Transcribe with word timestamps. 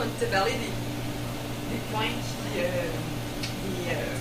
on 0.00 0.20
t'a 0.20 0.26
parlé 0.26 0.52
des, 0.52 0.58
des 0.58 1.82
points 1.90 2.08
qui. 2.08 2.60
Euh, 2.60 2.68
des, 3.66 3.90
euh, 3.90 4.16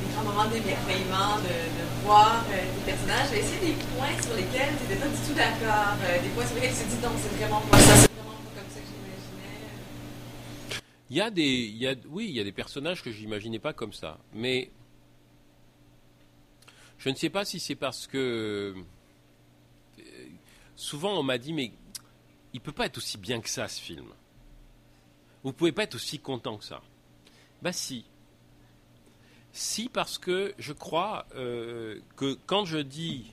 des, 0.00 0.12
grands 0.14 0.24
moments 0.24 0.50
d'émerveillement, 0.50 1.36
de, 1.38 1.48
de, 1.48 2.04
voir 2.04 2.44
euh, 2.50 2.62
des 2.74 2.92
personnages. 2.92 3.28
J'ai 3.32 3.38
essayé 3.40 3.72
des 3.72 3.82
points 3.96 4.20
sur 4.20 4.34
lesquels 4.34 4.74
tu 4.76 4.82
n'étais 4.82 5.00
pas 5.00 5.08
du 5.08 5.16
tout 5.26 5.34
d'accord, 5.34 5.96
des 6.22 6.28
points 6.30 6.46
sur 6.46 6.54
lesquels 6.56 6.74
tu 6.74 6.84
te 6.84 6.90
dis 6.90 7.02
non, 7.02 7.10
c'est 7.16 7.36
vraiment 7.36 7.60
pas 7.62 7.78
ça, 7.78 7.96
c'est 7.96 8.08
comme 8.08 8.70
ça 8.70 8.80
que 8.80 8.86
j'imaginais. 8.86 10.82
Il 11.10 11.16
y 11.16 11.20
a 11.20 11.30
des. 11.30 11.42
Il 11.42 11.76
y 11.76 11.86
a, 11.86 11.94
oui, 12.08 12.26
il 12.28 12.36
y 12.36 12.40
a 12.40 12.44
des 12.44 12.52
personnages 12.52 13.02
que 13.02 13.10
j'imaginais 13.10 13.58
pas 13.58 13.72
comme 13.72 13.92
ça. 13.92 14.18
Mais. 14.34 14.70
Je 16.98 17.08
ne 17.08 17.16
sais 17.16 17.30
pas 17.30 17.44
si 17.44 17.58
c'est 17.60 17.74
parce 17.74 18.06
que. 18.06 18.74
Souvent, 20.76 21.18
on 21.18 21.22
m'a 21.22 21.38
dit, 21.38 21.52
mais 21.52 21.72
il 22.52 22.60
peut 22.60 22.72
pas 22.72 22.86
être 22.86 22.96
aussi 22.96 23.18
bien 23.18 23.40
que 23.40 23.48
ça, 23.48 23.68
ce 23.68 23.80
film. 23.80 24.06
Vous 25.44 25.52
pouvez 25.52 25.72
pas 25.72 25.84
être 25.84 25.94
aussi 25.94 26.18
content 26.18 26.56
que 26.56 26.64
ça. 26.64 26.82
Bah 27.62 27.72
si. 27.72 28.04
Si 29.52 29.88
parce 29.88 30.18
que 30.18 30.54
je 30.58 30.72
crois 30.72 31.26
euh, 31.34 31.98
que 32.16 32.38
quand 32.46 32.64
je 32.64 32.78
dis, 32.78 33.26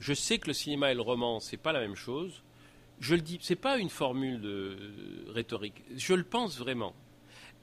je 0.00 0.14
sais 0.14 0.38
que 0.38 0.48
le 0.48 0.54
cinéma 0.54 0.92
et 0.92 0.94
le 0.94 1.02
roman 1.02 1.40
c'est 1.40 1.56
pas 1.56 1.72
la 1.72 1.80
même 1.80 1.96
chose. 1.96 2.42
Je 2.98 3.14
le 3.14 3.20
dis, 3.20 3.38
c'est 3.42 3.56
pas 3.56 3.76
une 3.76 3.90
formule 3.90 4.40
de 4.40 4.78
rhétorique. 5.28 5.82
Je 5.96 6.14
le 6.14 6.24
pense 6.24 6.58
vraiment. 6.58 6.94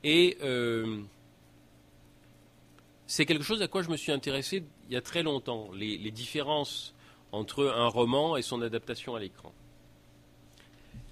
Et 0.03 0.37
euh, 0.43 1.01
c'est 3.07 3.25
quelque 3.25 3.43
chose 3.43 3.61
à 3.63 3.67
quoi 3.67 3.81
je 3.81 3.89
me 3.89 3.97
suis 3.97 4.11
intéressé 4.11 4.63
il 4.87 4.93
y 4.93 4.97
a 4.97 5.01
très 5.01 5.23
longtemps, 5.23 5.71
les 5.73 6.11
différences 6.11 6.93
entre 7.33 7.65
un 7.65 7.87
roman 7.87 8.37
et 8.37 8.43
son 8.43 8.61
adaptation 8.61 9.15
à 9.15 9.19
l'écran. 9.19 9.51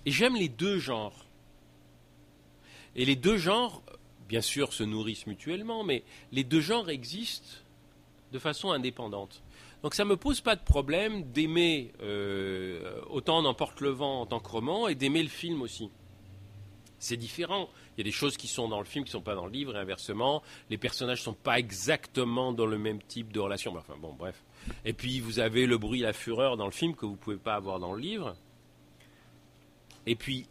Et 0.06 0.12
j'aime 0.12 0.36
les 0.36 0.50
deux 0.50 0.78
genres. 0.78 1.26
Et 2.96 3.06
les 3.06 3.16
deux 3.16 3.38
genres, 3.38 3.82
bien 4.28 4.42
sûr, 4.42 4.74
se 4.74 4.84
nourrissent 4.84 5.28
mutuellement, 5.28 5.84
mais 5.84 6.04
les 6.32 6.44
deux 6.44 6.62
genres 6.62 6.90
existent 6.90 7.58
de 8.32 8.40
façon 8.40 8.72
indépendante. 8.72 9.42
Donc 9.84 9.96
ça 9.96 10.04
ne 10.04 10.10
me 10.10 10.18
pose 10.18 10.42
pas 10.42 10.56
de 10.56 10.62
problème 10.62 11.24
d'aimer 11.32 11.92
euh, 12.02 13.02
autant 13.10 13.42
n'emporte 13.42 13.82
le 13.82 13.90
vent 13.90 14.22
en 14.22 14.26
tant 14.26 14.40
que 14.40 14.50
roman 14.50 14.88
et 14.88 14.96
d'aimer 14.96 15.24
le 15.24 15.30
film 15.30 15.62
aussi. 15.62 15.90
C'est 17.00 17.18
différent. 17.18 17.68
Il 17.98 18.02
y 18.02 18.02
a 18.02 18.04
des 18.04 18.12
choses 18.12 18.38
qui 18.38 18.48
sont 18.48 18.70
dans 18.70 18.78
le 18.78 18.86
film 18.86 19.04
qui 19.04 19.10
ne 19.10 19.14
sont 19.14 19.22
pas 19.22 19.34
dans 19.34 19.48
le 19.48 19.52
livre 19.52 19.76
et 19.76 19.80
inversement. 19.80 20.44
Les 20.70 20.78
personnages 20.78 21.22
ne 21.22 21.24
sont 21.24 21.34
pas 21.34 21.58
exactement 21.58 22.54
dans 22.54 22.68
le 22.68 22.78
même 22.78 23.02
type 23.02 23.34
de 23.34 23.40
relation. 23.40 23.76
Enfin 23.76 23.96
bon, 24.00 24.14
bref. 24.14 24.44
Et 24.86 24.94
puis 24.94 25.20
vous 25.20 25.40
avez 25.40 25.66
le 25.66 25.80
bruit, 25.80 26.02
la 26.02 26.14
fureur 26.14 26.58
dans 26.58 26.66
le 26.66 26.72
film 26.72 26.96
que 26.96 27.08
vous 27.08 27.14
ne 27.14 27.18
pouvez 27.18 27.38
pas 27.38 27.56
avoir 27.56 27.80
dans 27.80 27.94
le 27.94 28.00
livre. 28.00 28.36
Et 30.06 30.16
puis, 30.16 30.48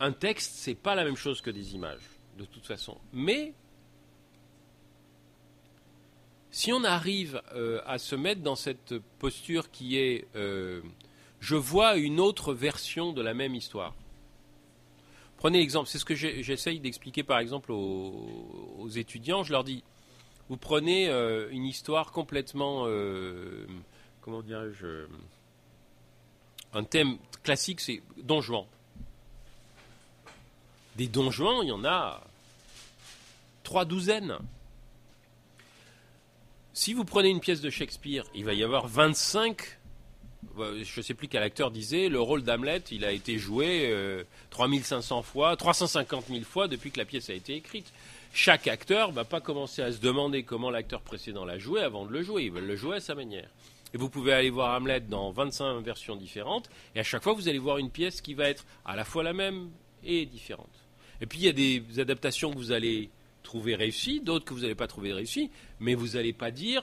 un 0.00 0.12
texte, 0.12 0.52
c'est 0.54 0.74
pas 0.74 0.94
la 0.94 1.04
même 1.04 1.16
chose 1.16 1.40
que 1.40 1.50
des 1.50 1.74
images, 1.74 2.02
de 2.36 2.44
toute 2.44 2.66
façon. 2.66 2.98
Mais, 3.12 3.54
si 6.50 6.72
on 6.72 6.84
arrive 6.84 7.42
euh, 7.54 7.80
à 7.86 7.98
se 7.98 8.14
mettre 8.14 8.42
dans 8.42 8.56
cette 8.56 8.94
posture 9.18 9.70
qui 9.70 9.98
est 9.98 10.26
euh, 10.36 10.80
je 11.40 11.56
vois 11.56 11.96
une 11.96 12.20
autre 12.20 12.52
version 12.52 13.12
de 13.12 13.22
la 13.22 13.32
même 13.32 13.54
histoire. 13.54 13.94
Prenez 15.36 15.58
l'exemple, 15.58 15.88
c'est 15.88 15.98
ce 15.98 16.04
que 16.04 16.16
j'essaye 16.16 16.80
d'expliquer 16.80 17.22
par 17.22 17.38
exemple 17.38 17.70
aux, 17.70 18.88
étudiants. 18.96 19.44
Je 19.44 19.52
leur 19.52 19.62
dis, 19.62 19.84
vous 20.48 20.56
prenez 20.56 21.08
euh, 21.08 21.48
une 21.52 21.64
histoire 21.64 22.10
complètement, 22.10 22.88
comment 24.20 24.42
dirais-je, 24.42 25.06
un 26.72 26.82
thème 26.82 27.18
classique, 27.44 27.80
c'est 27.80 28.02
Don 28.16 28.40
Juan. 28.40 28.64
Des 30.98 31.06
donjons, 31.06 31.62
il 31.62 31.68
y 31.68 31.72
en 31.72 31.84
a 31.84 32.20
trois 33.62 33.84
douzaines. 33.84 34.36
Si 36.74 36.92
vous 36.92 37.04
prenez 37.04 37.28
une 37.28 37.40
pièce 37.40 37.60
de 37.60 37.70
Shakespeare, 37.70 38.24
il 38.34 38.44
va 38.44 38.52
y 38.52 38.64
avoir 38.64 38.88
25 38.88 39.78
je 40.56 41.00
ne 41.00 41.02
sais 41.02 41.14
plus 41.14 41.28
quel 41.28 41.42
acteur 41.42 41.70
disait, 41.70 42.08
le 42.08 42.20
rôle 42.20 42.42
d'Hamlet, 42.42 42.82
il 42.90 43.04
a 43.04 43.12
été 43.12 43.38
joué 43.38 43.94
3500 44.50 45.18
euh, 45.18 45.22
fois, 45.22 45.56
350 45.56 46.26
000 46.28 46.42
fois 46.42 46.68
depuis 46.68 46.90
que 46.90 46.98
la 46.98 47.04
pièce 47.04 47.30
a 47.30 47.34
été 47.34 47.54
écrite. 47.54 47.92
Chaque 48.32 48.66
acteur 48.66 49.10
ne 49.10 49.14
va 49.14 49.24
pas 49.24 49.40
commencer 49.40 49.82
à 49.82 49.92
se 49.92 49.98
demander 49.98 50.42
comment 50.42 50.70
l'acteur 50.70 51.00
précédent 51.00 51.44
l'a 51.44 51.58
joué 51.58 51.80
avant 51.80 52.06
de 52.06 52.12
le 52.12 52.22
jouer. 52.22 52.44
Il 52.44 52.52
va 52.52 52.60
le 52.60 52.76
jouer 52.76 52.96
à 52.96 53.00
sa 53.00 53.14
manière. 53.14 53.48
Et 53.94 53.98
vous 53.98 54.10
pouvez 54.10 54.32
aller 54.32 54.50
voir 54.50 54.76
Hamlet 54.76 55.00
dans 55.00 55.30
25 55.30 55.80
versions 55.80 56.16
différentes, 56.16 56.68
et 56.94 57.00
à 57.00 57.04
chaque 57.04 57.22
fois, 57.22 57.34
vous 57.34 57.48
allez 57.48 57.58
voir 57.58 57.78
une 57.78 57.90
pièce 57.90 58.20
qui 58.20 58.34
va 58.34 58.48
être 58.48 58.64
à 58.84 58.96
la 58.96 59.04
fois 59.04 59.22
la 59.22 59.32
même 59.32 59.70
et 60.04 60.26
différente. 60.26 60.87
Et 61.20 61.26
puis 61.26 61.40
il 61.40 61.44
y 61.44 61.48
a 61.48 61.52
des 61.52 62.00
adaptations 62.00 62.52
que 62.52 62.56
vous 62.56 62.72
allez 62.72 63.10
trouver 63.42 63.74
réussies, 63.74 64.20
d'autres 64.20 64.44
que 64.44 64.54
vous 64.54 64.60
n'allez 64.60 64.74
pas 64.74 64.86
trouver 64.86 65.12
réussies, 65.12 65.50
mais 65.80 65.94
vous 65.94 66.08
n'allez 66.08 66.32
pas 66.32 66.50
dire 66.50 66.82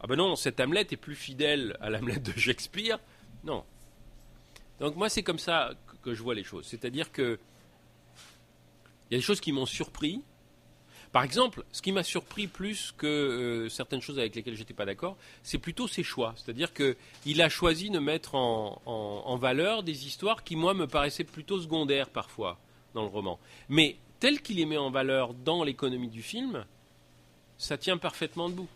Ah 0.00 0.06
ben 0.06 0.16
non, 0.16 0.36
cet 0.36 0.60
Hamlet 0.60 0.86
est 0.90 0.96
plus 0.96 1.16
fidèle 1.16 1.76
à 1.80 1.90
l'Hamlet 1.90 2.18
de 2.18 2.32
Shakespeare. 2.32 2.98
Non. 3.42 3.64
Donc 4.80 4.96
moi, 4.96 5.08
c'est 5.08 5.22
comme 5.22 5.38
ça 5.38 5.72
que 6.02 6.14
je 6.14 6.22
vois 6.22 6.34
les 6.34 6.44
choses. 6.44 6.66
C'est-à-dire 6.66 7.12
que 7.12 7.38
il 9.10 9.14
y 9.14 9.16
a 9.16 9.18
des 9.18 9.24
choses 9.24 9.40
qui 9.40 9.52
m'ont 9.52 9.66
surpris. 9.66 10.22
Par 11.12 11.22
exemple, 11.22 11.64
ce 11.70 11.80
qui 11.82 11.92
m'a 11.92 12.02
surpris 12.02 12.48
plus 12.48 12.92
que 12.96 13.06
euh, 13.06 13.68
certaines 13.68 14.00
choses 14.00 14.18
avec 14.18 14.34
lesquelles 14.34 14.56
j'étais 14.56 14.74
pas 14.74 14.86
d'accord, 14.86 15.16
c'est 15.44 15.58
plutôt 15.58 15.86
ses 15.86 16.02
choix. 16.02 16.34
C'est-à-dire 16.36 16.72
qu'il 16.74 17.40
a 17.40 17.48
choisi 17.48 17.90
de 17.90 18.00
mettre 18.00 18.34
en, 18.34 19.36
valeur 19.36 19.82
des 19.84 20.06
histoires 20.06 20.42
qui, 20.42 20.56
moi, 20.56 20.74
me 20.74 20.86
paraissaient 20.86 21.22
plutôt 21.22 21.60
secondaires 21.60 22.08
parfois 22.08 22.58
dans 22.94 23.02
le 23.02 23.08
roman. 23.08 23.38
Mais 23.68 23.96
tel 24.20 24.40
qu'il 24.40 24.60
est 24.60 24.64
mis 24.64 24.76
en 24.76 24.90
valeur 24.90 25.34
dans 25.34 25.64
l'économie 25.64 26.08
du 26.08 26.22
film, 26.22 26.64
ça 27.58 27.76
tient 27.76 27.98
parfaitement 27.98 28.48
debout. 28.48 28.68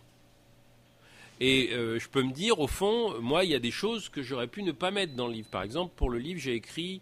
Et 1.40 1.70
euh, 1.72 1.98
je 1.98 2.08
peux 2.08 2.22
me 2.22 2.32
dire, 2.32 2.58
au 2.58 2.66
fond, 2.66 3.20
moi, 3.20 3.44
il 3.44 3.50
y 3.50 3.54
a 3.54 3.60
des 3.60 3.70
choses 3.70 4.08
que 4.08 4.22
j'aurais 4.22 4.48
pu 4.48 4.62
ne 4.62 4.72
pas 4.72 4.90
mettre 4.90 5.14
dans 5.14 5.28
le 5.28 5.34
livre. 5.34 5.48
Par 5.48 5.62
exemple, 5.62 5.92
pour 5.94 6.10
le 6.10 6.18
livre, 6.18 6.40
j'ai 6.40 6.54
écrit 6.54 7.00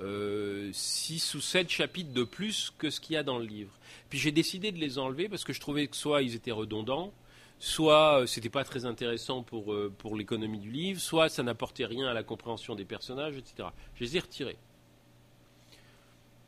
euh, 0.00 0.70
6 0.72 1.34
ou 1.34 1.40
7 1.40 1.70
chapitres 1.70 2.12
de 2.12 2.24
plus 2.24 2.72
que 2.76 2.90
ce 2.90 3.00
qu'il 3.00 3.14
y 3.14 3.16
a 3.16 3.22
dans 3.22 3.38
le 3.38 3.46
livre. 3.46 3.72
Puis 4.10 4.18
j'ai 4.18 4.32
décidé 4.32 4.70
de 4.70 4.78
les 4.78 4.98
enlever 4.98 5.28
parce 5.28 5.44
que 5.44 5.52
je 5.52 5.60
trouvais 5.60 5.86
que 5.86 5.96
soit 5.96 6.22
ils 6.22 6.34
étaient 6.34 6.52
redondants, 6.52 7.12
soit 7.58 8.20
euh, 8.20 8.26
c'était 8.26 8.50
pas 8.50 8.64
très 8.64 8.84
intéressant 8.84 9.42
pour, 9.42 9.72
euh, 9.72 9.92
pour 9.96 10.16
l'économie 10.16 10.58
du 10.58 10.70
livre, 10.70 11.00
soit 11.00 11.28
ça 11.28 11.42
n'apportait 11.42 11.86
rien 11.86 12.06
à 12.06 12.12
la 12.12 12.22
compréhension 12.22 12.74
des 12.74 12.84
personnages, 12.84 13.36
etc. 13.36 13.68
Je 13.94 14.04
les 14.04 14.16
ai 14.16 14.20
retirés. 14.20 14.58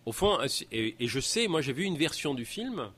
Au 0.08 0.12
fond, 0.12 0.38
et, 0.72 0.94
je 1.06 1.20
sais, 1.20 1.48
moi 1.48 1.60
j'ai 1.60 1.74
vu 1.74 1.84
une 1.84 1.98
version 1.98 2.32
du 2.32 2.46
film 2.46 2.90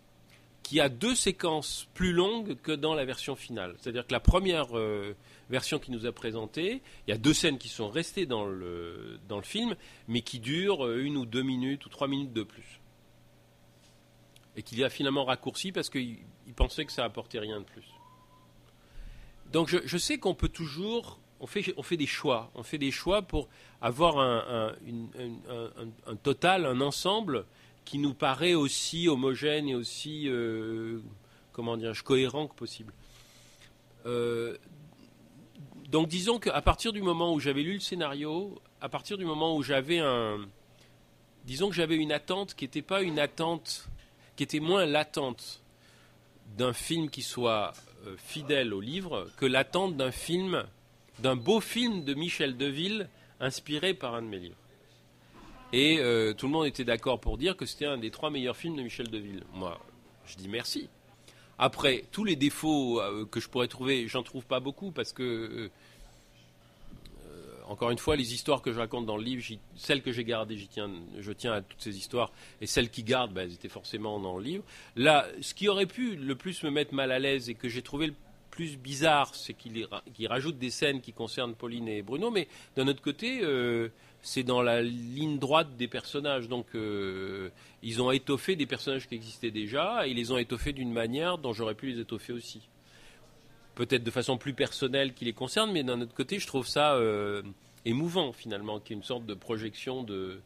qui 0.62 0.78
a 0.78 0.88
deux 0.88 1.16
séquences 1.16 1.88
plus 1.92 2.12
longues 2.12 2.56
que 2.62 2.70
dans 2.70 2.94
la 2.94 3.04
version 3.04 3.34
finale. 3.34 3.74
C'est-à-dire 3.80 4.06
que 4.06 4.12
la 4.12 4.20
première 4.20 4.78
euh, 4.78 5.16
version 5.48 5.80
qui 5.80 5.90
nous 5.90 6.06
a 6.06 6.12
présentée, 6.12 6.82
il 7.08 7.10
y 7.10 7.12
a 7.12 7.18
deux 7.18 7.34
scènes 7.34 7.58
qui 7.58 7.68
sont 7.68 7.88
restées 7.88 8.26
dans 8.26 8.44
le, 8.44 9.18
dans 9.26 9.38
le 9.38 9.42
film, 9.42 9.74
mais 10.06 10.20
qui 10.20 10.38
durent 10.38 10.86
euh, 10.86 11.02
une 11.02 11.16
ou 11.16 11.26
deux 11.26 11.42
minutes 11.42 11.84
ou 11.84 11.88
trois 11.88 12.06
minutes 12.06 12.32
de 12.32 12.44
plus. 12.44 12.78
Et 14.54 14.62
qu'il 14.62 14.84
a 14.84 14.88
finalement 14.88 15.24
raccourci 15.24 15.72
parce 15.72 15.90
qu'il 15.90 16.20
pensait 16.54 16.84
que 16.84 16.92
ça 16.92 17.04
apportait 17.04 17.40
rien 17.40 17.58
de 17.58 17.64
plus. 17.64 17.88
Donc 19.50 19.68
je 19.84 19.98
sais 19.98 20.18
qu'on 20.18 20.36
peut 20.36 20.48
toujours 20.48 21.18
on 21.40 21.46
fait, 21.46 21.96
des 21.96 22.06
choix. 22.06 22.50
On 22.54 22.62
fait 22.62 22.78
des 22.78 22.90
choix 22.90 23.22
pour 23.22 23.48
avoir 23.80 24.18
un, 24.18 24.74
total, 26.22 26.66
un 26.66 26.80
ensemble 26.80 27.46
qui 27.84 27.98
nous 27.98 28.14
paraît 28.14 28.54
aussi 28.54 29.08
homogène 29.08 29.68
et 29.68 29.74
aussi, 29.74 30.28
euh, 30.28 31.00
comment 31.52 31.76
cohérent 32.04 32.46
que 32.46 32.54
possible. 32.54 32.92
Euh, 34.06 34.56
donc 35.88 36.08
disons 36.08 36.38
qu'à 36.38 36.60
partir 36.62 36.92
du 36.92 37.02
moment 37.02 37.34
où 37.34 37.40
j'avais 37.40 37.62
lu 37.62 37.74
le 37.74 37.80
scénario, 37.80 38.60
à 38.80 38.88
partir 38.88 39.18
du 39.18 39.24
moment 39.24 39.56
où 39.56 39.62
j'avais 39.62 39.98
un... 39.98 40.46
Disons 41.44 41.70
que 41.70 41.74
j'avais 41.74 41.96
une 41.96 42.12
attente 42.12 42.54
qui 42.54 42.64
n'était 42.64 42.82
pas 42.82 43.02
une 43.02 43.18
attente, 43.18 43.88
qui 44.36 44.42
était 44.42 44.60
moins 44.60 44.84
l'attente 44.84 45.62
d'un 46.56 46.74
film 46.74 47.08
qui 47.08 47.22
soit 47.22 47.72
euh, 48.06 48.14
fidèle 48.18 48.74
au 48.74 48.80
livre 48.80 49.28
que 49.36 49.46
l'attente 49.46 49.96
d'un 49.96 50.10
film 50.10 50.64
d'un 51.20 51.36
beau 51.36 51.60
film 51.60 52.04
de 52.04 52.14
Michel 52.14 52.56
Deville 52.56 53.08
inspiré 53.40 53.94
par 53.94 54.14
un 54.14 54.22
de 54.22 54.28
mes 54.28 54.38
livres. 54.38 54.56
Et 55.72 55.98
euh, 56.00 56.32
tout 56.32 56.46
le 56.46 56.52
monde 56.52 56.66
était 56.66 56.84
d'accord 56.84 57.20
pour 57.20 57.38
dire 57.38 57.56
que 57.56 57.66
c'était 57.66 57.86
un 57.86 57.98
des 57.98 58.10
trois 58.10 58.30
meilleurs 58.30 58.56
films 58.56 58.76
de 58.76 58.82
Michel 58.82 59.08
Deville. 59.08 59.44
Moi, 59.52 59.80
je 60.26 60.36
dis 60.36 60.48
merci. 60.48 60.88
Après, 61.58 62.04
tous 62.10 62.24
les 62.24 62.36
défauts 62.36 63.00
euh, 63.00 63.24
que 63.26 63.38
je 63.38 63.48
pourrais 63.48 63.68
trouver, 63.68 64.08
j'en 64.08 64.22
trouve 64.22 64.46
pas 64.46 64.60
beaucoup 64.60 64.90
parce 64.90 65.12
que, 65.12 65.22
euh, 65.22 65.68
encore 67.68 67.90
une 67.90 67.98
fois, 67.98 68.16
les 68.16 68.34
histoires 68.34 68.62
que 68.62 68.72
je 68.72 68.78
raconte 68.78 69.06
dans 69.06 69.16
le 69.16 69.22
livre, 69.22 69.44
celles 69.76 70.02
que 70.02 70.10
j'ai 70.10 70.24
gardées, 70.24 70.56
tiens, 70.70 70.90
je 71.18 71.32
tiens 71.32 71.52
à 71.52 71.60
toutes 71.60 71.82
ces 71.82 71.96
histoires, 71.96 72.32
et 72.60 72.66
celles 72.66 72.90
qui 72.90 73.04
gardent, 73.04 73.32
ben, 73.32 73.42
elles 73.42 73.54
étaient 73.54 73.68
forcément 73.68 74.18
dans 74.18 74.38
le 74.38 74.42
livre. 74.42 74.64
Là, 74.96 75.28
ce 75.40 75.54
qui 75.54 75.68
aurait 75.68 75.86
pu 75.86 76.16
le 76.16 76.34
plus 76.34 76.64
me 76.64 76.70
mettre 76.70 76.94
mal 76.94 77.12
à 77.12 77.20
l'aise 77.20 77.48
et 77.48 77.54
que 77.54 77.68
j'ai 77.68 77.82
trouvé 77.82 78.08
le 78.08 78.14
plus 78.60 78.76
bizarre, 78.76 79.34
c'est 79.34 79.54
qu'il 79.54 79.88
rajoute 80.26 80.58
des 80.58 80.68
scènes 80.68 81.00
qui 81.00 81.14
concernent 81.14 81.54
Pauline 81.54 81.88
et 81.88 82.02
Bruno, 82.02 82.30
mais 82.30 82.46
d'un 82.76 82.88
autre 82.88 83.00
côté, 83.00 83.40
euh, 83.42 83.88
c'est 84.20 84.42
dans 84.42 84.60
la 84.60 84.82
ligne 84.82 85.38
droite 85.38 85.78
des 85.78 85.88
personnages. 85.88 86.46
Donc, 86.46 86.66
euh, 86.74 87.48
ils 87.82 88.02
ont 88.02 88.10
étoffé 88.10 88.56
des 88.56 88.66
personnages 88.66 89.08
qui 89.08 89.14
existaient 89.14 89.50
déjà, 89.50 90.06
et 90.06 90.10
ils 90.10 90.16
les 90.16 90.30
ont 90.30 90.36
étoffés 90.36 90.74
d'une 90.74 90.92
manière 90.92 91.38
dont 91.38 91.54
j'aurais 91.54 91.74
pu 91.74 91.86
les 91.86 92.00
étoffer 92.00 92.34
aussi. 92.34 92.60
Peut-être 93.76 94.04
de 94.04 94.10
façon 94.10 94.36
plus 94.36 94.52
personnelle 94.52 95.14
qui 95.14 95.24
les 95.24 95.32
concerne, 95.32 95.72
mais 95.72 95.82
d'un 95.82 95.98
autre 96.02 96.14
côté, 96.14 96.38
je 96.38 96.46
trouve 96.46 96.66
ça 96.66 96.96
euh, 96.96 97.40
émouvant, 97.86 98.30
finalement, 98.30 98.78
qu'il 98.78 98.90
y 98.90 98.98
ait 98.98 99.00
une 99.00 99.06
sorte 99.06 99.24
de 99.24 99.32
projection 99.32 100.02
de 100.02 100.38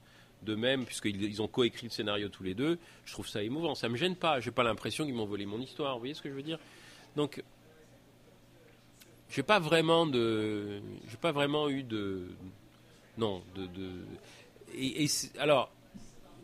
d'eux-mêmes, 0.43 0.85
puisqu'ils 0.85 1.43
ont 1.43 1.49
coécrit 1.49 1.87
le 1.87 1.91
scénario 1.91 2.29
tous 2.29 2.45
les 2.45 2.55
deux. 2.55 2.79
Je 3.07 3.13
trouve 3.13 3.27
ça 3.27 3.43
émouvant. 3.43 3.75
Ça 3.75 3.89
me 3.89 3.97
gêne 3.97 4.15
pas. 4.15 4.41
J'ai 4.41 4.51
pas 4.51 4.63
l'impression 4.63 5.07
qu'ils 5.07 5.15
m'ont 5.15 5.25
volé 5.25 5.47
mon 5.47 5.59
histoire. 5.59 5.95
Vous 5.95 6.01
voyez 6.01 6.13
ce 6.13 6.21
que 6.21 6.29
je 6.29 6.35
veux 6.35 6.43
dire? 6.43 6.59
Donc, 7.17 7.43
j'ai 9.31 9.43
pas 9.43 9.59
vraiment 9.59 10.07
de, 10.07 10.81
pas 11.21 11.33
vraiment 11.33 11.69
eu 11.69 11.83
de, 11.83 12.29
non, 13.19 13.43
de, 13.55 13.67
de 13.67 13.91
et, 14.77 15.07
alors, 15.39 15.71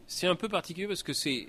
c'est 0.07 0.27
un 0.27 0.37
peu 0.37 0.49
particulier 0.49 0.87
parce 0.87 1.03
que 1.03 1.13
c'est, 1.13 1.49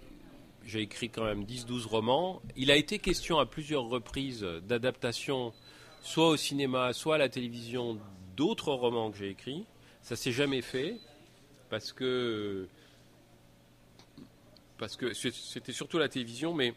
j'ai 0.65 0.81
écrit 0.81 1.09
quand 1.09 1.23
même 1.23 1.43
10-12 1.43 1.87
romans. 1.87 2.41
Il 2.55 2.71
a 2.71 2.75
été 2.75 2.99
question 2.99 3.39
à 3.39 3.45
plusieurs 3.45 3.83
reprises 3.83 4.41
d'adaptation, 4.67 5.53
soit 6.01 6.29
au 6.29 6.37
cinéma, 6.37 6.93
soit 6.93 7.15
à 7.15 7.17
la 7.17 7.29
télévision, 7.29 7.99
d'autres 8.35 8.71
romans 8.71 9.11
que 9.11 9.17
j'ai 9.17 9.29
écrits. 9.29 9.65
Ça 10.01 10.15
s'est 10.15 10.31
jamais 10.31 10.61
fait 10.61 10.97
parce 11.69 11.93
que 11.93 12.67
parce 14.77 14.95
que 14.95 15.13
c'était 15.13 15.73
surtout 15.73 15.99
la 15.99 16.09
télévision, 16.09 16.55
mais 16.55 16.73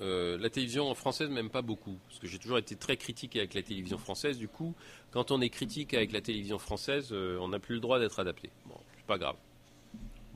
euh, 0.00 0.38
la 0.38 0.48
télévision 0.48 0.94
française 0.94 1.28
m'aime 1.28 1.50
pas 1.50 1.62
beaucoup, 1.62 1.98
parce 2.08 2.20
que 2.20 2.28
j'ai 2.28 2.38
toujours 2.38 2.58
été 2.58 2.76
très 2.76 2.96
critique 2.96 3.34
avec 3.36 3.54
la 3.54 3.62
télévision 3.62 3.98
française. 3.98 4.38
Du 4.38 4.48
coup, 4.48 4.74
quand 5.10 5.30
on 5.30 5.40
est 5.40 5.48
critique 5.48 5.92
avec 5.94 6.12
la 6.12 6.20
télévision 6.20 6.58
française, 6.58 7.08
euh, 7.12 7.38
on 7.40 7.48
n'a 7.48 7.58
plus 7.58 7.74
le 7.74 7.80
droit 7.80 7.98
d'être 7.98 8.20
adapté. 8.20 8.50
Bon, 8.66 8.76
c'est 8.96 9.06
pas 9.06 9.18
grave. 9.18 9.36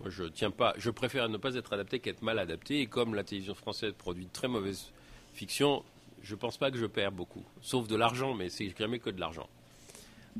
Moi, 0.00 0.10
je 0.10 0.24
tiens 0.24 0.50
pas. 0.50 0.74
Je 0.78 0.90
préfère 0.90 1.28
ne 1.28 1.36
pas 1.36 1.54
être 1.54 1.72
adapté 1.72 2.00
qu'être 2.00 2.22
mal 2.22 2.40
adapté. 2.40 2.80
Et 2.80 2.86
comme 2.86 3.14
la 3.14 3.22
télévision 3.22 3.54
française 3.54 3.92
produit 3.96 4.24
de 4.24 4.32
très 4.32 4.48
mauvaise 4.48 4.90
fiction, 5.32 5.84
je 6.22 6.34
pense 6.34 6.56
pas 6.56 6.70
que 6.72 6.78
je 6.78 6.86
perds 6.86 7.12
beaucoup, 7.12 7.44
sauf 7.60 7.86
de 7.86 7.96
l'argent, 7.96 8.34
mais 8.34 8.48
c'est 8.48 8.72
jamais 8.76 8.98
que 8.98 9.10
de 9.10 9.20
l'argent. 9.20 9.48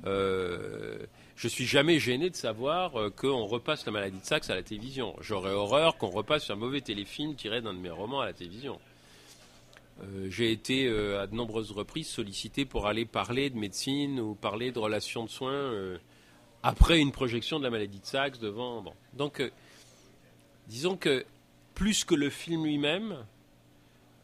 Euh, 0.06 0.98
je 1.36 1.48
suis 1.48 1.66
jamais 1.66 1.98
gêné 1.98 2.30
de 2.30 2.36
savoir 2.36 2.92
qu'on 3.14 3.44
repasse 3.44 3.84
la 3.86 3.92
maladie 3.92 4.18
de 4.18 4.24
Saxe 4.24 4.50
à 4.50 4.54
la 4.54 4.62
télévision. 4.62 5.14
J'aurais 5.20 5.52
horreur 5.52 5.96
qu'on 5.96 6.10
repasse 6.10 6.50
un 6.50 6.54
mauvais 6.56 6.80
téléfilm 6.80 7.34
tiré 7.34 7.60
d'un 7.60 7.74
de 7.74 7.78
mes 7.78 7.90
romans 7.90 8.20
à 8.20 8.26
la 8.26 8.32
télévision. 8.32 8.80
Euh, 10.02 10.26
j'ai 10.28 10.52
été 10.52 10.88
à 10.88 11.26
de 11.26 11.34
nombreuses 11.34 11.70
reprises 11.70 12.08
sollicité 12.08 12.64
pour 12.64 12.86
aller 12.86 13.04
parler 13.04 13.50
de 13.50 13.58
médecine 13.58 14.20
ou 14.20 14.34
parler 14.34 14.72
de 14.72 14.78
relations 14.78 15.24
de 15.24 15.30
soins 15.30 15.72
après 16.62 17.00
une 17.00 17.12
projection 17.12 17.58
de 17.58 17.64
la 17.64 17.70
maladie 17.70 18.00
de 18.00 18.06
Saxe 18.06 18.38
devant. 18.38 18.84
Donc, 19.14 19.42
disons 20.68 20.96
que 20.96 21.24
plus 21.74 22.04
que 22.04 22.14
le 22.14 22.30
film 22.30 22.64
lui-même, 22.64 23.16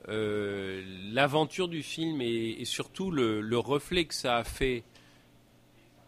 l'aventure 0.06 1.68
du 1.68 1.82
film 1.82 2.20
et, 2.20 2.64
surtout 2.64 3.10
le, 3.10 3.58
reflet 3.58 4.04
que 4.04 4.14
ça 4.14 4.36
a 4.36 4.44
fait 4.44 4.84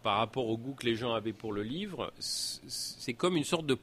par 0.03 0.17
rapport 0.17 0.49
au 0.49 0.57
goût 0.57 0.75
que 0.75 0.87
les 0.87 0.97
gens 0.97 1.13
avaient 1.13 1.33
pour 1.33 1.53
le 1.53 1.63
livre, 1.63 2.13
c'est 2.19 3.15
comme 3.15 3.37
une 3.37 3.45
sorte 3.45 3.67
de. 3.67 3.79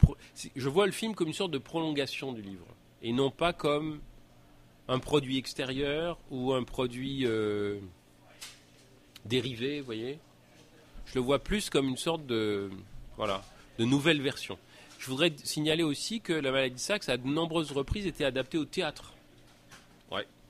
Je 0.56 0.70
vois 0.70 0.86
le 0.86 0.92
film 0.92 1.16
comme 1.16 1.28
une 1.28 1.34
sorte 1.34 1.52
de 1.52 1.58
prolongation 1.58 2.32
du 2.32 2.42
livre, 2.42 2.68
et 3.02 3.14
non 3.14 3.30
pas 3.30 3.54
comme 3.54 4.00
un 4.88 5.00
produit 5.00 5.38
extérieur 5.38 6.18
ou 6.32 6.54
un 6.54 6.64
produit 6.64 7.26
euh, 7.26 7.80
dérivé, 9.26 9.80
vous 9.80 9.86
voyez? 9.86 10.20
Je 11.06 11.16
le 11.16 11.22
vois 11.22 11.40
plus 11.40 11.70
comme 11.70 11.88
une 11.88 11.98
sorte 11.98 12.26
de. 12.26 12.70
Nouvelle 13.80 14.22
version. 14.22 14.58
Je 15.00 15.08
voudrais 15.08 15.32
signaler 15.44 15.84
aussi 15.84 16.20
que 16.22 16.34
La 16.34 16.52
maladie 16.52 16.76
de 16.76 16.80
Saxe, 16.80 17.10
à 17.10 17.18
de 17.18 17.28
nombreuses 17.28 17.72
reprises, 17.72 18.08
été 18.08 18.26
adaptée 18.26 18.58
au 18.58 18.66
théâtre. 18.66 19.14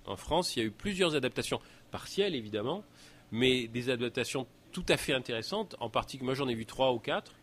En 0.08 0.16
France, 0.16 0.56
il 0.56 0.60
y 0.60 0.62
a 0.64 0.66
eu 0.66 0.72
plusieurs 0.72 1.16
adaptations, 1.16 1.60
partielles 1.92 2.34
évidemment, 2.34 2.84
mais 3.32 3.68
des 3.68 3.90
adaptations 3.90 4.48
tout 4.72 4.86
à 4.88 4.98
fait 4.98 5.14
intéressante. 5.14 5.76
En 5.80 5.90
particulier, 5.90 6.26
moi 6.26 6.34
j'en 6.34 6.48
ai 6.48 6.56
vu 6.56 6.66
trois 6.66 6.94
ou 6.94 7.00
quatre. 7.00 7.34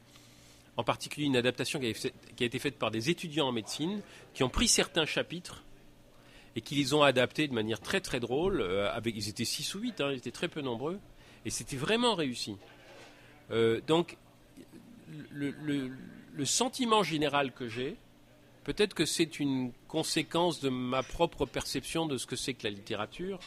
En 0.77 0.83
particulier 0.83 1.27
une 1.27 1.37
adaptation 1.37 1.79
qui 1.79 1.87
a, 1.87 2.45
été 2.45 2.59
faite 2.59 2.79
par 2.79 2.91
des 2.91 3.11
étudiants 3.11 3.47
en 3.47 3.53
médecine 3.53 4.01
qui 4.33 4.43
ont 4.43 4.49
pris 4.49 4.67
certains 4.67 5.07
chapitres 5.07 5.63
et 6.57 6.61
qui 6.61 6.75
les 6.75 6.95
ont 6.95 7.03
adaptés 7.03 7.49
de 7.49 7.55
manière 7.55 7.81
très 7.81 8.01
très 8.01 8.21
drôle. 8.21 8.61
Euh, 8.61 8.91
ils 9.07 9.29
étaient 9.29 9.45
six 9.45 9.75
ou 9.75 9.81
huit, 9.81 10.01
hein, 10.01 10.11
ils 10.13 10.19
étaient 10.19 10.31
très 10.31 10.49
peu 10.49 10.61
nombreux 10.61 10.99
et 11.45 11.51
c'était 11.51 11.77
vraiment 11.77 12.15
réussi. 12.15 12.57
Euh, 13.51 13.81
donc 13.87 14.17
le, 15.31 15.91
sentiment 16.45 17.03
général 17.03 17.53
que 17.53 17.69
j'ai, 17.69 17.97
peut-être 18.65 18.95
que 18.95 19.05
c'est 19.05 19.39
une 19.39 19.73
conséquence 19.89 20.61
de 20.61 20.69
ma 20.69 21.03
propre 21.03 21.47
perception 21.47 22.07
de 22.07 22.19
ce 22.19 22.27
que 22.27 22.37
c'est 22.37 22.55
que 22.55 22.65
la 22.65 22.71
littérature, 22.71 23.39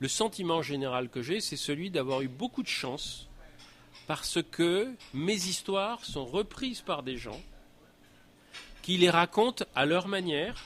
le 0.00 0.08
sentiment 0.08 0.62
général 0.62 1.08
que 1.08 1.22
j'ai, 1.22 1.40
c'est 1.40 1.56
celui 1.56 1.90
d'avoir 1.90 2.22
eu 2.22 2.28
beaucoup 2.28 2.62
de 2.62 2.68
chance 2.68 3.28
parce 4.06 4.42
que 4.42 4.92
mes 5.14 5.34
histoires 5.34 6.04
sont 6.04 6.24
reprises 6.24 6.80
par 6.80 7.02
des 7.02 7.16
gens 7.16 7.40
qui 8.82 8.96
les 8.96 9.10
racontent 9.10 9.64
à 9.74 9.86
leur 9.86 10.08
manière, 10.08 10.64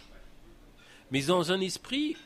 mais 1.14 1.22
dans 1.22 1.52
un 1.52 1.61
esprit 1.61 2.16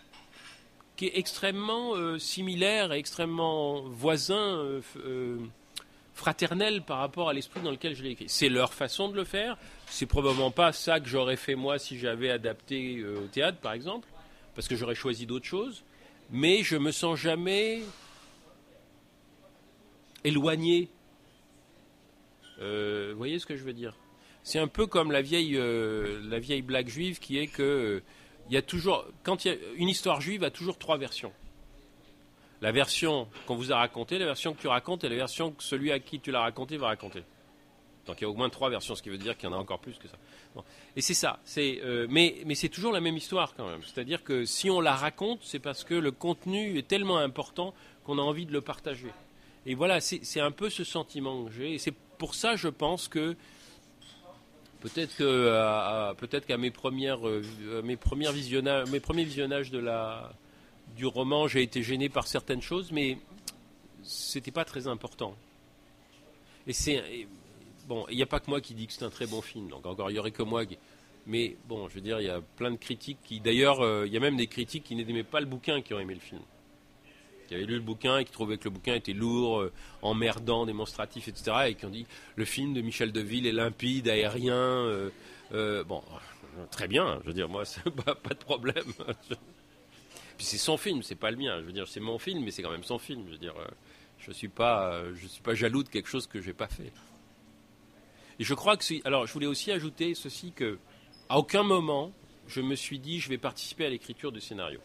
qui 0.96 1.08
est 1.08 1.19
extrêmement 1.19 1.94
euh, 1.94 2.19
similaire 2.19 2.90
et 2.90 2.99
extrêmement 2.99 3.82
voisin, 3.82 4.56
euh, 4.56 4.81
euh, 5.05 5.37
fraternel 6.14 6.81
par 6.81 6.96
rapport 6.96 7.29
à 7.29 7.35
l'esprit 7.35 7.61
dans 7.61 7.70
lequel 7.70 7.94
je 7.94 8.02
l'ai 8.02 8.12
écrit. 8.12 8.31
C'est 8.31 8.49
leur 8.49 8.73
façon 8.73 9.11
de 9.11 9.14
le 9.14 9.25
faire. 9.25 9.58
C'est 9.88 10.06
probablement 10.06 10.50
pas 10.50 10.73
ça 10.73 11.00
que 11.00 11.06
j'aurais 11.06 11.37
fait 11.37 11.55
moi 11.55 11.79
si 11.79 11.99
j'avais 11.99 12.31
adapté 12.31 13.05
au 13.05 13.26
théâtre, 13.26 13.58
par 13.58 13.75
exemple, 13.75 14.08
parce 14.55 14.69
que 14.69 14.75
j'aurais 14.75 14.94
choisi 14.94 15.26
d'autres 15.26 15.44
choses 15.44 15.85
mais 16.31 16.62
je 16.62 16.76
me 16.76 16.90
sens 16.90 17.19
jamais 17.19 17.82
éloigné. 20.25 20.88
Vous 22.58 23.17
voyez 23.17 23.38
ce 23.38 23.44
que 23.46 23.56
je 23.56 23.64
veux 23.64 23.73
dire? 23.73 23.96
C'est 24.43 24.58
un 24.58 24.67
peu 24.67 24.87
comme 24.87 25.11
la 25.11 25.23
vieille, 25.23 25.58
la 25.58 26.38
vieille 26.38 26.62
blague 26.62 26.88
juive 26.88 27.19
qui 27.19 27.38
est 27.38 27.46
que 27.46 28.02
il 28.49 28.55
y 28.55 28.56
a 28.56 28.62
toujours, 28.62 29.05
quand 29.23 29.45
il 29.45 29.49
y 29.49 29.55
a 29.55 29.56
une 29.77 29.89
histoire 29.89 30.21
juive, 30.21 30.45
a 30.45 30.50
toujours 30.50 30.79
trois 30.79 30.97
versions. 30.97 31.33
La 32.61 32.73
version 32.73 33.29
qu'on 33.47 33.55
vous 33.55 33.73
a 33.73 33.77
racontée, 33.77 34.19
la 34.19 34.27
version 34.27 34.53
que 34.53 34.61
tu 34.61 34.67
racontes 34.67 35.05
et 35.05 35.09
la 35.09 35.17
version 35.17 35.53
que 35.53 35.62
celui 35.62 35.93
à 35.93 36.00
qui 36.00 36.19
tu 36.19 36.31
l'as 36.31 36.41
racontée 36.41 36.77
va 36.77 36.89
raconter. 36.89 37.23
Donc 38.06 38.21
il 38.21 38.25
y 38.25 38.27
a 38.27 38.31
au 38.31 38.35
moins 38.35 38.49
trois 38.49 38.71
versions, 38.71 38.95
ce 38.95 39.03
qui 39.03 39.11
veut 39.11 39.19
dire 39.19 39.37
qu'il 39.37 39.49
y 39.49 39.53
en 39.53 39.55
a 39.55 39.59
encore 39.59 39.79
plus 39.79 39.99
que 39.99 40.09
ça. 40.09 40.17
Et 40.97 41.02
c'est 41.02 41.14
ça. 41.14 41.40
Euh, 41.59 42.07
mais 42.09 42.37
mais 42.47 42.55
c'est 42.55 42.71
toujours 42.71 42.93
la 42.93 43.00
même 43.00 43.17
histoire 43.17 43.55
quand 43.55 43.69
même. 43.69 43.83
C'est-à-dire 43.83 44.25
que 44.25 44.45
si 44.45 44.71
on 44.71 44.81
la 44.81 44.97
raconte, 44.97 45.40
c'est 45.43 45.59
parce 45.59 45.85
que 45.85 45.95
le 45.95 46.11
contenu 46.11 46.78
est 46.78 46.88
tellement 46.88 47.19
important 47.19 47.75
qu'on 48.05 48.19
a 48.19 48.23
envie 48.23 48.47
de 48.47 48.52
le 48.52 48.62
partager. 48.62 49.12
Et 49.67 49.75
voilà, 49.75 50.00
c'est 50.00 50.40
un 50.40 50.50
peu 50.50 50.71
ce 50.71 50.83
sentiment 50.83 51.45
que 51.45 51.52
j'ai. 51.52 51.75
Et 51.75 51.78
c'est 51.78 51.95
pour 52.17 52.35
ça, 52.35 52.57
je 52.57 52.69
pense 52.69 53.09
que 53.09 53.37
peut-être 54.80 55.16
que 55.16 56.14
peut-être 56.14 56.47
qu'à 56.47 56.58
mes 56.58 56.70
premières 56.70 57.26
euh, 57.26 57.42
mes 57.82 57.97
premiers 57.97 58.32
visionnages, 58.32 58.88
mes 58.90 59.00
premiers 59.00 59.25
visionnages 59.25 59.70
de 59.70 59.78
la 59.78 60.32
du 60.97 61.06
roman, 61.06 61.49
j'ai 61.49 61.62
été 61.62 61.82
gêné 61.82 62.08
par 62.08 62.26
certaines 62.26 62.62
choses, 62.62 62.90
mais 62.92 63.18
c'était 64.02 64.50
pas 64.50 64.64
très 64.64 64.88
important. 64.88 65.37
Et 66.66 66.73
c'est 66.73 67.02
bon, 67.87 68.06
il 68.11 68.16
n'y 68.16 68.23
a 68.23 68.26
pas 68.26 68.40
que 68.40 68.50
moi 68.50 68.61
qui 68.61 68.75
dis 68.75 68.87
que 68.87 68.92
c'est 68.92 69.04
un 69.04 69.11
très 69.11 69.26
bon 69.26 69.42
film, 69.42 69.68
donc 69.68 69.87
encore 69.87 70.11
il 70.11 70.14
n'y 70.14 70.18
aurait 70.18 70.30
que 70.30 70.42
moi. 70.42 70.62
Mais 71.26 71.56
bon, 71.68 71.88
je 71.88 71.94
veux 71.97 72.00
dire, 72.00 72.20
il 72.20 72.26
y 72.26 72.30
a 72.30 72.40
plein 72.40 72.70
de 72.70 72.76
critiques 72.76 73.18
qui, 73.23 73.38
d'ailleurs, 73.38 73.80
euh, 73.80 74.06
il 74.06 74.12
y 74.12 74.16
a 74.16 74.20
même 74.20 74.37
des 74.37 74.47
critiques 74.47 74.85
qui 74.85 74.97
n'aimaient 74.97 75.23
pas 75.23 75.40
le 75.40 75.47
bouquin 75.47 75.82
qui 75.82 75.92
ont 75.92 76.00
aimé 76.00 76.14
le 76.14 76.20
film. 76.20 76.40
Qui 77.49 77.55
avaient 77.55 77.64
lu 77.64 77.75
le 77.75 77.81
bouquin 77.81 78.19
et 78.19 78.25
qui 78.25 78.33
trouvaient 78.33 78.59
que 78.59 78.64
le 78.64 78.71
bouquin 78.71 78.95
était 78.95 79.14
lourd, 79.14 79.61
euh, 79.61 79.73
emmerdant, 80.02 80.67
démonstratif, 80.67 81.28
etc. 81.28 81.57
Et 81.69 81.75
qui 81.75 81.87
ont 81.87 81.90
dit 81.90 82.07
le 82.37 82.45
film 82.45 82.75
de 82.75 82.83
Michel 82.83 83.11
Deville 83.11 83.47
est 83.47 83.52
limpide, 83.52 84.09
aérien. 84.09 85.11
Euh, 85.52 85.85
bon, 85.85 86.02
très 86.71 86.88
bien, 86.88 87.19
je 87.23 87.28
veux 87.28 87.35
dire, 87.35 87.49
moi, 87.49 87.64
pas, 88.05 88.14
pas 88.14 88.35
de 88.35 88.38
problème. 88.38 88.85
Puis 90.37 90.47
c'est 90.47 90.59
son 90.59 90.76
film, 90.76 91.02
c'est 91.02 91.17
pas 91.17 91.31
le 91.31 91.37
mien. 91.37 91.59
Je 91.61 91.64
veux 91.64 91.73
dire, 91.73 91.88
c'est 91.88 92.00
mon 92.00 92.19
film, 92.19 92.45
mais 92.45 92.50
c'est 92.50 92.62
quand 92.62 92.71
même 92.71 92.85
son 92.85 92.99
film. 92.99 93.25
Je 93.26 93.33
veux 93.33 93.38
dire, 93.38 93.55
je 94.19 94.31
suis 94.31 94.49
pas, 94.49 95.02
je 95.14 95.26
suis 95.26 95.43
pas 95.43 95.55
jaloux 95.55 95.83
de 95.83 95.88
quelque 95.88 96.09
chose 96.09 96.26
que 96.26 96.40
j'ai 96.40 96.52
pas 96.52 96.69
fait. 96.69 96.93
Et 98.38 98.45
je 98.45 98.55
crois 98.55 98.76
que 98.76 99.07
alors 99.07 99.26
je 99.26 99.33
voulais 99.33 99.47
aussi 99.47 99.73
ajouter 99.73 100.14
ceci 100.14 100.52
que 100.52 100.78
à 101.28 101.38
aucun 101.38 101.62
moment 101.64 102.12
je 102.47 102.61
me 102.61 102.76
suis 102.76 102.99
dit 102.99 103.21
je 103.21 103.28
vais 103.28 103.38
participer 103.38 103.87
à 103.87 103.90
l'écriture 103.90 104.33
du 104.33 104.40
scénario. 104.40 104.81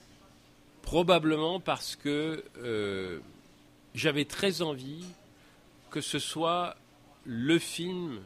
Probablement 0.83 1.59
parce 1.59 1.95
que 1.95 2.43
euh, 2.59 3.19
j'avais 3.95 4.25
très 4.25 4.61
envie 4.61 5.03
que 5.89 6.01
ce 6.01 6.19
soit 6.19 6.75
le 7.25 7.57
film 7.57 8.19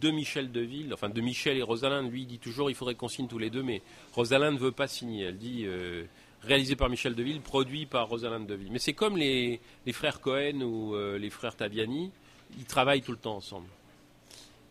de 0.00 0.10
Michel 0.10 0.50
Deville, 0.50 0.92
enfin 0.92 1.08
de 1.08 1.20
Michel 1.20 1.56
et 1.56 1.62
Rosalind. 1.62 2.10
Lui 2.10 2.26
dit 2.26 2.38
toujours 2.38 2.70
il 2.70 2.74
faudrait 2.74 2.96
qu'on 2.96 3.08
signe 3.08 3.28
tous 3.28 3.38
les 3.38 3.50
deux, 3.50 3.62
mais 3.62 3.82
Rosalind 4.12 4.54
ne 4.54 4.58
veut 4.58 4.72
pas 4.72 4.88
signer. 4.88 5.26
Elle 5.26 5.38
dit 5.38 5.62
euh, 5.64 6.04
réalisé 6.42 6.76
par 6.76 6.88
Michel 6.88 7.14
Deville, 7.14 7.40
produit 7.40 7.86
par 7.86 8.08
Rosalind 8.08 8.46
Deville. 8.46 8.72
Mais 8.72 8.80
c'est 8.80 8.92
comme 8.92 9.16
les, 9.16 9.60
frères 9.92 10.20
Cohen 10.20 10.60
ou 10.62 10.94
euh, 10.94 11.18
les 11.18 11.30
frères 11.30 11.56
Taviani 11.56 12.10
ils 12.58 12.64
travaillent 12.64 13.02
tout 13.02 13.12
le 13.12 13.18
temps 13.18 13.36
ensemble. 13.36 13.66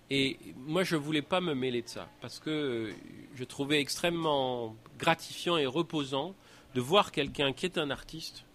Et 0.09 0.37
moi, 0.57 0.83
je 0.83 0.95
ne 0.95 1.01
voulais 1.01 1.21
pas 1.21 1.41
me 1.41 1.55
mêler 1.55 1.81
de 1.81 1.87
ça, 1.87 2.07
parce 2.21 2.39
que 2.39 2.93
je 3.35 3.43
trouvais 3.43 3.79
extrêmement 3.79 4.75
gratifiant 4.99 5.57
et 5.57 5.65
reposant 5.65 6.35
de 6.73 6.81
voir 6.81 7.11
quelqu'un 7.11 7.53
qui 7.53 7.65
est 7.65 7.77
un 7.77 7.89
artiste 7.89 8.45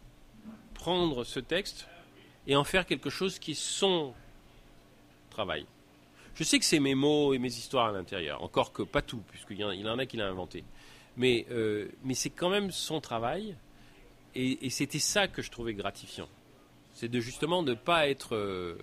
prendre 0.75 1.25
ce 1.25 1.41
texte 1.41 1.87
et 2.47 2.57
en 2.57 2.65
faire 2.65 2.87
quelque 2.87 3.11
chose 3.11 3.39
qui 3.39 3.51
est 3.51 3.61
son 3.61 4.15
travail. 5.31 5.67
Je 6.35 6.45
sais 6.45 6.59
que 6.59 6.65
c'est 6.65 6.81
mes 6.81 6.95
mots 6.95 7.35
et 7.35 7.39
mes 7.39 7.49
histoires 7.49 7.87
à 7.87 7.93
l'intérieur, 7.93 8.43
encore 8.43 8.73
que 8.73 8.83
pas 8.83 9.03
tout, 9.03 9.23
puisqu'il 9.29 9.59
y 9.59 9.65
en 9.65 9.99
a 9.99 10.07
qui 10.07 10.17
l'a 10.17 10.29
inventé. 10.29 10.65
Mais, 11.17 11.47
euh, 11.51 11.89
mais 12.05 12.15
c'est 12.15 12.31
quand 12.31 12.49
même 12.49 12.71
son 12.71 13.01
travail, 13.01 13.57
et, 14.35 14.71
c'était 14.71 15.01
ça 15.01 15.27
que 15.27 15.43
je 15.43 15.51
trouvais 15.51 15.75
gratifiant. 15.75 16.29
C'est 16.95 17.09
de 17.09 17.19
justement 17.19 17.63
ne 17.63 17.75
pas 17.75 18.09
être... 18.09 18.37
Euh, 18.37 18.79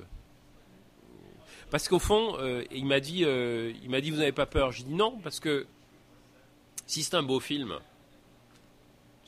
parce 1.72 1.88
qu'au 1.88 2.00
fond, 2.00 2.38
euh, 2.40 2.66
il 2.72 2.86
m'a 2.86 3.00
dit, 3.00 3.20
il 3.20 3.90
m'a 3.90 4.02
dit, 4.02 4.12
vous 4.12 4.18
n'avez 4.18 4.34
pas 4.34 4.46
peur. 4.46 4.72
J'ai 4.74 4.84
dit 4.84 4.94
non, 4.94 5.18
parce 5.24 5.40
que 5.40 5.66
si 6.88 7.04
c'est 7.04 7.16
un 7.16 7.24
beau 7.24 7.40
film, 7.40 7.80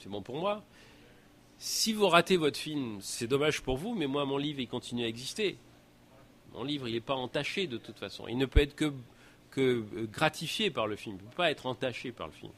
bon 0.08 0.22
pour 0.22 0.38
moi. 0.38 0.64
Si 1.58 1.94
vous 1.94 2.08
ratez 2.08 2.38
votre 2.38 2.58
film, 2.58 3.00
c'est 3.02 3.28
dommage 3.28 3.62
pour 3.62 3.78
vous, 3.78 3.96
mais 3.96 4.08
moi, 4.08 4.26
mon 4.26 4.38
livre, 4.38 4.60
il 4.60 4.68
continue 4.68 5.04
à 5.04 5.08
exister. 5.08 5.58
Mon 6.54 6.64
livre, 6.64 6.88
il 6.88 6.94
n'est 6.94 7.02
pas 7.02 7.16
entaché 7.16 7.68
de 7.68 7.78
toute 7.78 7.98
façon. 7.98 8.28
Il 8.28 8.38
ne 8.38 8.46
peut 8.46 8.60
être 8.60 8.76
que, 8.76 8.94
que 9.50 10.06
gratifié 10.06 10.70
par 10.70 10.88
le 10.88 10.96
film. 10.96 11.18
Il 11.20 11.26
ne 11.26 11.30
peut 11.30 11.36
pas 11.36 11.52
être 11.52 11.66
entaché 11.66 12.12
par 12.12 12.28
le 12.28 12.34
film. 12.34 12.52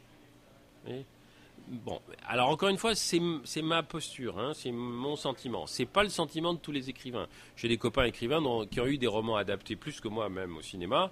Bon, 1.67 2.01
alors 2.27 2.49
encore 2.49 2.69
une 2.69 2.77
fois, 2.77 2.95
c'est 2.95 3.61
ma 3.61 3.83
posture, 3.83 4.39
hein, 4.39 4.53
c'est 4.55 4.71
mon 4.71 5.15
sentiment. 5.15 5.67
C'est 5.67 5.85
pas 5.85 6.03
le 6.03 6.09
sentiment 6.09 6.53
de 6.53 6.59
tous 6.59 6.71
les 6.71 6.89
écrivains. 6.89 7.27
J'ai 7.55 7.67
des 7.67 7.77
copains 7.77 8.05
écrivains 8.05 8.41
qui 8.71 8.81
ont 8.81 8.87
eu 8.87 8.97
des 8.97 9.07
romans 9.07 9.35
adaptés 9.35 9.75
plus 9.75 10.01
que 10.01 10.07
moi 10.07 10.29
même 10.29 10.57
au 10.57 10.61
cinéma, 10.61 11.11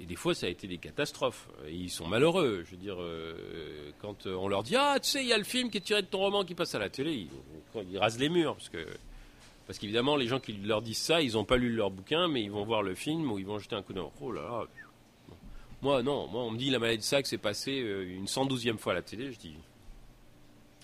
et 0.00 0.06
des 0.06 0.16
fois, 0.16 0.34
ça 0.34 0.46
a 0.46 0.48
été 0.48 0.68
des 0.68 0.78
catastrophes. 0.78 1.48
Et 1.66 1.74
ils 1.74 1.90
sont 1.90 2.06
malheureux. 2.06 2.62
Je 2.64 2.70
veux 2.70 2.76
dire, 2.76 2.96
euh, 3.00 3.90
quand 4.00 4.26
on 4.26 4.46
leur 4.46 4.62
dit 4.62 4.76
Ah, 4.76 4.98
tu 5.02 5.10
sais, 5.10 5.22
il 5.22 5.28
y 5.28 5.32
a 5.32 5.38
le 5.38 5.44
film 5.44 5.70
qui 5.70 5.78
est 5.78 5.82
tiré 5.82 6.02
de 6.02 6.06
ton 6.06 6.18
roman 6.18 6.44
qui 6.44 6.54
passe 6.54 6.74
à 6.74 6.78
la 6.78 6.88
télé, 6.88 7.26
ils, 7.74 7.98
rasent 7.98 8.18
les 8.18 8.28
murs. 8.28 8.54
Parce 8.54 8.68
que 8.68 8.86
parce 9.66 9.78
qu'évidemment, 9.78 10.16
les 10.16 10.28
gens 10.28 10.40
qui 10.40 10.52
leur 10.52 10.80
disent 10.80 10.98
ça, 10.98 11.20
ils 11.20 11.32
n'ont 11.32 11.44
pas 11.44 11.56
lu 11.56 11.74
leur 11.74 11.90
bouquin, 11.90 12.26
mais 12.28 12.42
ils 12.42 12.50
vont 12.50 12.64
voir 12.64 12.82
le 12.82 12.94
film 12.94 13.30
ou 13.30 13.38
ils 13.38 13.44
vont 13.44 13.58
jeter 13.58 13.74
un 13.74 13.82
coup 13.82 13.92
d'œil. 13.92 14.04
Oh 14.20 14.32
là 14.32 14.42
là. 14.42 14.64
Moi, 15.82 16.02
non. 16.02 16.26
Moi, 16.28 16.42
on 16.42 16.52
me 16.52 16.58
dit 16.58 16.70
La 16.70 16.78
maladie 16.78 16.98
de 16.98 17.02
sac 17.02 17.26
s'est 17.26 17.38
passé 17.38 17.80
euh, 17.80 18.08
une 18.08 18.26
112e 18.26 18.78
fois 18.78 18.92
à 18.92 18.96
la 18.96 19.02
télé. 19.02 19.32
Je 19.32 19.38
dis 19.38 19.56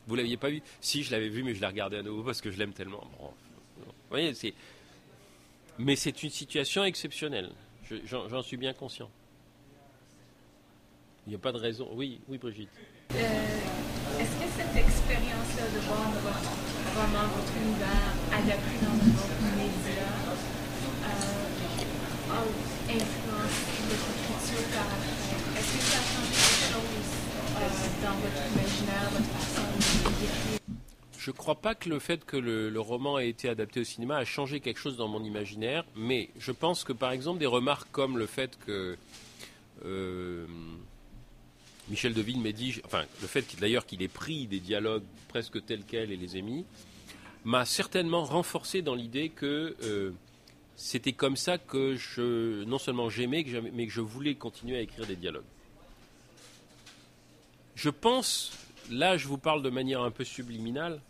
Vous 0.09 0.16
l'aviez 0.16 0.37
pas 0.37 0.50
vu? 0.50 0.61
Si, 0.80 1.04
je 1.04 1.12
l'avais 1.12 1.28
vu, 1.28 1.44
mais 1.44 1.54
je 1.54 1.61
l'ai 1.61 1.66
regardé 1.66 1.99
à 1.99 2.02
nouveau 2.02 2.25
parce 2.25 2.40
que 2.40 2.50
je 2.50 2.59
l'aime 2.59 2.73
tellement. 2.73 3.09
vous 3.21 3.85
voyez, 4.11 4.35
c'est. 4.35 4.54
Mais 5.78 5.97
c'est 5.97 6.23
une 6.23 6.30
situation 6.30 6.85
exceptionnelle. 6.85 7.50
J'en 8.07 8.43
suis 8.43 8.57
bien 8.57 8.73
conscient. 8.73 9.11
Il 11.26 11.31
n'y 11.31 11.37
a 11.37 11.38
pas 11.38 11.53
de 11.53 11.59
raison. 11.59 11.88
Oui, 11.95 12.21
oui, 12.29 12.38
Brigitte. 12.38 12.69
Euh, 13.12 13.17
est-ce 14.21 14.35
que 14.37 14.49
cette 14.57 14.76
expérience-là 14.76 15.67
de 15.75 15.81
voir 15.87 16.11
votre 16.11 16.64
votre 16.95 17.53
univers 17.57 18.12
adapté 18.31 18.75
dans 18.81 18.93
un 18.93 19.09
autre 19.12 19.41
média 19.57 20.09
euh, 21.03 21.21
a 22.31 22.41
influencé 22.93 23.73
votre 23.88 24.09
écriture 24.14 24.67
par? 24.75 24.91
Est-ce 25.57 25.71
que 25.73 25.81
ça 25.83 25.99
a 25.99 26.05
changé 26.05 26.33
quelque 26.33 26.67
chose 26.73 27.11
euh, 27.57 27.73
dans 28.03 28.17
votre 28.21 28.43
imaginaire, 28.53 29.09
votre 29.12 29.31
façon 29.33 29.64
d'écrire? 30.21 30.63
Je 31.25 31.31
ne 31.31 31.37
crois 31.37 31.54
pas 31.54 31.75
que 31.75 31.88
le 31.88 32.00
fait 32.00 32.26
que 32.26 32.37
le, 32.37 32.78
roman 32.78 33.19
ait 33.19 33.31
été 33.31 33.49
adapté 33.49 33.81
au 33.81 33.85
cinéma 33.85 34.19
a 34.19 34.26
changé 34.26 34.61
quelque 34.61 34.76
chose 34.76 34.99
dans 34.99 35.09
mon 35.09 35.25
imaginaire, 35.25 35.87
mais 35.97 36.28
je 36.37 36.52
pense 36.52 36.85
que 36.85 36.93
par 36.93 37.12
exemple 37.12 37.38
des 37.38 37.47
remarques 37.47 37.88
comme 37.93 38.19
le 38.19 38.26
fait 38.26 38.59
que 38.66 38.99
euh, 39.87 40.47
Michel 41.88 42.12
Devine 42.12 42.43
m'ait 42.43 42.52
dit, 42.52 42.78
enfin 42.85 43.07
le 43.23 43.26
fait 43.26 43.59
d'ailleurs 43.59 43.87
qu'il 43.87 44.02
ait 44.02 44.09
pris 44.09 44.47
des 44.47 44.61
dialogues 44.61 45.04
presque 45.28 45.64
tels 45.64 45.85
quels 45.85 46.12
et 46.12 46.19
les 46.19 46.37
ait 46.37 46.43
mis, 46.43 46.66
m'a 47.45 47.64
certainement 47.64 48.25
renforcé 48.25 48.83
dans 48.83 48.95
l'idée 48.95 49.31
que 49.31 49.76
euh, 49.83 50.11
c'était 50.76 51.14
comme 51.14 51.38
ça 51.38 51.57
que 51.57 51.97
je, 51.97 52.64
non 52.64 52.76
seulement 52.76 53.09
j'aimais, 53.09 53.47
mais 53.73 53.87
que 53.87 53.93
je 53.95 54.02
voulais 54.02 54.35
continuer 54.35 54.76
à 54.76 54.81
écrire 54.83 55.07
des 55.07 55.16
dialogues. 55.16 55.43
Je 57.76 57.88
pense, 57.88 58.52
là 58.90 59.16
je 59.16 59.26
vous 59.26 59.38
parle 59.38 59.62
de 59.62 59.71
manière 59.71 60.02
un 60.02 60.11
peu 60.11 60.25
subliminale, 60.25 61.00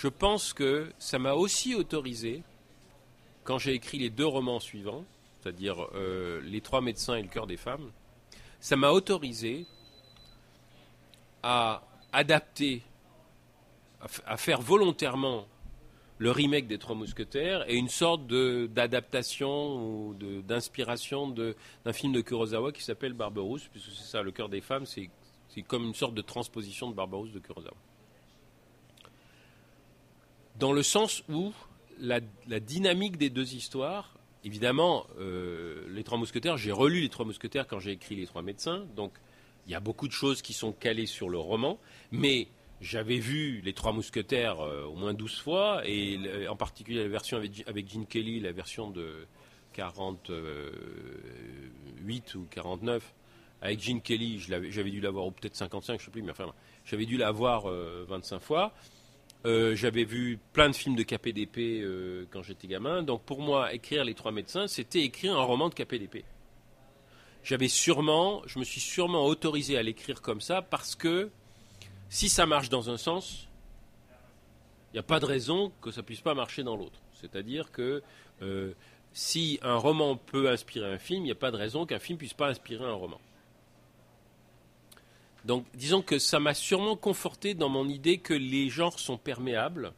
je 0.00 0.08
pense 0.08 0.54
que 0.54 0.90
ça 0.98 1.18
m'a 1.18 1.34
aussi 1.34 1.74
autorisé, 1.74 2.42
quand 3.44 3.58
j'ai 3.58 3.74
écrit 3.74 3.98
les 3.98 4.08
deux 4.08 4.24
romans 4.24 4.58
suivants, 4.58 5.04
c'est-à-dire 5.38 5.88
euh, 5.94 6.40
Les 6.42 6.62
trois 6.62 6.80
médecins 6.80 7.16
et 7.16 7.22
Le 7.22 7.28
cœur 7.28 7.46
des 7.46 7.58
femmes, 7.58 7.90
ça 8.60 8.76
m'a 8.76 8.92
autorisé 8.92 9.66
à 11.42 11.82
adapter, 12.14 12.80
à, 14.24 14.38
faire 14.38 14.62
volontairement 14.62 15.46
le 16.16 16.30
remake 16.30 16.66
des 16.66 16.78
Trois 16.78 16.94
Mousquetaires 16.94 17.68
et 17.68 17.76
une 17.76 17.90
sorte 17.90 18.26
d'adaptation 18.26 20.08
ou 20.08 20.14
d'inspiration 20.14 21.28
d'un 21.28 21.92
film 21.92 22.14
de 22.14 22.22
Kurosawa 22.22 22.72
qui 22.72 22.82
s'appelle 22.82 23.12
Barberousse, 23.12 23.68
puisque 23.68 23.90
c'est 23.90 24.10
ça, 24.10 24.22
Le 24.22 24.32
cœur 24.32 24.48
des 24.48 24.62
femmes, 24.62 24.86
c'est 24.86 25.10
comme 25.68 25.84
une 25.84 25.94
sorte 25.94 26.14
de 26.14 26.22
transposition 26.22 26.88
de 26.88 26.94
Barberousse 26.94 27.32
de 27.32 27.38
Kurosawa 27.38 27.76
dans 30.60 30.72
le 30.72 30.84
sens 30.84 31.24
où 31.28 31.52
la, 31.98 32.20
dynamique 32.60 33.16
des 33.16 33.30
deux 33.30 33.54
histoires, 33.54 34.14
évidemment, 34.44 35.06
euh, 35.18 35.88
Les 35.88 36.04
Trois 36.04 36.18
Mousquetaires, 36.18 36.56
j'ai 36.58 36.70
relu 36.70 37.00
Les 37.00 37.08
Trois 37.08 37.24
Mousquetaires 37.24 37.66
quand 37.66 37.80
j'ai 37.80 37.92
écrit 37.92 38.14
Les 38.14 38.26
Trois 38.26 38.42
Médecins, 38.42 38.84
donc 38.94 39.14
il 39.66 39.72
y 39.72 39.74
a 39.74 39.80
beaucoup 39.80 40.06
de 40.06 40.12
choses 40.12 40.42
qui 40.42 40.52
sont 40.52 40.72
calées 40.72 41.06
sur 41.06 41.30
le 41.30 41.38
roman, 41.38 41.78
mais 42.12 42.48
j'avais 42.80 43.18
vu 43.18 43.60
Les 43.64 43.72
Trois 43.72 43.92
Mousquetaires 43.92 44.60
euh, 44.60 44.84
au 44.84 44.94
moins 44.94 45.14
12 45.14 45.40
fois, 45.40 45.82
et 45.86 46.46
en 46.48 46.56
particulier 46.56 47.02
la 47.02 47.08
version 47.08 47.38
avec, 47.38 47.90
Gene 47.90 48.06
Kelly, 48.06 48.38
la 48.40 48.52
version 48.52 48.90
de 48.90 49.26
48 49.72 52.34
ou 52.34 52.46
49, 52.50 53.14
avec 53.62 53.80
Gene 53.80 54.02
Kelly, 54.02 54.38
j'avais 54.38 54.90
dû 54.90 55.00
l'avoir, 55.00 55.26
ou 55.26 55.30
peut-être 55.30 55.56
55, 55.56 55.92
je 55.92 56.02
ne 56.02 56.04
sais 56.04 56.10
plus, 56.10 56.22
mais 56.22 56.32
enfin, 56.32 56.52
j'avais 56.84 57.06
dû 57.06 57.16
l'avoir 57.16 57.64
25 57.64 58.36
euh, 58.36 58.40
fois. 58.40 58.74
Euh, 59.46 59.74
j'avais 59.74 60.04
vu 60.04 60.38
plein 60.52 60.68
de 60.68 60.74
films 60.74 60.96
de 60.96 61.02
KPDP 61.02 61.82
euh, 61.82 62.26
quand 62.30 62.42
j'étais 62.42 62.66
gamin. 62.66 63.02
Donc 63.02 63.22
pour 63.22 63.40
moi, 63.40 63.72
écrire 63.72 64.04
Les 64.04 64.14
Trois 64.14 64.32
Médecins, 64.32 64.66
c'était 64.66 65.00
écrire 65.00 65.38
un 65.38 65.42
roman 65.42 65.68
de 65.68 65.74
KPDP. 65.74 66.24
J'avais 67.42 67.68
sûrement, 67.68 68.42
je 68.46 68.58
me 68.58 68.64
suis 68.64 68.80
sûrement 68.80 69.24
autorisé 69.24 69.78
à 69.78 69.82
l'écrire 69.82 70.20
comme 70.20 70.42
ça 70.42 70.60
parce 70.60 70.94
que 70.94 71.30
si 72.10 72.28
ça 72.28 72.44
marche 72.44 72.68
dans 72.68 72.90
un 72.90 72.98
sens, 72.98 73.48
il 74.92 74.96
n'y 74.96 75.00
a 75.00 75.04
pas 75.04 75.20
de 75.20 75.24
raison 75.24 75.72
que 75.80 75.90
ça 75.90 76.02
puisse 76.02 76.20
pas 76.20 76.34
marcher 76.34 76.62
dans 76.62 76.76
l'autre. 76.76 77.00
C'est-à-dire 77.14 77.70
que 77.72 78.02
euh, 78.42 78.74
si 79.14 79.58
un 79.62 79.76
roman 79.76 80.16
peut 80.16 80.50
inspirer 80.50 80.92
un 80.92 80.98
film, 80.98 81.22
il 81.22 81.26
n'y 81.26 81.30
a 81.30 81.36
pas 81.36 81.50
de 81.50 81.56
raison 81.56 81.86
qu'un 81.86 81.98
film 81.98 82.18
puisse 82.18 82.34
pas 82.34 82.48
inspirer 82.48 82.84
un 82.84 82.92
roman. 82.92 83.20
Donc 85.44 85.66
disons 85.74 86.02
que 86.02 86.18
ça 86.18 86.40
m'a 86.40 86.54
sûrement 86.54 86.96
conforté 86.96 87.54
dans 87.54 87.68
mon 87.68 87.88
idée 87.88 88.18
que 88.18 88.34
les 88.34 88.68
genres 88.68 88.98
sont 88.98 89.16
perméables 89.16 89.92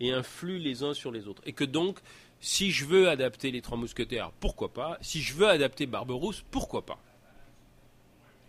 et 0.00 0.12
influent 0.12 0.58
les 0.58 0.82
uns 0.82 0.94
sur 0.94 1.10
les 1.10 1.26
autres. 1.28 1.42
Et 1.46 1.52
que 1.52 1.64
donc, 1.64 1.98
si 2.40 2.70
je 2.70 2.84
veux 2.84 3.08
adapter 3.08 3.50
Les 3.50 3.62
Trois 3.62 3.78
Mousquetaires, 3.78 4.30
pourquoi 4.40 4.72
pas 4.72 4.98
Si 5.00 5.22
je 5.22 5.34
veux 5.34 5.48
adapter 5.48 5.86
Barberousse, 5.86 6.44
pourquoi 6.50 6.84
pas 6.84 6.98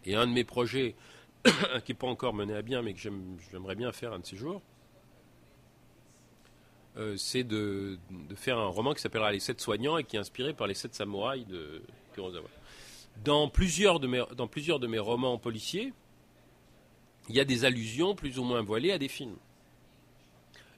Et 0.06 0.16
un 0.16 0.28
de 0.28 0.34
mes 0.34 0.44
projets, 0.44 0.96
qui 1.46 1.92
n'est 1.92 1.98
pas 1.98 2.08
encore 2.08 2.34
mené 2.34 2.56
à 2.56 2.62
bien, 2.62 2.82
mais 2.82 2.94
que 2.94 3.00
j'aimerais 3.00 3.76
bien 3.76 3.92
faire 3.92 4.14
un 4.14 4.20
de 4.20 4.26
ces 4.26 4.36
jours, 4.36 4.62
euh, 6.98 7.16
c'est 7.18 7.44
de, 7.44 7.98
faire 8.36 8.58
un 8.58 8.68
roman 8.68 8.94
qui 8.94 9.02
s'appellera 9.02 9.32
Les 9.32 9.40
Sept 9.40 9.60
Soignants 9.62 9.98
et 9.98 10.04
qui 10.04 10.16
est 10.16 10.20
inspiré 10.20 10.54
par 10.54 10.68
les 10.68 10.74
Sept 10.74 10.96
Samouraïs 10.96 11.46
de 11.46 11.82
Kurosawa. 12.14 12.50
Dans 13.24 13.48
plusieurs 13.48 14.00
de 14.00 14.08
mes, 14.08 14.24
dans 14.36 14.48
plusieurs 14.48 14.80
de 14.80 14.88
mes 14.88 15.00
romans 15.00 15.38
policiers, 15.38 15.94
il 17.30 17.36
y 17.36 17.40
a 17.40 17.46
des 17.46 17.66
allusions 17.66 18.16
plus 18.16 18.40
ou 18.40 18.44
moins 18.44 18.62
voilées 18.62 18.92
à 18.92 18.98
des 18.98 19.08
films. 19.08 19.38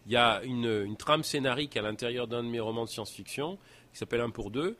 Il 0.05 0.13
y 0.13 0.15
a 0.15 0.41
une, 0.43 0.95
trame 0.95 1.23
scénarique 1.23 1.75
à 1.75 1.81
l'intérieur 1.81 2.27
d'un 2.27 2.43
de 2.43 2.47
mes 2.47 2.61
romans 2.61 2.85
de 2.85 2.89
science-fiction 2.89 3.57
qui 3.91 3.99
s'appelle 3.99 4.21
Un 4.21 4.29
pour 4.29 4.51
deux, 4.51 4.77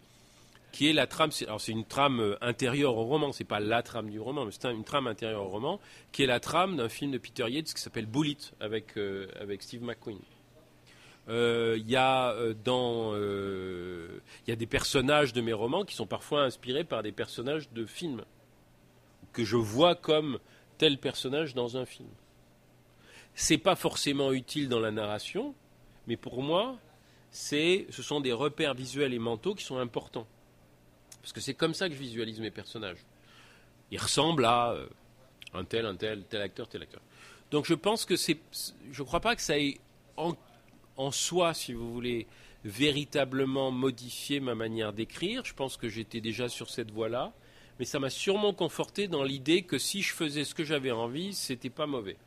qui 0.72 0.90
est 0.90 0.94
la 0.94 1.06
trame. 1.06 1.32
Alors 1.46 1.60
c'est 1.60 1.74
une 1.74 1.86
trame 1.86 2.22
euh, 2.22 2.38
intérieure 2.40 2.96
au 2.96 3.04
roman, 3.04 3.34
c'est 3.34 3.44
pas 3.44 3.60
la 3.60 3.84
trame 3.84 4.10
du 4.10 4.20
roman, 4.20 4.46
mais 4.46 4.52
c'est 4.52 4.72
une 4.72 4.86
trame 4.86 5.08
intérieure 5.08 5.44
au 5.44 5.50
roman, 5.50 5.82
qui 6.14 6.24
est 6.24 6.28
la 6.28 6.40
trame 6.40 6.78
d'un 6.78 6.88
film 6.88 7.12
de 7.12 7.18
Peter 7.18 7.50
Yates 7.50 7.74
qui 7.74 7.82
s'appelle 7.82 8.06
Bullet 8.06 8.38
avec 8.62 8.98
euh, 8.98 9.28
avec 9.40 9.64
Steve 9.64 9.84
McQueen. 9.84 10.20
Euh, 11.28 11.76
il 11.78 11.90
y 11.90 11.98
a 11.98 12.34
y 14.48 14.52
a 14.52 14.56
des 14.56 14.66
personnages 14.66 15.34
de 15.34 15.42
mes 15.42 15.52
romans 15.52 15.84
qui 15.84 15.96
sont 15.96 16.08
parfois 16.08 16.44
inspirés 16.44 16.86
par 16.86 17.04
des 17.04 17.12
personnages 17.12 17.70
de 17.72 17.86
films 17.86 18.24
que 19.34 19.44
je 19.44 19.58
vois 19.58 19.96
comme 19.96 20.40
tel 20.78 20.98
personnage 20.98 21.54
dans 21.54 21.78
un 21.78 21.86
film. 21.86 22.10
C'est 23.36 23.58
pas 23.58 23.76
forcément 23.76 24.32
utile 24.32 24.70
dans 24.70 24.80
la 24.80 24.92
narration, 24.92 25.54
mais 26.08 26.18
pour 26.18 26.42
moi, 26.42 26.78
c'est, 27.30 27.86
ce 27.90 28.02
sont 28.02 28.20
des 28.20 28.34
repères 28.34 28.74
visuels 28.74 29.14
et 29.14 29.20
mentaux 29.20 29.54
qui 29.54 29.64
sont 29.64 29.78
importants. 29.78 30.28
Parce 31.22 31.34
que 31.34 31.42
c'est 31.42 31.54
comme 31.54 31.74
ça 31.74 31.90
que 31.90 31.96
je 31.96 32.00
visualise 32.00 32.40
mes 32.40 32.52
personnages. 32.52 33.06
Ils 33.92 34.00
ressemblent 34.00 34.46
à 34.46 34.72
euh, 34.72 34.88
un 35.54 35.66
tel, 35.66 35.86
un 35.86 35.96
tel, 35.96 36.24
tel 36.24 36.42
acteur, 36.42 36.68
tel 36.68 36.82
acteur. 36.82 37.02
Donc 37.52 37.66
je 37.66 37.74
pense 37.74 38.06
que 38.06 38.16
c'est, 38.16 38.38
je 38.92 39.02
ne 39.02 39.06
crois 39.06 39.20
pas 39.20 39.36
que 39.36 39.42
ça 39.42 39.58
ait 39.60 39.78
en, 40.16 40.34
en 40.96 41.12
soi, 41.12 41.54
si 41.54 41.74
vous 41.74 41.94
voulez, 41.94 42.28
véritablement 42.66 43.72
modifié 43.72 44.40
ma 44.40 44.56
manière 44.56 44.94
d'écrire. 44.94 45.46
Je 45.46 45.54
pense 45.54 45.78
que 45.78 45.90
j'étais 45.90 46.22
déjà 46.22 46.50
sur 46.50 46.70
cette 46.70 46.92
voie-là, 46.92 47.34
mais 47.80 47.86
ça 47.86 48.00
m'a 48.00 48.10
sûrement 48.10 48.54
conforté 48.54 49.08
dans 49.08 49.24
l'idée 49.24 49.64
que 49.64 49.78
si 49.78 50.02
je 50.02 50.14
faisais 50.14 50.44
ce 50.44 50.56
que 50.56 50.64
j'avais 50.64 50.92
envie, 50.92 51.34
c'était 51.34 51.70
pas 51.70 51.86
mauvais. 51.86 52.18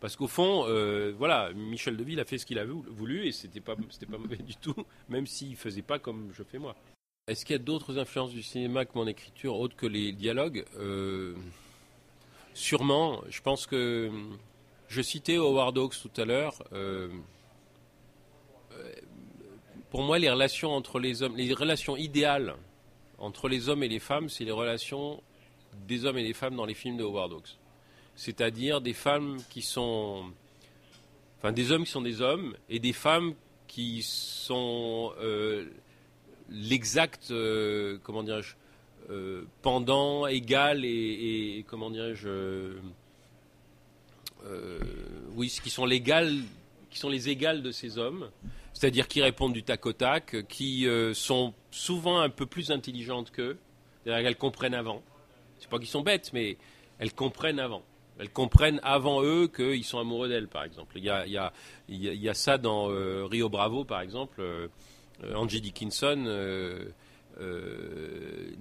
Parce 0.00 0.14
qu'au 0.14 0.28
fond, 0.28 0.64
euh, 0.68 1.12
voilà, 1.18 1.52
Michel 1.54 1.96
Deville 1.96 2.20
a 2.20 2.24
fait 2.24 2.38
ce 2.38 2.46
qu'il 2.46 2.58
avait 2.58 2.72
voulu 2.72 3.26
et 3.26 3.32
c'était 3.32 3.60
pas, 3.60 3.74
c'était 3.90 4.06
pas 4.06 4.18
mauvais 4.18 4.36
du 4.46 4.54
tout, 4.56 4.76
même 5.08 5.26
s'il 5.26 5.56
faisait 5.56 5.82
pas 5.82 5.98
comme 5.98 6.30
je 6.32 6.42
fais 6.42 6.58
moi. 6.58 6.76
Est-ce 7.26 7.44
qu'il 7.44 7.54
y 7.54 7.58
a 7.58 7.62
d'autres 7.62 7.98
influences 7.98 8.30
du 8.30 8.42
cinéma 8.42 8.84
que 8.84 8.92
mon 8.94 9.06
écriture, 9.06 9.58
autres 9.58 9.76
que 9.76 9.86
les 9.86 10.12
dialogues? 10.12 10.64
Euh, 10.78 11.34
Sûrement. 12.58 13.22
Je 13.28 13.40
pense 13.40 13.68
que 13.68 14.10
je 14.88 15.00
citais 15.00 15.36
Howard 15.36 15.78
Hawks 15.78 15.94
tout 16.02 16.20
à 16.20 16.24
l'heure. 16.24 16.64
Euh, 16.72 17.08
pour 19.90 20.02
moi, 20.02 20.18
les 20.18 20.28
relations 20.28 20.72
entre 20.72 20.98
les 20.98 21.22
hommes, 21.22 21.36
les 21.36 21.54
relations 21.54 21.96
idéales 21.96 22.56
entre 23.18 23.48
les 23.48 23.68
hommes 23.68 23.82
et 23.82 23.88
les 23.88 23.98
femmes, 23.98 24.28
c'est 24.28 24.44
les 24.44 24.52
relations 24.52 25.22
des 25.86 26.04
hommes 26.04 26.18
et 26.18 26.24
des 26.24 26.34
femmes 26.34 26.56
dans 26.56 26.66
les 26.66 26.74
films 26.74 26.96
de 26.96 27.04
Howard 27.04 27.32
Hawks. 27.32 27.58
C'est-à-dire 28.16 28.80
des 28.80 28.94
femmes 28.94 29.38
qui 29.50 29.62
sont, 29.62 30.24
enfin 31.38 31.52
des 31.52 31.70
hommes 31.70 31.84
qui 31.84 31.90
sont 31.90 32.02
des 32.02 32.20
hommes 32.20 32.56
et 32.68 32.78
des 32.78 32.92
femmes 32.92 33.34
qui 33.68 34.02
sont 34.02 35.12
euh, 35.20 35.66
l'exact, 36.48 37.30
euh, 37.30 37.98
comment 38.02 38.22
dirais-je, 38.22 38.54
euh, 39.10 39.44
pendant 39.62 40.26
égal 40.26 40.84
et, 40.84 41.64
comment 41.68 41.90
dirais-je, 41.90 42.76
oui, 45.34 45.48
qui 45.62 45.70
sont 45.70 45.86
qui 45.88 46.98
sont 46.98 47.08
les 47.08 47.28
égales 47.28 47.62
de 47.62 47.70
ces 47.70 47.98
hommes, 47.98 48.30
c'est-à-dire 48.78 49.08
qui 49.08 49.22
répondent 49.22 49.52
du 49.52 49.64
tac 49.64 49.84
au 49.86 49.92
tac, 49.92 50.46
qui 50.48 50.86
sont 51.12 51.52
souvent 51.72 52.20
un 52.20 52.28
peu 52.28 52.46
plus 52.46 52.70
intelligentes 52.70 53.32
qu'eux, 53.32 53.58
c'est-à-dire 54.04 54.24
qu'elles 54.24 54.38
comprennent 54.38 54.74
avant. 54.74 55.02
C'est 55.58 55.68
pas 55.68 55.78
qu'ils 55.78 55.88
sont 55.88 56.02
bêtes, 56.02 56.30
mais 56.32 56.56
elles 57.00 57.12
comprennent 57.12 57.58
avant. 57.58 57.82
Elles 58.18 58.30
comprennent 58.30 58.80
avant 58.82 59.22
eux 59.22 59.48
qu'ils 59.48 59.84
sont 59.84 59.98
amoureux 59.98 60.28
d'elles, 60.28 60.48
par 60.48 60.64
exemple. 60.64 60.98
Il 60.98 61.04
y 61.04 61.08
a, 62.28 62.34
ça 62.34 62.58
dans 62.58 62.90
euh, 62.90 63.24
Rio 63.26 63.48
Bravo, 63.48 63.84
par 63.84 64.00
exemple. 64.00 64.40
Euh, 64.40 64.68
Angie 65.34 65.60
Dickinson 65.60 66.24
euh, 66.26 66.90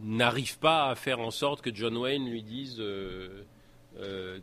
n'arrive 0.03 0.59
pas 0.59 0.89
à 0.89 0.95
faire 0.95 1.19
en 1.19 1.31
sorte 1.31 1.61
que 1.61 1.73
John 1.73 1.97
Wayne 1.97 2.29
lui 2.29 2.43
dise 2.43 2.81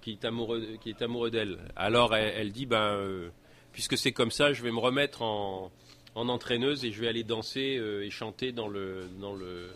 qu'il 0.03 0.13
est 0.13 0.25
amoureux, 0.25 0.67
est 0.85 1.03
amoureux 1.03 1.31
d'elle. 1.31 1.59
Alors 1.77 2.15
elle, 2.15 2.33
elle, 2.37 2.53
dit, 2.53 2.67
ben, 2.67 3.31
puisque 3.75 3.99
c'est 3.99 4.13
comme 4.13 4.31
ça, 4.31 4.55
je 4.55 4.63
vais 4.63 4.73
me 4.73 4.79
remettre 4.79 5.21
en, 5.21 5.71
en 6.15 6.29
entraîneuse 6.31 6.87
et 6.87 6.93
je 6.93 7.01
vais 7.03 7.09
aller 7.09 7.25
danser 7.25 7.79
et 8.03 8.11
chanter 8.11 8.53
dans 8.53 8.69
le, 8.69 9.07
dans 9.21 9.35
le, 9.35 9.69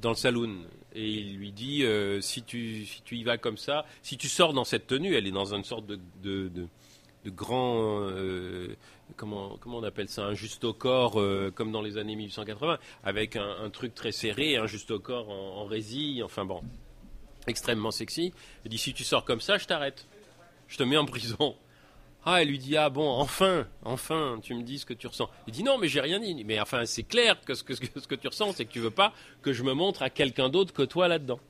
dans 0.00 0.10
le 0.10 0.16
saloon 0.16 0.64
et 0.94 1.08
il 1.08 1.36
lui 1.36 1.52
dit 1.52 1.84
euh, 1.84 2.20
si, 2.20 2.42
tu, 2.42 2.86
si 2.86 3.02
tu 3.02 3.16
y 3.16 3.24
vas 3.24 3.38
comme 3.38 3.56
ça, 3.56 3.84
si 4.02 4.16
tu 4.16 4.28
sors 4.28 4.52
dans 4.52 4.64
cette 4.64 4.86
tenue, 4.86 5.14
elle 5.14 5.26
est 5.26 5.32
dans 5.32 5.54
une 5.54 5.64
sorte 5.64 5.86
de, 5.86 5.98
de, 6.22 6.48
de, 6.48 7.30
grand. 7.30 8.00
Euh, 8.02 8.74
comment, 9.16 9.56
comment 9.60 9.78
on 9.78 9.82
appelle 9.82 10.08
ça 10.08 10.24
Un 10.24 10.34
juste 10.34 10.64
au 10.64 10.72
corps, 10.72 11.20
euh, 11.20 11.52
comme 11.54 11.72
dans 11.72 11.82
les 11.82 11.98
années 11.98 12.16
1880, 12.16 12.78
avec 13.04 13.36
un, 13.36 13.70
truc 13.70 13.94
très 13.94 14.12
serré, 14.12 14.56
un 14.56 14.66
juste 14.66 14.90
au 14.90 14.98
corps 14.98 15.28
en, 15.28 15.60
en 15.60 15.66
résille, 15.66 16.22
enfin 16.22 16.44
bon, 16.44 16.62
extrêmement 17.46 17.90
sexy. 17.90 18.32
Il 18.64 18.70
dit 18.70 18.78
si 18.78 18.94
tu 18.94 19.04
sors 19.04 19.24
comme 19.24 19.40
ça, 19.40 19.58
je 19.58 19.66
t'arrête. 19.66 20.06
Je 20.68 20.78
te 20.78 20.82
mets 20.82 20.96
en 20.96 21.06
prison. 21.06 21.54
Ah, 22.24 22.42
elle 22.42 22.48
lui 22.48 22.58
dit 22.58 22.76
Ah 22.76 22.90
bon, 22.90 23.08
enfin, 23.08 23.66
enfin, 23.84 24.38
tu 24.42 24.54
me 24.54 24.62
dis 24.62 24.78
ce 24.78 24.86
que 24.86 24.94
tu 24.94 25.06
ressens. 25.06 25.30
Il 25.46 25.52
dit 25.52 25.62
Non, 25.62 25.78
mais 25.78 25.88
j'ai 25.88 26.00
rien 26.00 26.20
dit. 26.20 26.44
Mais 26.44 26.60
enfin, 26.60 26.84
c'est 26.84 27.04
clair 27.04 27.40
que 27.40 27.54
ce 27.54 27.62
que, 27.62 27.74
ce 27.74 28.06
que 28.06 28.14
tu 28.14 28.28
ressens, 28.28 28.52
c'est 28.52 28.64
que 28.64 28.72
tu 28.72 28.80
veux 28.80 28.90
pas 28.90 29.12
que 29.42 29.52
je 29.52 29.62
me 29.62 29.72
montre 29.72 30.02
à 30.02 30.10
quelqu'un 30.10 30.48
d'autre 30.48 30.72
que 30.72 30.82
toi 30.82 31.08
là-dedans. 31.08 31.40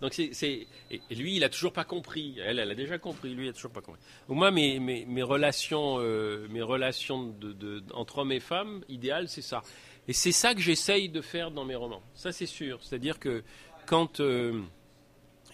Donc 0.00 0.12
c'est, 0.12 0.66
et 0.90 1.14
lui, 1.14 1.36
il 1.36 1.44
a 1.44 1.48
toujours 1.48 1.72
pas 1.72 1.84
compris. 1.84 2.38
Elle, 2.44 2.58
elle 2.58 2.70
a 2.70 2.74
déjà 2.74 2.98
compris. 2.98 3.32
Lui, 3.34 3.46
il 3.46 3.48
a 3.48 3.52
toujours 3.52 3.70
pas 3.70 3.80
compris. 3.80 4.00
Moi, 4.28 4.50
mes, 4.50 4.78
mes, 4.78 5.22
relations, 5.22 5.96
euh, 6.00 6.46
mes 6.50 6.60
relations 6.60 7.24
de, 7.24 7.52
de, 7.52 7.82
entre 7.94 8.18
hommes 8.18 8.32
et 8.32 8.40
femmes, 8.40 8.84
idéales, 8.88 9.28
c'est 9.28 9.42
ça. 9.42 9.62
Et 10.06 10.12
c'est 10.12 10.32
ça 10.32 10.54
que 10.54 10.60
j'essaye 10.60 11.08
de 11.08 11.20
faire 11.22 11.50
dans 11.50 11.64
mes 11.64 11.74
romans. 11.74 12.02
Ça, 12.14 12.30
c'est 12.30 12.46
sûr. 12.46 12.78
C'est-à-dire 12.82 13.18
que 13.18 13.42
quand 13.86 14.20
euh, 14.20 14.60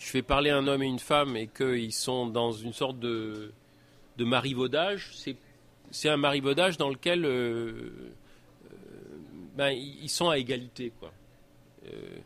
je 0.03 0.11
fais 0.11 0.23
parler 0.23 0.51
un 0.51 0.67
homme 0.67 0.83
et 0.83 0.87
une 0.87 0.99
femme 0.99 1.37
et 1.37 1.47
qu'ils 1.47 1.93
sont 1.93 2.27
dans 2.27 2.51
une 2.51 2.73
sorte 2.73 2.99
de, 2.99 3.53
de 4.17 4.25
marivaudage, 4.25 5.13
c'est 5.91 6.09
un 6.09 6.17
marivaudage 6.17 6.77
dans 6.77 6.89
lequel 6.89 7.25
euh, 7.25 7.31
euh, 7.31 8.73
ben, 9.55 9.71
ils 9.71 10.09
sont 10.09 10.29
à 10.29 10.39
égalité. 10.39 10.93
Quoi. 10.99 11.13
Euh, 11.87 12.19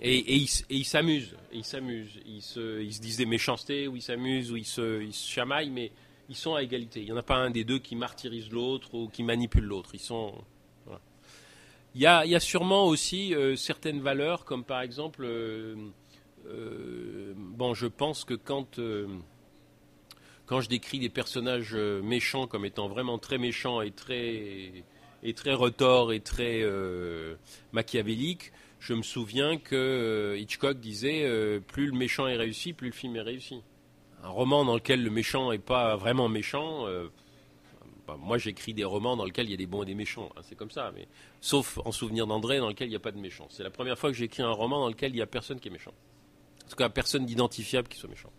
et, 0.00 0.36
ils 0.70 0.84
s'amusent. 0.84 1.34
Ils. 1.52 1.58
Ils 2.26 2.42
se, 2.42 2.80
ils 2.80 2.94
se 2.94 3.00
disent 3.00 3.16
des 3.16 3.26
méchancetés, 3.26 3.88
ou 3.88 3.96
ils 3.96 4.02
s'amusent, 4.02 4.52
ou 4.52 4.56
ils 4.56 4.64
se, 4.64 5.02
ils 5.02 5.14
chamaillent, 5.14 5.70
mais 5.70 5.90
ils 6.28 6.36
sont 6.36 6.54
à 6.54 6.62
égalité. 6.62 7.00
Il 7.00 7.06
n'y 7.06 7.12
en 7.12 7.16
a 7.16 7.22
pas 7.22 7.36
un 7.36 7.50
des 7.50 7.64
deux 7.64 7.80
qui 7.80 7.96
martyrise 7.96 8.50
l'autre 8.50 8.94
ou 8.94 9.08
qui 9.08 9.24
manipule 9.24 9.64
l'autre. 9.64 9.90
Ils 9.94 10.00
sont. 10.00 10.32
Il, 11.96 12.00
y 12.00 12.06
a, 12.06 12.24
il 12.24 12.30
y 12.30 12.34
a 12.34 12.40
sûrement 12.40 12.86
aussi 12.86 13.32
certaines 13.56 14.00
valeurs, 14.00 14.44
comme 14.44 14.64
par 14.64 14.80
exemple 14.80 15.28
bon, 17.54 17.74
je 17.74 17.86
pense 17.86 18.24
que 18.24 18.34
quand, 18.34 18.78
euh, 18.78 19.06
je 20.50 20.68
décris 20.68 20.98
des 20.98 21.08
personnages 21.08 21.74
euh, 21.74 22.02
méchants 22.02 22.46
comme 22.46 22.64
étant 22.64 22.88
vraiment 22.88 23.18
très 23.18 23.38
méchants 23.38 23.80
et 23.80 23.90
très, 23.90 24.84
et 25.22 25.34
très 25.34 25.54
retors 25.54 26.12
et 26.12 26.20
très 26.20 26.62
machiavéliques, 27.72 28.52
je 28.80 28.94
me 28.94 29.02
souviens 29.02 29.56
que 29.56 30.36
Hitchcock 30.38 30.78
disait 30.78 31.60
plus 31.66 31.86
le 31.86 31.96
méchant 31.96 32.26
est 32.26 32.36
réussi, 32.36 32.74
plus 32.74 32.88
le 32.88 32.94
film 32.94 33.16
est 33.16 33.22
réussi. 33.22 33.62
Un 34.22 34.28
roman 34.28 34.64
dans 34.64 34.74
lequel 34.74 35.02
le 35.02 35.10
méchant 35.10 35.50
n'est 35.52 35.58
pas 35.58 35.96
vraiment 35.96 36.28
méchant, 36.28 36.86
bah, 38.06 38.16
moi 38.20 38.36
j'écris 38.36 38.74
des 38.74 38.84
romans 38.84 39.16
dans 39.16 39.24
lesquels 39.24 39.46
il 39.46 39.52
y 39.52 39.54
a 39.54 39.58
des 39.58 39.66
bons 39.66 39.82
et 39.82 39.86
des 39.86 39.94
méchants, 39.94 40.30
hein, 40.36 40.40
c'est 40.42 40.56
comme 40.56 40.70
ça, 40.70 40.92
mais 40.94 41.08
sauf 41.40 41.78
en 41.84 41.92
souvenir 41.92 42.26
d'André 42.26 42.58
dans 42.58 42.68
lequel 42.68 42.88
il 42.88 42.90
n'y 42.90 42.96
a 42.96 43.00
pas 43.00 43.12
de 43.12 43.18
méchant. 43.18 43.46
C'est 43.48 43.62
la 43.62 43.70
première 43.70 43.98
fois 43.98 44.10
que 44.10 44.16
j'écris 44.16 44.42
un 44.42 44.50
roman 44.50 44.80
dans 44.80 44.88
lequel 44.88 45.12
il 45.12 45.16
n'y 45.16 45.22
a 45.22 45.26
personne 45.26 45.58
qui 45.58 45.68
est 45.68 45.70
méchant. 45.70 45.94
En 46.66 46.70
tout 46.70 46.76
cas, 46.76 46.88
personne 46.88 47.26
d'identifiable 47.26 47.88
qui 47.88 47.98
soit 47.98 48.08
méchant. 48.08 48.32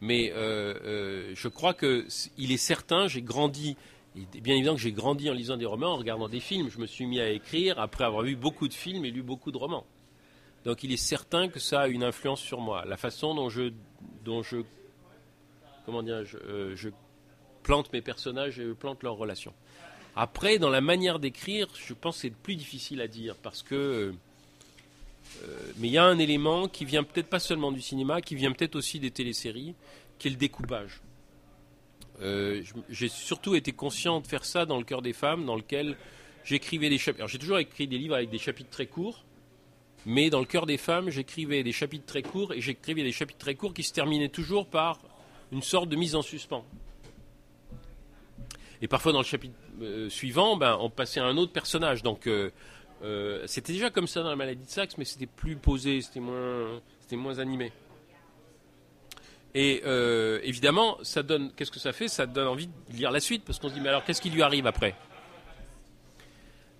Mais 0.00 0.32
euh, 0.32 0.74
euh, 0.84 1.32
je 1.34 1.48
crois 1.48 1.74
que 1.74 2.06
il 2.36 2.52
est 2.52 2.58
certain, 2.58 3.06
j'ai 3.06 3.22
grandi, 3.22 3.76
bien 4.14 4.54
évidemment 4.54 4.76
que 4.76 4.82
j'ai 4.82 4.92
grandi 4.92 5.30
en 5.30 5.32
lisant 5.32 5.56
des 5.56 5.64
romans, 5.64 5.94
en 5.94 5.96
regardant 5.96 6.28
des 6.28 6.40
films. 6.40 6.68
Je 6.68 6.78
me 6.78 6.86
suis 6.86 7.06
mis 7.06 7.20
à 7.20 7.30
écrire 7.30 7.78
après 7.78 8.04
avoir 8.04 8.22
vu 8.22 8.36
beaucoup 8.36 8.68
de 8.68 8.74
films 8.74 9.04
et 9.04 9.10
lu 9.10 9.22
beaucoup 9.22 9.50
de 9.50 9.56
romans. 9.56 9.86
Donc 10.64 10.82
il 10.82 10.92
est 10.92 10.98
certain 10.98 11.48
que 11.48 11.58
ça 11.58 11.82
a 11.82 11.88
une 11.88 12.04
influence 12.04 12.40
sur 12.40 12.60
moi. 12.60 12.84
La 12.86 12.96
façon 12.96 13.34
dont 13.34 13.48
je, 13.48 13.72
dont 14.24 14.42
je, 14.42 14.58
comment 15.86 16.02
dire, 16.02 16.24
je, 16.24 16.36
euh, 16.36 16.90
plante 17.62 17.92
mes 17.92 18.02
personnages 18.02 18.58
et 18.58 18.64
je 18.64 18.72
plante 18.72 19.02
leurs 19.02 19.16
relations. 19.16 19.54
Après, 20.16 20.58
dans 20.58 20.70
la 20.70 20.80
manière 20.80 21.18
d'écrire, 21.18 21.68
je 21.74 21.94
pense 21.94 22.16
que 22.16 22.22
c'est 22.22 22.30
plus 22.30 22.56
difficile 22.56 23.00
à 23.00 23.08
dire 23.08 23.36
parce 23.36 23.62
que 23.62 24.14
mais 25.78 25.88
il 25.88 25.92
y 25.92 25.98
a 25.98 26.04
un 26.04 26.18
élément 26.18 26.68
qui 26.68 26.84
vient 26.84 27.02
peut-être 27.02 27.28
pas 27.28 27.38
seulement 27.38 27.72
du 27.72 27.80
cinéma, 27.80 28.20
qui 28.20 28.34
vient 28.34 28.52
peut-être 28.52 28.76
aussi 28.76 29.00
des 29.00 29.10
téléséries, 29.10 29.74
qui 30.18 30.28
est 30.28 30.30
le 30.30 30.36
découpage. 30.36 31.00
Euh, 32.22 32.62
j'ai 32.88 33.08
surtout 33.08 33.54
été 33.54 33.72
conscient 33.72 34.20
de 34.20 34.26
faire 34.26 34.44
ça 34.44 34.66
dans 34.66 34.78
le 34.78 34.84
cœur 34.84 35.02
des 35.02 35.12
femmes, 35.12 35.44
dans 35.44 35.56
lequel 35.56 35.96
j'écrivais 36.44 36.88
des 36.88 36.98
chapitres. 36.98 37.26
J'ai 37.28 37.38
toujours 37.38 37.58
écrit 37.58 37.88
des 37.88 37.98
livres 37.98 38.14
avec 38.14 38.30
des 38.30 38.38
chapitres 38.38 38.70
très 38.70 38.86
courts, 38.86 39.24
mais 40.06 40.30
dans 40.30 40.40
le 40.40 40.46
cœur 40.46 40.66
des 40.66 40.76
femmes, 40.76 41.10
j'écrivais 41.10 41.62
des 41.62 41.72
chapitres 41.72 42.06
très 42.06 42.22
courts 42.22 42.52
et 42.52 42.60
j'écrivais 42.60 43.02
des 43.02 43.12
chapitres 43.12 43.38
très 43.38 43.54
courts 43.54 43.74
qui 43.74 43.82
se 43.82 43.92
terminaient 43.92 44.28
toujours 44.28 44.66
par 44.66 45.00
une 45.50 45.62
sorte 45.62 45.88
de 45.88 45.96
mise 45.96 46.14
en 46.14 46.22
suspens. 46.22 46.64
Et 48.82 48.88
parfois 48.88 49.12
dans 49.12 49.20
le 49.20 49.24
chapitre 49.24 49.54
euh, 49.80 50.10
suivant, 50.10 50.56
ben, 50.56 50.76
on 50.80 50.90
passait 50.90 51.20
à 51.20 51.24
un 51.24 51.36
autre 51.36 51.52
personnage. 51.52 52.02
Donc 52.02 52.26
euh, 52.26 52.50
c'était 53.46 53.72
déjà 53.72 53.90
comme 53.90 54.06
ça 54.06 54.22
dans 54.22 54.30
la 54.30 54.36
maladie 54.36 54.64
de 54.64 54.70
Saxe, 54.70 54.96
mais 54.98 55.04
c'était 55.04 55.26
plus 55.26 55.56
posé, 55.56 56.00
c'était 56.00 56.20
moins, 56.20 56.80
c'était 57.00 57.16
moins 57.16 57.38
animé. 57.38 57.72
Et 59.54 59.82
euh, 59.86 60.40
évidemment, 60.42 60.98
ça 61.02 61.22
donne, 61.22 61.52
qu'est-ce 61.52 61.70
que 61.70 61.78
ça 61.78 61.92
fait? 61.92 62.08
Ça 62.08 62.26
donne 62.26 62.48
envie 62.48 62.66
de 62.66 62.96
lire 62.96 63.10
la 63.10 63.20
suite, 63.20 63.44
parce 63.44 63.58
qu'on 63.58 63.68
se 63.68 63.74
dit, 63.74 63.80
mais 63.80 63.88
alors 63.88 64.04
qu'est-ce 64.04 64.20
qui 64.20 64.30
lui 64.30 64.42
arrive 64.42 64.66
après? 64.66 64.96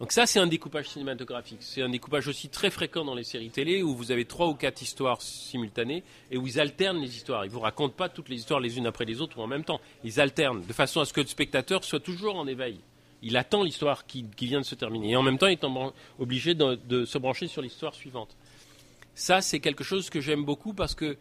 Donc 0.00 0.10
ça, 0.10 0.26
c'est 0.26 0.40
un 0.40 0.48
découpage 0.48 0.88
cinématographique. 0.88 1.60
C'est 1.60 1.80
un 1.80 1.88
découpage 1.88 2.26
aussi 2.26 2.48
très 2.48 2.70
fréquent 2.70 3.04
dans 3.04 3.14
les 3.14 3.22
séries 3.22 3.50
télé 3.50 3.80
où 3.82 3.94
vous 3.94 4.10
avez 4.10 4.24
trois 4.24 4.48
ou 4.48 4.54
quatre 4.54 4.82
histoires 4.82 5.22
simultanées 5.22 6.02
et 6.32 6.36
où 6.36 6.48
ils 6.48 6.58
alternent 6.58 7.00
les 7.00 7.16
histoires. 7.16 7.44
Ils 7.44 7.50
vous 7.50 7.60
racontent 7.60 7.94
pas 7.94 8.08
toutes 8.08 8.28
les 8.28 8.36
histoires 8.36 8.58
les 8.58 8.76
unes 8.76 8.86
après 8.86 9.04
les 9.04 9.20
autres 9.20 9.38
ou 9.38 9.42
en 9.42 9.46
même 9.46 9.62
temps. 9.62 9.80
Ils 10.02 10.20
alternent 10.20 10.62
de 10.66 10.72
façon 10.72 11.00
à 11.00 11.04
ce 11.04 11.12
que 11.12 11.20
le 11.20 11.28
spectateur 11.28 11.84
soit 11.84 12.00
toujours 12.00 12.34
en 12.34 12.48
éveil. 12.48 12.80
Il 13.24 13.36
attend 13.36 13.62
l'histoire 13.62 14.06
qui, 14.06 14.26
vient 14.40 14.60
de 14.60 14.66
se 14.66 14.74
terminer 14.74 15.10
et 15.12 15.16
en 15.16 15.22
même 15.22 15.38
temps, 15.38 15.46
il 15.46 15.54
est 15.54 15.66
obligé 16.18 16.54
de, 16.54 17.04
se 17.04 17.18
brancher 17.18 17.48
sur 17.48 17.62
l'histoire 17.62 17.94
suivante. 17.94 18.36
Ça, 19.14 19.40
c'est 19.40 19.60
quelque 19.60 19.82
chose 19.82 20.10
que 20.10 20.20
j'aime 20.20 20.44
beaucoup 20.44 20.74
parce 20.74 20.94
que 20.94 21.16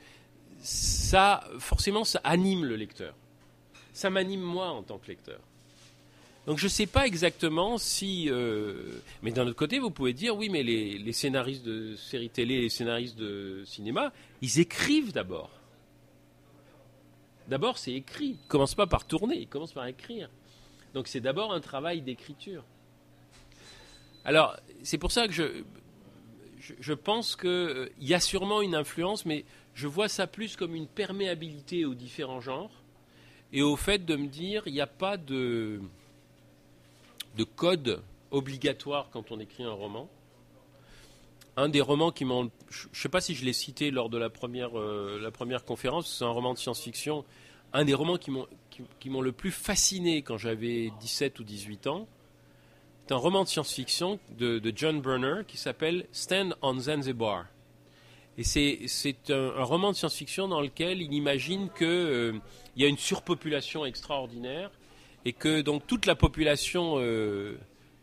ça, 0.62 1.44
forcément, 1.60 2.04
ça 2.04 2.20
anime 2.24 2.66
le 2.66 2.76
lecteur. 2.76 3.13
Ça 3.94 4.10
m'anime 4.10 4.42
moi 4.42 4.70
en 4.70 4.84
tant 4.84 4.98
que 4.98 5.08
lecteur. 5.08 5.39
Donc 6.46 6.58
je 6.58 6.66
ne 6.66 6.70
sais 6.70 6.88
pas 6.88 7.08
exactement 7.08 7.78
si... 7.78 8.30
Euh, 8.30 9.02
mais 9.22 9.32
d'un 9.32 9.48
autre 9.48 9.56
côté, 9.56 9.80
vous 9.80 9.92
pouvez 9.92 10.13
dire, 10.13 10.36
oui, 10.36 10.50
mais 10.50 10.62
les, 10.62 11.13
scénaristes 11.13 11.63
de 11.63 11.96
séries 11.96 12.30
télé, 12.30 12.62
les 12.62 12.70
scénaristes 12.70 13.18
de 13.18 13.63
cinéma, 13.66 14.12
ils 14.42 14.60
écrivent 14.60 15.13
d'abord. 15.13 15.50
D'abord, 17.48 17.78
c'est 17.78 17.94
écrit. 17.94 18.26
Ils 18.28 18.44
ne 18.44 18.50
commencent 18.50 18.76
pas 18.76 18.88
par 18.88 19.06
tourner, 19.06 19.38
ils 19.38 19.48
commencent 19.48 19.74
par 19.74 19.86
écrire. 19.86 20.30
Donc 20.94 21.08
c'est 21.08 21.22
d'abord 21.22 21.54
un 21.54 21.62
travail 21.62 22.02
d'écriture. 22.02 22.64
Alors, 24.26 24.56
c'est 24.84 24.98
pour 24.98 25.12
ça 25.12 25.28
que 25.28 25.34
je, 25.34 25.64
je, 26.58 26.94
pense 26.94 27.36
qu'il 27.36 27.50
euh, 27.50 27.90
y 28.00 28.14
a 28.14 28.20
sûrement 28.20 28.62
une 28.62 28.76
influence, 28.76 29.26
mais 29.26 29.44
je 29.74 29.88
vois 29.88 30.08
ça 30.08 30.28
plus 30.28 30.56
comme 30.56 30.76
une 30.76 30.88
perméabilité 30.88 31.84
aux 31.84 31.96
différents 31.96 32.40
genres 32.40 32.72
et 33.52 33.62
au 33.62 33.76
fait 33.76 34.06
de 34.06 34.16
me 34.16 34.28
dire, 34.28 34.64
il 34.66 34.74
n'y 34.74 34.82
a 34.82 34.88
pas 34.88 35.18
de 35.18 35.82
de 37.36 37.44
code 37.44 38.02
obligatoire 38.32 39.10
quand 39.12 39.32
on 39.32 39.40
écrit 39.40 39.64
un 39.64 39.72
roman. 39.72 40.10
Un 41.56 41.70
des 41.70 41.82
romans 41.82 42.12
qui 42.12 42.26
m'ont, 42.26 42.50
je 42.70 42.88
ne 42.88 42.96
sais 42.96 43.10
pas 43.10 43.22
si 43.22 43.36
je 43.36 43.46
l'ai 43.46 43.54
cité 43.54 43.92
lors 43.92 44.10
de 44.10 44.18
la 44.18 44.30
première, 44.30 44.78
euh, 44.78 45.20
la 45.22 45.32
première 45.32 45.66
conférence, 45.66 46.12
c'est 46.18 46.26
un 46.26 46.30
roman 46.30 46.54
de 46.54 46.60
science-fiction. 46.60 47.26
Un 47.74 47.86
des 47.86 47.94
romans 47.94 48.18
qui 48.18 48.32
m'ont, 48.32 49.22
le 49.22 49.32
plus 49.32 49.52
fasciné 49.52 50.22
quand 50.22 50.38
j'avais 50.38 50.92
17 51.00 51.40
ou 51.40 51.44
18 51.44 51.88
ans, 51.88 52.08
c'est 53.06 53.14
un 53.14 53.18
roman 53.18 53.44
de 53.44 53.50
science-fiction 53.50 54.20
de, 54.38 54.74
John 54.76 55.02
Brunner 55.02 55.42
qui 55.48 55.58
s'appelle 55.58 56.08
Stand 56.12 56.56
on 56.62 56.80
Zanzibar. 56.80 57.48
Et 58.38 58.44
c'est, 58.44 59.30
un, 59.30 59.64
roman 59.64 59.92
de 59.92 59.98
science-fiction 59.98 60.48
dans 60.48 60.62
lequel 60.62 61.02
il 61.02 61.14
imagine 61.14 61.70
qu'il 61.78 61.88
euh, 61.88 62.34
y 62.76 62.86
a 62.86 62.88
une 62.88 62.98
surpopulation 62.98 63.86
extraordinaire 63.86 64.72
et 65.26 65.34
que 65.34 65.62
donc 65.62 65.86
toute 65.88 66.06
la 66.06 66.16
population 66.16 66.96
euh, 66.98 67.58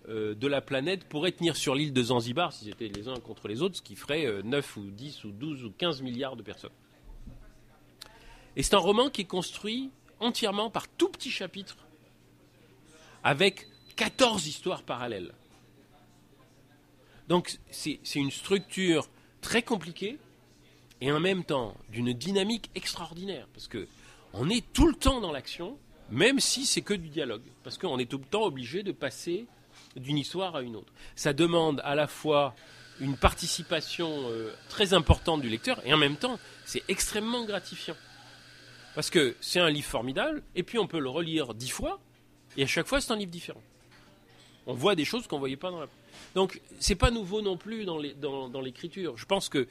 euh, 0.08 0.34
de 0.34 0.46
la 0.46 0.60
planète 0.60 1.04
pourrait 1.04 1.32
tenir 1.32 1.56
sur 1.56 1.74
l'île 1.74 1.92
de 1.92 2.02
Zanzibar 2.02 2.52
s'ils 2.52 2.70
étaient 2.70 2.88
les 2.88 3.08
uns 3.08 3.16
contre 3.16 3.48
les 3.48 3.62
autres, 3.62 3.76
ce 3.76 3.82
qui 3.82 3.96
ferait 3.96 4.26
9 4.42 4.76
euh, 4.76 4.80
ou 4.80 4.90
10 4.90 5.24
ou 5.24 5.30
12 5.30 5.64
ou 5.64 5.70
15 5.70 6.02
milliards 6.02 6.36
de 6.36 6.42
personnes. 6.42 6.70
Et 8.60 8.62
c'est 8.62 8.74
un 8.74 8.78
roman 8.78 9.08
qui 9.08 9.22
est 9.22 9.24
construit 9.24 9.88
entièrement 10.18 10.68
par 10.68 10.86
tout 10.86 11.08
petits 11.08 11.30
chapitres, 11.30 11.78
avec 13.24 13.66
14 13.96 14.46
histoires 14.46 14.82
parallèles. 14.82 15.32
Donc 17.26 17.58
c'est 17.70 17.98
une 18.16 18.30
structure 18.30 19.08
très 19.40 19.62
compliquée 19.62 20.18
et 21.00 21.10
en 21.10 21.20
même 21.20 21.42
temps 21.42 21.74
d'une 21.88 22.12
dynamique 22.12 22.68
extraordinaire, 22.74 23.48
parce 23.54 23.66
que 23.66 23.88
on 24.34 24.50
est 24.50 24.70
tout 24.74 24.88
le 24.88 24.94
temps 24.94 25.22
dans 25.22 25.32
l'action, 25.32 25.78
même 26.10 26.38
si 26.38 26.66
c'est 26.66 26.82
que 26.82 26.92
du 26.92 27.08
dialogue, 27.08 27.46
parce 27.64 27.78
qu'on 27.78 27.98
est 27.98 28.10
tout 28.10 28.18
le 28.18 28.26
temps 28.26 28.42
obligé 28.42 28.82
de 28.82 28.92
passer 28.92 29.46
d'une 29.96 30.18
histoire 30.18 30.54
à 30.54 30.60
une 30.60 30.76
autre. 30.76 30.92
Ça 31.16 31.32
demande 31.32 31.80
à 31.82 31.94
la 31.94 32.06
fois 32.06 32.54
une 33.00 33.16
participation 33.16 34.28
euh, 34.28 34.52
très 34.68 34.92
importante 34.92 35.40
du 35.40 35.48
lecteur, 35.48 35.80
et 35.86 35.94
en 35.94 35.96
même 35.96 36.18
temps, 36.18 36.38
c'est 36.66 36.82
extrêmement 36.88 37.46
gratifiant. 37.46 37.96
Parce 38.94 39.10
que 39.10 39.36
c'est 39.40 39.60
un 39.60 39.70
livre 39.70 39.86
formidable, 39.86 40.42
et 40.54 40.62
puis 40.62 40.78
on 40.78 40.86
peut 40.86 40.98
le 40.98 41.08
relire 41.08 41.54
dix 41.54 41.70
fois, 41.70 42.00
et 42.56 42.64
à 42.64 42.66
chaque 42.66 42.86
fois, 42.86 43.00
c'est 43.00 43.12
un 43.12 43.16
livre 43.16 43.30
différent. 43.30 43.62
On 44.66 44.74
voit 44.74 44.94
des 44.94 45.04
choses 45.04 45.26
qu'on 45.26 45.36
ne 45.36 45.40
voyait 45.40 45.56
pas 45.56 45.70
dans 45.70 45.80
la... 45.80 45.86
Donc, 46.34 46.60
c'est 46.78 46.96
pas 46.96 47.10
nouveau 47.10 47.40
non 47.42 47.56
plus 47.56 47.84
dans 47.84 47.98
l'écriture. 48.60 49.16
Je 49.16 49.24
pense 49.24 49.48
que 49.48 49.66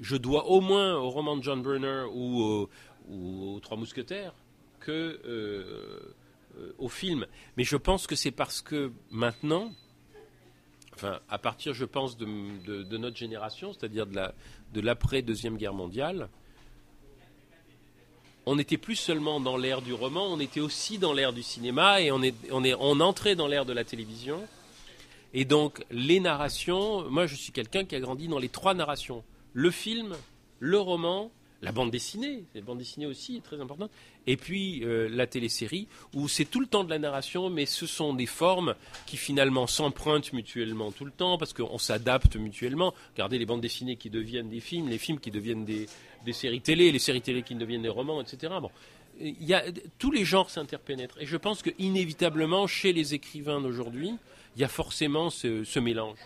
je 0.00 0.16
dois 0.16 0.46
au 0.46 0.60
moins 0.60 0.96
au 0.96 1.10
roman 1.10 1.36
de 1.36 1.42
John 1.42 1.62
Brunner 1.62 2.04
ou, 2.12 2.68
ou 3.08 3.54
aux 3.54 3.60
Trois 3.60 3.76
Mousquetaires 3.76 4.34
que 4.80 5.20
euh, 5.24 6.14
euh, 6.58 6.72
au 6.78 6.88
film. 6.88 7.26
Mais 7.56 7.64
je 7.64 7.76
pense 7.76 8.06
que 8.06 8.14
c'est 8.14 8.30
parce 8.30 8.62
que 8.62 8.92
maintenant, 9.10 9.72
enfin, 10.94 11.20
à 11.28 11.38
partir, 11.38 11.74
je 11.74 11.84
pense, 11.84 12.16
de, 12.16 12.26
notre 12.96 13.16
génération, 13.16 13.72
c'est-à-dire 13.72 14.06
de 14.06 14.80
l'après 14.80 15.22
Deuxième 15.22 15.56
Guerre 15.56 15.74
mondiale, 15.74 16.28
on 18.46 18.56
n'était 18.56 18.76
plus 18.76 18.96
seulement 18.96 19.40
dans 19.40 19.56
l'ère 19.56 19.82
du 19.82 19.92
roman, 19.92 20.26
on 20.26 20.40
était 20.40 20.60
aussi 20.60 20.98
dans 20.98 21.12
l'ère 21.12 21.32
du 21.32 21.42
cinéma 21.42 22.00
et 22.00 22.10
on, 22.10 22.22
est, 22.22 22.34
on, 22.50 22.64
est, 22.64 22.74
on 22.78 23.00
entrait 23.00 23.34
dans 23.36 23.46
l'ère 23.46 23.64
de 23.64 23.72
la 23.72 23.84
télévision. 23.84 24.42
Et 25.32 25.44
donc, 25.44 25.84
les 25.90 26.20
narrations, 26.20 27.08
moi 27.10 27.26
je 27.26 27.34
suis 27.34 27.52
quelqu'un 27.52 27.84
qui 27.84 27.96
a 27.96 28.00
grandi 28.00 28.28
dans 28.28 28.38
les 28.38 28.48
trois 28.48 28.74
narrations 28.74 29.24
le 29.54 29.70
film, 29.70 30.14
le 30.58 30.78
roman 30.78 31.30
la 31.64 31.72
bande 31.72 31.90
dessinée, 31.90 32.44
la 32.54 32.60
bande 32.60 32.78
dessinée 32.78 33.06
aussi 33.06 33.36
est 33.36 33.40
très 33.40 33.58
importante, 33.58 33.90
et 34.26 34.36
puis 34.36 34.84
euh, 34.84 35.08
la 35.10 35.26
télésérie, 35.26 35.88
où 36.12 36.28
c'est 36.28 36.44
tout 36.44 36.60
le 36.60 36.66
temps 36.66 36.84
de 36.84 36.90
la 36.90 36.98
narration, 36.98 37.48
mais 37.48 37.64
ce 37.64 37.86
sont 37.86 38.12
des 38.12 38.26
formes 38.26 38.74
qui 39.06 39.16
finalement 39.16 39.66
s'empruntent 39.66 40.34
mutuellement 40.34 40.92
tout 40.92 41.06
le 41.06 41.10
temps, 41.10 41.38
parce 41.38 41.54
qu'on 41.54 41.78
s'adapte 41.78 42.36
mutuellement. 42.36 42.92
Regardez 43.14 43.38
les 43.38 43.46
bandes 43.46 43.62
dessinées 43.62 43.96
qui 43.96 44.10
deviennent 44.10 44.50
des 44.50 44.60
films, 44.60 44.88
les 44.88 44.98
films 44.98 45.18
qui 45.18 45.30
deviennent 45.30 45.64
des, 45.64 45.86
séries 46.32 46.60
télé, 46.60 46.92
les 46.92 46.98
séries 46.98 47.22
télé 47.22 47.42
qui 47.42 47.54
deviennent 47.54 47.82
des 47.82 47.88
romans, 47.88 48.20
etc. 48.20 48.52
Tous 49.98 50.10
les 50.10 50.24
genres 50.26 50.50
s'interpénètrent, 50.50 51.20
et 51.20 51.26
je 51.26 51.36
pense 51.38 51.62
que 51.62 51.70
inévitablement, 51.78 52.66
chez 52.66 52.92
les 52.92 53.14
écrivains 53.14 53.62
d'aujourd'hui, 53.62 54.12
il 54.56 54.60
y 54.60 54.64
a 54.64 54.68
forcément 54.68 55.30
ce 55.30 55.78
mélange. 55.78 56.18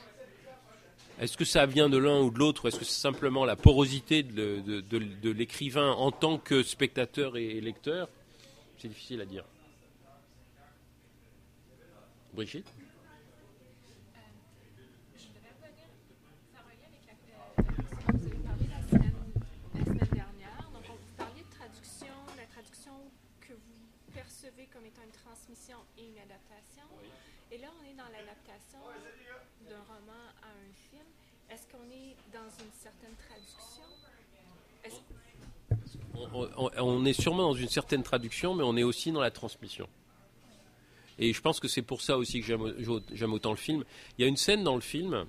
Est-ce 1.21 1.37
que 1.37 1.45
ça 1.45 1.67
vient 1.67 1.89
de 1.89 1.99
l'un 1.99 2.21
ou 2.21 2.31
de 2.31 2.39
l'autre, 2.39 2.65
ou 2.65 2.69
est-ce 2.69 2.79
que 2.79 2.85
c'est 2.85 3.01
simplement 3.01 3.45
la 3.45 3.57
porosité 3.57 4.23
de, 4.23 5.31
l'écrivain 5.31 5.91
en 5.91 6.13
tant 6.13 6.39
que 6.39 6.63
spectateur 6.63 7.37
et 7.37 7.61
lecteur? 7.61 8.09
C'est 8.79 8.89
difficile 8.89 9.21
à 9.21 9.27
dire. 9.27 9.45
Brigitte? 12.33 12.67
Comme 24.73 24.87
étant 24.87 25.03
une 25.03 25.11
transmission 25.11 25.79
et 25.97 26.07
une 26.07 26.19
adaptation. 26.19 26.85
Et 27.51 27.59
là, 27.59 27.69
on 27.81 27.85
est 27.85 27.95
dans 27.95 28.07
l'adaptation 28.13 28.79
d'un 29.69 29.83
roman. 29.89 30.38
Est-ce 31.51 31.67
qu'on 31.69 31.85
est 31.91 32.15
dans 32.33 32.49
une 32.63 32.73
certaine 32.73 33.15
traduction? 33.17 33.59
On, 36.79 37.05
est 37.05 37.13
sûrement 37.13 37.43
dans 37.43 37.55
une 37.55 37.69
certaine 37.69 38.03
traduction, 38.03 38.55
mais 38.55 38.65
on 38.65 38.77
est 38.77 38.83
aussi 38.83 39.13
dans 39.13 39.21
la 39.21 39.31
transmission. 39.31 39.89
Et 41.19 41.33
je 41.33 41.41
pense 41.41 41.61
que 41.61 41.69
c'est 41.69 41.83
pour 41.83 42.03
ça 42.03 42.19
aussi 42.19 42.41
que 42.41 42.47
j'aime 43.13 43.33
autant 43.33 43.51
le 43.51 43.57
film. 43.57 43.85
Il 44.17 44.23
y 44.23 44.25
a 44.25 44.29
une 44.29 44.37
scène 44.37 44.63
dans 44.63 44.75
le 44.75 44.81
film. 44.81 45.27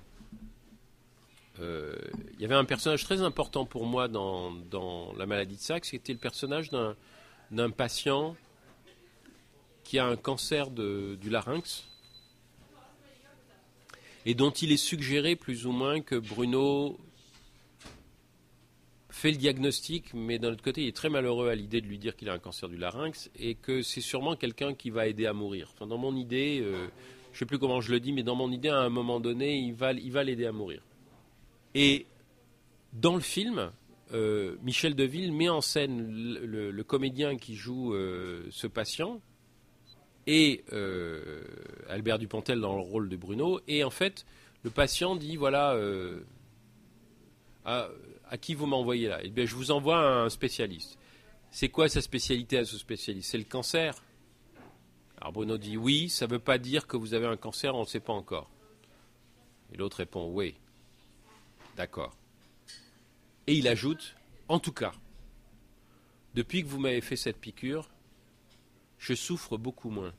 Euh, 1.58 1.96
il 2.34 2.40
y 2.40 2.44
avait 2.44 2.54
un 2.54 2.64
personnage 2.64 3.04
très 3.04 3.22
important 3.22 3.64
pour 3.66 3.86
moi 3.86 4.08
dans, 4.08 5.12
La 5.16 5.26
maladie 5.26 5.56
de 5.56 5.60
Saxe, 5.60 5.90
c'était 5.90 6.12
le 6.12 6.18
personnage 6.18 6.70
d'un 6.70 7.70
patient 7.70 8.36
qui 9.84 9.98
a 9.98 10.06
un 10.06 10.16
cancer 10.16 10.70
du 10.70 11.30
larynx 11.30 11.89
et 14.26 14.34
dont 14.34 14.50
il 14.50 14.72
est 14.72 14.76
suggéré 14.76 15.36
plus 15.36 15.66
ou 15.66 15.72
moins 15.72 16.00
que 16.00 16.16
Bruno 16.16 16.98
fait 19.08 19.30
le 19.30 19.36
diagnostic, 19.36 20.14
mais 20.14 20.38
d'un 20.38 20.52
autre 20.52 20.62
côté, 20.62 20.82
il 20.82 20.88
est 20.88 20.96
très 20.96 21.08
malheureux 21.08 21.48
à 21.48 21.54
l'idée 21.54 21.80
de 21.80 21.86
lui 21.86 21.98
dire 21.98 22.16
qu'il 22.16 22.28
a 22.28 22.32
un 22.32 22.38
cancer 22.38 22.68
du 22.68 22.76
larynx 22.76 23.30
et 23.38 23.54
que 23.54 23.82
c'est 23.82 24.00
sûrement 24.00 24.36
quelqu'un 24.36 24.74
qui 24.74 24.90
va 24.90 25.06
aider 25.06 25.26
à 25.26 25.32
mourir. 25.32 25.74
Dans 25.80 25.98
mon 25.98 26.14
idée, 26.16 26.60
euh, 26.62 26.86
je 27.32 27.36
ne 27.36 27.38
sais 27.40 27.46
plus 27.46 27.58
comment 27.58 27.80
je 27.80 27.90
le 27.90 28.00
dis, 28.00 28.12
mais 28.12 28.22
dans 28.22 28.36
mon 28.36 28.50
idée, 28.50 28.68
à 28.68 28.78
un 28.78 28.88
moment 28.88 29.20
donné, 29.20 29.58
il 29.58 29.74
va, 29.74 29.92
il 29.92 30.12
va 30.12 30.24
l'aider 30.24 30.46
à 30.46 30.52
mourir. 30.52 30.82
Et 31.74 32.06
dans 32.92 33.14
le 33.14 33.20
film, 33.20 33.70
euh, 34.12 34.56
Michel 34.62 34.94
Deville 34.94 35.32
met 35.32 35.48
en 35.48 35.60
scène 35.60 36.10
le, 36.10 36.82
comédien 36.82 37.36
qui 37.36 37.54
joue 37.54 37.94
euh, 37.94 38.46
ce 38.50 38.66
patient 38.66 39.20
et 40.26 40.64
euh, 40.72 41.42
Albert 41.88 42.18
Dupontel 42.18 42.60
dans 42.60 42.74
le 42.74 42.82
rôle 42.82 43.08
de 43.08 43.16
Bruno. 43.16 43.60
Et 43.68 43.84
en 43.84 43.90
fait, 43.90 44.26
le 44.62 44.70
patient 44.70 45.16
dit 45.16 45.36
voilà, 45.36 45.72
euh, 45.72 46.20
à, 47.64 47.88
qui 48.40 48.54
vous 48.54 48.66
m'envoyez 48.66 49.08
là? 49.08 49.20
Eh 49.22 49.30
bien, 49.30 49.46
je 49.46 49.54
vous 49.54 49.70
envoie 49.70 49.98
un 49.98 50.28
spécialiste. 50.28 50.98
C'est 51.50 51.68
quoi 51.68 51.88
sa 51.88 52.00
spécialité 52.00 52.58
à 52.58 52.64
ce 52.64 52.78
spécialiste? 52.78 53.30
C'est 53.30 53.38
le 53.38 53.44
cancer? 53.44 53.94
Alors 55.20 55.32
Bruno 55.32 55.58
dit 55.58 55.76
oui, 55.76 56.08
ça 56.08 56.26
ne 56.26 56.32
veut 56.32 56.38
pas 56.38 56.58
dire 56.58 56.86
que 56.86 56.96
vous 56.96 57.12
avez 57.12 57.26
un 57.26 57.36
cancer, 57.36 57.74
on 57.74 57.80
ne 57.80 57.86
sait 57.86 58.00
pas 58.00 58.12
encore. 58.12 58.50
Et 59.72 59.76
l'autre 59.76 59.98
répond 59.98 60.30
Oui. 60.32 60.54
D'accord. 61.76 62.16
Et 63.46 63.54
il 63.54 63.68
ajoute 63.68 64.14
En 64.48 64.58
tout 64.58 64.72
cas, 64.72 64.92
depuis 66.34 66.62
que 66.62 66.68
vous 66.68 66.78
m'avez 66.78 67.00
fait 67.00 67.16
cette 67.16 67.38
piqûre, 67.38 67.88
je 69.00 69.14
souffre 69.14 69.56
beaucoup 69.56 69.90
moins. 69.90 70.12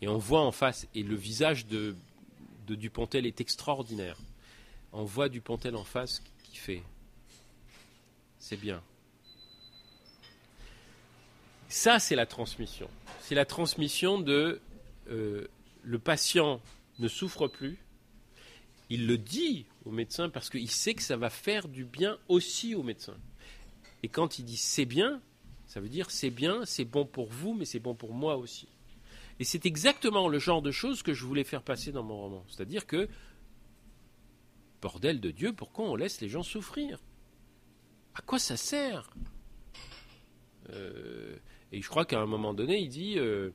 Et 0.00 0.08
on 0.08 0.18
voit 0.18 0.40
en 0.40 0.52
face, 0.52 0.86
et 0.94 1.02
le 1.02 1.16
visage 1.16 1.66
de, 1.66 1.94
Dupontel 2.68 3.26
est 3.26 3.40
extraordinaire. 3.40 4.16
On 4.92 5.04
voit 5.04 5.28
Dupontel 5.28 5.76
en 5.76 5.84
face 5.84 6.22
qui 6.44 6.56
fait 6.56 6.82
C'est 8.38 8.56
bien. 8.56 8.82
Ça, 11.68 11.98
c'est 11.98 12.16
la 12.16 12.26
transmission. 12.26 12.88
C'est 13.20 13.34
la 13.34 13.44
transmission 13.44 14.20
de 14.20 14.60
euh, 15.08 15.48
le 15.82 15.98
patient 15.98 16.60
ne 16.98 17.08
souffre 17.08 17.48
plus. 17.48 17.78
Il 18.90 19.06
le 19.06 19.18
dit 19.18 19.66
au 19.84 19.90
médecin 19.90 20.28
parce 20.28 20.50
qu'il 20.50 20.70
sait 20.70 20.94
que 20.94 21.02
ça 21.02 21.16
va 21.16 21.30
faire 21.30 21.66
du 21.68 21.84
bien 21.84 22.18
aussi 22.28 22.74
au 22.74 22.82
médecin. 22.82 23.16
Et 24.02 24.08
quand 24.08 24.38
il 24.38 24.44
dit 24.44 24.56
c'est 24.56 24.84
bien, 24.84 25.20
ça 25.66 25.80
veut 25.80 25.88
dire 25.88 26.10
c'est 26.10 26.30
bien, 26.30 26.64
c'est 26.64 26.84
bon 26.84 27.04
pour 27.04 27.28
vous, 27.28 27.54
mais 27.54 27.64
c'est 27.64 27.80
bon 27.80 27.94
pour 27.94 28.14
moi 28.14 28.36
aussi. 28.36 28.68
Et 29.38 29.44
c'est 29.44 29.66
exactement 29.66 30.28
le 30.28 30.38
genre 30.38 30.62
de 30.62 30.70
choses 30.70 31.02
que 31.02 31.12
je 31.12 31.24
voulais 31.24 31.44
faire 31.44 31.62
passer 31.62 31.92
dans 31.92 32.02
mon 32.02 32.16
roman. 32.16 32.44
C'est-à-dire 32.48 32.86
que, 32.86 33.08
bordel 34.80 35.20
de 35.20 35.30
Dieu, 35.30 35.52
pourquoi 35.52 35.84
on 35.86 35.96
laisse 35.96 36.20
les 36.20 36.28
gens 36.28 36.42
souffrir? 36.42 37.00
À 38.14 38.22
quoi 38.22 38.38
ça 38.38 38.56
sert? 38.56 39.10
Euh, 40.70 41.36
Et 41.72 41.82
je 41.82 41.88
crois 41.88 42.06
qu'à 42.06 42.20
un 42.20 42.26
moment 42.26 42.54
donné, 42.54 42.78
il 42.78 42.88
dit 42.88 43.18
euh, 43.18 43.50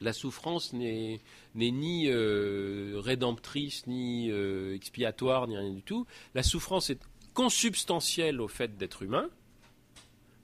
la 0.00 0.12
souffrance 0.12 0.72
n'est 0.72 1.20
ni 1.54 2.08
euh, 2.08 3.00
rédemptrice, 3.00 3.86
ni 3.88 4.30
expiatoire, 4.72 5.48
ni 5.48 5.56
rien 5.56 5.72
du 5.72 5.82
tout. 5.82 6.06
La 6.34 6.44
souffrance 6.44 6.90
est 6.90 7.00
consubstantielle 7.34 8.40
au 8.40 8.48
fait 8.48 8.76
d'être 8.76 9.02
humain, 9.02 9.28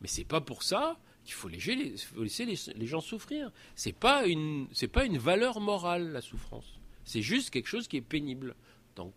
mais 0.01 0.09
c'est 0.09 0.25
pas 0.25 0.41
pour 0.41 0.63
ça 0.63 0.99
qu'il 1.25 1.35
faut, 1.35 1.49
laisser, 1.49 2.47
les, 2.47 2.87
gens 2.87 3.01
souffrir. 3.01 3.53
C'est 3.75 3.93
pas 3.93 4.27
une, 4.27 4.67
pas 4.93 5.05
une 5.05 5.19
valeur 5.19 5.61
morale 5.61 6.11
la 6.11 6.21
souffrance. 6.21 6.81
C'est 7.05 7.23
juste 7.23 7.51
quelque 7.51 7.67
chose 7.67 7.87
qui 7.87 7.99
est 7.99 8.03
pénible. 8.03 8.55
Donc, 8.97 9.13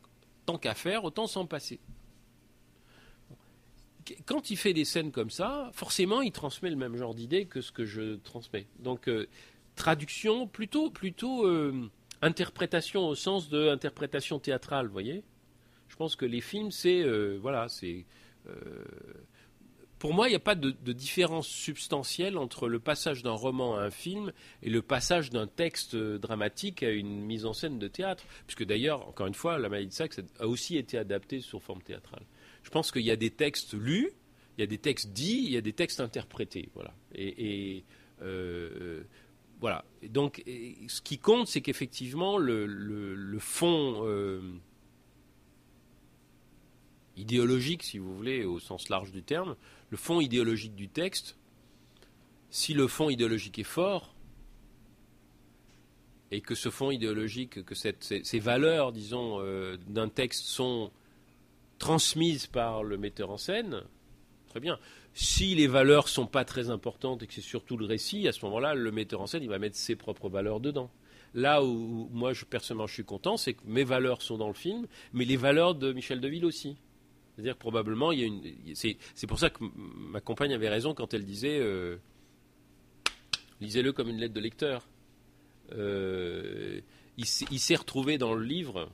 tant 0.45 0.57
qu'à 0.57 0.73
faire, 0.73 1.03
autant 1.03 1.27
s'en 1.27 1.45
passer. 1.45 1.79
Quand 4.25 4.49
il 4.49 4.57
fait 4.57 4.73
des 4.73 4.83
scènes 4.83 5.11
comme 5.11 5.29
ça, 5.29 5.71
forcément, 5.73 6.21
il 6.21 6.31
transmet 6.31 6.69
le 6.69 6.75
même 6.75 6.97
genre 6.97 7.15
d'idée 7.15 7.45
que 7.45 7.61
ce 7.61 7.71
que 7.71 7.85
je 7.85 8.15
transmets. 8.15 8.67
Donc, 8.79 9.07
euh, 9.07 9.27
traduction, 9.75 10.47
plutôt, 10.47 10.89
plutôt 10.89 11.45
euh, 11.45 11.89
interprétation 12.21 13.07
au 13.07 13.15
sens 13.15 13.47
de 13.49 13.69
interprétation 13.69 14.39
théâtrale, 14.39 14.87
voyez? 14.87 15.23
Je 15.87 15.95
pense 15.95 16.15
que 16.15 16.25
les 16.25 16.41
films, 16.41 16.71
c'est 16.71 17.01
euh, 17.01 17.37
voilà, 17.41 17.69
c'est 17.69 18.05
pour 20.01 20.15
moi, 20.15 20.27
il 20.27 20.31
n'y 20.31 20.35
a 20.35 20.39
pas 20.39 20.55
de, 20.55 20.71
différence 20.93 21.47
substantielle 21.47 22.39
entre 22.39 22.67
le 22.67 22.79
passage 22.79 23.21
d'un 23.21 23.33
roman 23.33 23.77
à 23.77 23.83
un 23.83 23.91
film 23.91 24.33
et 24.63 24.71
le 24.71 24.81
passage 24.81 25.29
d'un 25.29 25.45
texte 25.45 25.95
dramatique 25.95 26.81
à 26.81 26.89
une 26.89 27.21
mise 27.21 27.45
en 27.45 27.53
scène 27.53 27.77
de 27.77 27.87
théâtre. 27.87 28.23
Puisque 28.47 28.65
d'ailleurs, 28.65 29.07
encore 29.07 29.27
une 29.27 29.35
fois, 29.35 29.59
La 29.59 29.69
maladie 29.69 29.89
de 29.89 29.93
Saxe 29.93 30.19
a 30.39 30.47
aussi 30.47 30.75
été 30.75 30.97
adaptée 30.97 31.39
sur 31.39 31.61
forme 31.61 31.83
théâtrale. 31.83 32.23
Je 32.63 32.71
pense 32.71 32.91
qu'il 32.91 33.03
y 33.03 33.11
a 33.11 33.15
des 33.15 33.29
textes 33.29 33.75
lus, 33.75 34.09
il 34.57 34.61
y 34.61 34.63
a 34.63 34.65
des 34.65 34.79
textes 34.79 35.09
dits, 35.09 35.43
il 35.45 35.51
y 35.51 35.57
a 35.57 35.61
des 35.61 35.73
textes 35.73 35.99
interprétés. 35.99 36.69
Voilà. 36.73 36.95
Et, 37.13 37.83
euh, 38.23 39.03
voilà. 39.59 39.85
donc, 40.09 40.41
ce 40.47 41.01
qui 41.01 41.19
compte, 41.19 41.47
c'est 41.47 41.61
qu'effectivement, 41.61 42.39
le, 42.39 43.37
fond. 43.37 44.01
Euh, 44.07 44.41
idéologique, 47.21 47.83
si 47.83 47.97
vous 47.99 48.15
voulez, 48.15 48.43
au 48.43 48.59
sens 48.59 48.89
large 48.89 49.11
du 49.11 49.23
terme, 49.23 49.55
le 49.89 49.97
fond 49.97 50.19
idéologique 50.19 50.75
du 50.75 50.89
texte, 50.89 51.37
si 52.49 52.73
le 52.73 52.87
fond 52.87 53.09
idéologique 53.09 53.59
est 53.59 53.63
fort, 53.63 54.13
et 56.31 56.41
que 56.41 56.55
ce 56.55 56.69
fond 56.69 56.91
idéologique, 56.91 57.63
que 57.63 57.75
ces, 57.75 58.39
valeurs, 58.39 58.91
disons, 58.91 59.39
euh, 59.41 59.77
d'un 59.87 60.07
texte 60.07 60.45
sont 60.45 60.91
transmises 61.77 62.47
par 62.47 62.83
le 62.83 62.97
metteur 62.97 63.29
en 63.29 63.37
scène, 63.37 63.83
très 64.47 64.59
bien. 64.59 64.79
Si 65.13 65.55
les 65.55 65.67
valeurs 65.67 66.07
sont 66.07 66.27
pas 66.27 66.45
très 66.45 66.69
importantes 66.69 67.21
et 67.23 67.27
que 67.27 67.33
c'est 67.33 67.41
surtout 67.41 67.75
le 67.75 67.85
récit, 67.85 68.27
à 68.27 68.31
ce 68.31 68.45
moment-là, 68.45 68.75
le 68.75 68.91
metteur 68.91 69.19
en 69.19 69.27
scène, 69.27 69.43
il 69.43 69.49
va 69.49 69.59
mettre 69.59 69.75
ses 69.75 69.97
propres 69.97 70.29
valeurs 70.29 70.61
dedans. 70.61 70.89
Là 71.33 71.63
où, 71.63 72.09
moi, 72.11 72.33
je, 72.33 72.45
personnellement, 72.45 72.87
je 72.87 72.93
suis 72.93 73.05
content, 73.05 73.35
c'est 73.35 73.53
que 73.53 73.61
mes 73.65 73.83
valeurs 73.83 74.21
sont 74.21 74.37
dans 74.37 74.47
le 74.47 74.53
film, 74.53 74.87
mais 75.13 75.25
les 75.25 75.37
valeurs 75.37 75.75
de 75.75 75.91
Michel 75.91 76.21
Deville 76.21 76.45
aussi. 76.45 76.77
C'est-à-dire 77.41 77.57
probablement, 77.57 78.11
il 78.11 78.19
y 78.19 78.23
a 78.23 78.27
une. 78.27 78.75
C'est 78.75 79.27
pour 79.27 79.39
ça 79.39 79.49
que 79.49 79.63
ma 79.75 80.21
compagne 80.21 80.53
avait 80.53 80.69
raison 80.69 80.93
quand 80.93 81.15
elle 81.15 81.25
disait 81.25 81.57
euh, 81.59 81.97
lisez-le 83.61 83.93
comme 83.93 84.09
une 84.09 84.17
lettre 84.17 84.35
de 84.35 84.39
lecteur. 84.39 84.87
Euh, 85.71 86.81
il 87.17 87.25
s'est 87.25 87.75
retrouvé 87.75 88.19
dans 88.19 88.35
le 88.35 88.43
livre, 88.43 88.91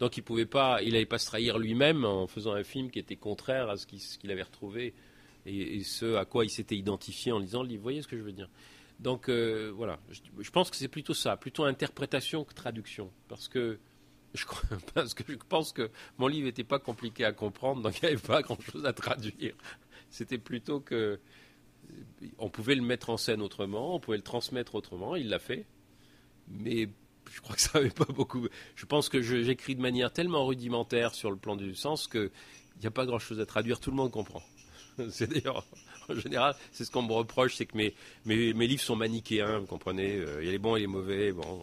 donc 0.00 0.16
il 0.16 0.22
pouvait 0.22 0.46
pas, 0.46 0.82
il 0.82 0.94
n'allait 0.94 1.06
pas 1.06 1.18
se 1.18 1.26
trahir 1.26 1.58
lui-même 1.58 2.04
en 2.04 2.26
faisant 2.26 2.54
un 2.54 2.64
film 2.64 2.90
qui 2.90 2.98
était 2.98 3.14
contraire 3.14 3.70
à 3.70 3.76
ce 3.76 3.86
qu'il 3.86 4.30
avait 4.32 4.42
retrouvé 4.42 4.92
et, 5.46 5.84
ce 5.84 6.16
à 6.16 6.24
quoi 6.24 6.44
il 6.44 6.50
s'était 6.50 6.76
identifié 6.76 7.30
en 7.30 7.38
lisant 7.38 7.62
le 7.62 7.68
livre. 7.68 7.80
Vous 7.80 7.84
voyez 7.84 8.02
ce 8.02 8.08
que 8.08 8.16
je 8.16 8.22
veux 8.22 8.32
dire? 8.32 8.48
Donc 8.98 9.28
euh, 9.28 9.72
voilà, 9.74 10.00
je, 10.10 10.50
pense 10.50 10.70
que 10.70 10.76
c'est 10.76 10.88
plutôt 10.88 11.14
ça, 11.14 11.36
plutôt 11.36 11.64
interprétation 11.64 12.44
que 12.44 12.52
traduction, 12.52 13.12
parce 13.28 13.46
que 13.46 13.78
je 14.34 14.44
parce 14.94 15.14
que 15.14 15.22
je 15.26 15.36
pense 15.48 15.72
que 15.72 15.90
mon 16.18 16.28
livre 16.28 16.46
n'était 16.46 16.64
pas 16.64 16.78
compliqué 16.78 17.24
à 17.24 17.32
comprendre, 17.32 17.82
donc 17.82 17.98
il 17.98 18.06
n'y 18.06 18.12
avait 18.12 18.22
pas 18.22 18.42
grand-chose 18.42 18.84
à 18.86 18.92
traduire. 18.92 19.54
C'était 20.10 20.38
plutôt 20.38 20.80
que 20.80 21.20
on 22.38 22.48
pouvait 22.48 22.74
le 22.74 22.82
mettre 22.82 23.10
en 23.10 23.16
scène 23.16 23.42
autrement, 23.42 23.96
on 23.96 24.00
pouvait 24.00 24.16
le 24.16 24.22
transmettre 24.22 24.74
autrement. 24.74 25.16
Il 25.16 25.28
l'a 25.28 25.38
fait, 25.38 25.66
mais 26.48 26.88
je 27.32 27.40
crois 27.40 27.56
que 27.56 27.62
ça 27.62 27.78
n'avait 27.78 27.90
pas 27.90 28.04
beaucoup. 28.04 28.46
Je 28.76 28.86
pense 28.86 29.08
que 29.08 29.22
j'écris 29.22 29.74
de 29.74 29.80
manière 29.80 30.12
tellement 30.12 30.46
rudimentaire 30.46 31.14
sur 31.14 31.30
le 31.30 31.36
plan 31.36 31.56
du 31.56 31.74
sens 31.74 32.06
qu'il 32.06 32.30
n'y 32.80 32.86
a 32.86 32.90
pas 32.90 33.06
grand-chose 33.06 33.40
à 33.40 33.46
traduire. 33.46 33.80
Tout 33.80 33.90
le 33.90 33.96
monde 33.96 34.10
comprend. 34.10 34.42
C'est 35.10 35.28
d'ailleurs, 35.28 35.64
en 36.08 36.14
général, 36.14 36.54
c'est 36.72 36.84
ce 36.84 36.90
qu'on 36.90 37.02
me 37.02 37.12
reproche, 37.12 37.54
c'est 37.54 37.64
que 37.64 37.76
mes, 37.76 37.94
mes, 38.26 38.52
mes, 38.52 38.66
livres 38.66 38.82
sont 38.82 38.96
manichéens, 38.96 39.60
vous 39.60 39.66
comprenez. 39.66 40.16
Euh, 40.16 40.42
il 40.42 40.46
y 40.46 40.48
a 40.48 40.52
les 40.52 40.58
bons 40.58 40.76
et 40.76 40.80
les 40.80 40.86
mauvais. 40.86 41.32
Bon, 41.32 41.62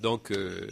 donc. 0.00 0.30
Euh, 0.30 0.68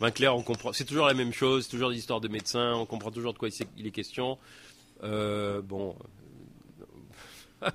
ben 0.00 0.10
clair, 0.10 0.34
on 0.36 0.42
comprend. 0.42 0.72
C'est 0.72 0.84
toujours 0.84 1.06
la 1.06 1.14
même 1.14 1.32
chose, 1.32 1.68
toujours 1.68 1.90
des 1.90 1.98
histoires 1.98 2.20
de 2.20 2.28
médecins, 2.28 2.74
on 2.74 2.86
comprend 2.86 3.10
toujours 3.10 3.32
de 3.32 3.38
quoi 3.38 3.48
il 3.76 3.86
est 3.86 3.90
question. 3.90 4.38
Euh, 5.02 5.60
bon. 5.60 5.96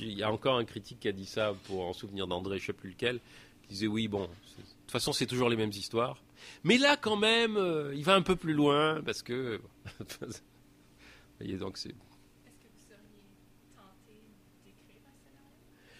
il 0.00 0.12
y 0.12 0.22
a 0.22 0.32
encore 0.32 0.56
un 0.56 0.64
critique 0.64 1.00
qui 1.00 1.08
a 1.08 1.12
dit 1.12 1.26
ça 1.26 1.54
pour 1.64 1.84
en 1.84 1.92
souvenir 1.92 2.26
d'André, 2.26 2.58
je 2.58 2.64
ne 2.64 2.66
sais 2.68 2.72
plus 2.72 2.90
lequel, 2.90 3.20
qui 3.62 3.68
disait 3.74 3.86
oui, 3.86 4.08
bon, 4.08 4.22
de 4.22 4.26
toute 4.26 4.90
façon, 4.90 5.12
c'est 5.12 5.26
toujours 5.26 5.50
les 5.50 5.56
mêmes 5.56 5.70
histoires. 5.70 6.18
Mais 6.64 6.78
là, 6.78 6.96
quand 6.96 7.16
même, 7.16 7.56
euh, 7.56 7.94
il 7.94 8.04
va 8.04 8.14
un 8.14 8.22
peu 8.22 8.36
plus 8.36 8.54
loin 8.54 9.00
parce 9.04 9.22
que. 9.22 9.60
voyez, 11.38 11.56
donc 11.56 11.76
c'est. 11.76 11.94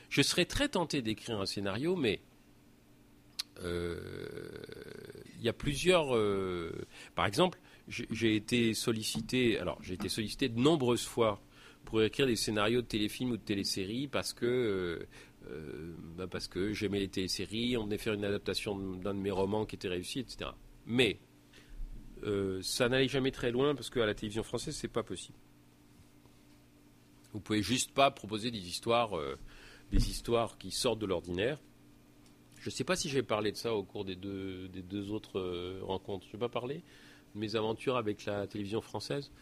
Je 0.09 0.21
serais 0.21 0.45
très 0.45 0.69
tenté 0.69 1.01
d'écrire 1.01 1.41
un 1.41 1.47
scénario, 1.47 1.97
mais 1.97 2.21
euh, 2.21 2.32
il 3.65 5.47
y 5.47 5.49
a 5.49 5.53
plusieurs. 5.53 6.15
Euh, 6.15 6.71
par 7.17 7.27
exemple, 7.27 7.59
j'ai 7.89 8.37
été 8.37 8.75
sollicité. 8.75 9.59
Alors, 9.59 9.83
j'ai 9.83 9.95
été 9.95 10.09
sollicité 10.09 10.49
de 10.49 10.59
nombreuses 10.59 11.05
fois 11.05 11.43
pour 11.85 12.01
écrire 12.01 12.29
des 12.29 12.37
scénarios 12.37 12.81
de 12.81 12.87
téléfilms 12.87 13.33
ou 13.33 13.37
de 13.37 13.43
téléséries 13.43 14.07
parce 14.07 14.33
que 14.33 14.47
euh, 15.51 15.95
bah, 16.17 16.29
parce 16.29 16.47
que 16.47 16.73
j'aimais 16.73 17.01
les 17.01 17.09
téléséries, 17.09 17.77
on 17.77 17.85
venait 17.85 17.99
faire 17.99 18.15
une 18.15 18.25
adaptation 18.25 18.79
d'un 18.79 19.15
de 19.15 19.19
mes 19.19 19.33
romans 19.33 19.67
qui 19.67 19.75
était 19.75 19.89
réussi, 19.89 20.21
etc. 20.21 20.51
Mais 20.87 21.19
ça 22.63 22.89
n'allait 22.89 23.09
jamais 23.09 23.33
très 23.33 23.51
loin 23.51 23.75
parce 23.75 23.91
qu'à 23.91 24.07
la 24.07 24.15
télévision 24.15 24.45
française, 24.45 24.77
c'est 24.77 24.87
pas 24.87 25.03
possible. 25.03 25.37
Vous 27.33 27.41
pouvez 27.41 27.63
juste 27.63 27.93
pas 27.93 28.13
proposer 28.13 28.53
des 28.53 28.65
histoires, 28.69 29.19
des 29.91 30.09
histoires 30.09 30.57
qui 30.57 30.71
sortent 30.71 31.01
de 31.01 31.07
l'ordinaire. 31.07 31.59
Je 32.63 32.69
ne 32.69 32.71
sais 32.71 32.85
pas 32.85 32.95
si 32.95 33.09
j'ai 33.09 33.25
parlé 33.25 33.51
de 33.51 33.57
ça 33.57 33.75
au 33.75 33.83
cours 33.83 34.05
des 34.05 34.15
deux, 34.15 35.11
autres 35.11 35.41
euh, 35.41 35.81
rencontres. 35.83 36.29
Je 36.31 36.37
n'ai 36.37 36.39
pas 36.39 36.49
parlé 36.49 36.77
de 37.35 37.41
mes 37.41 37.57
aventures 37.57 37.97
avec 37.97 38.25
la 38.25 38.47
télévision 38.47 38.81
française. 38.81 39.33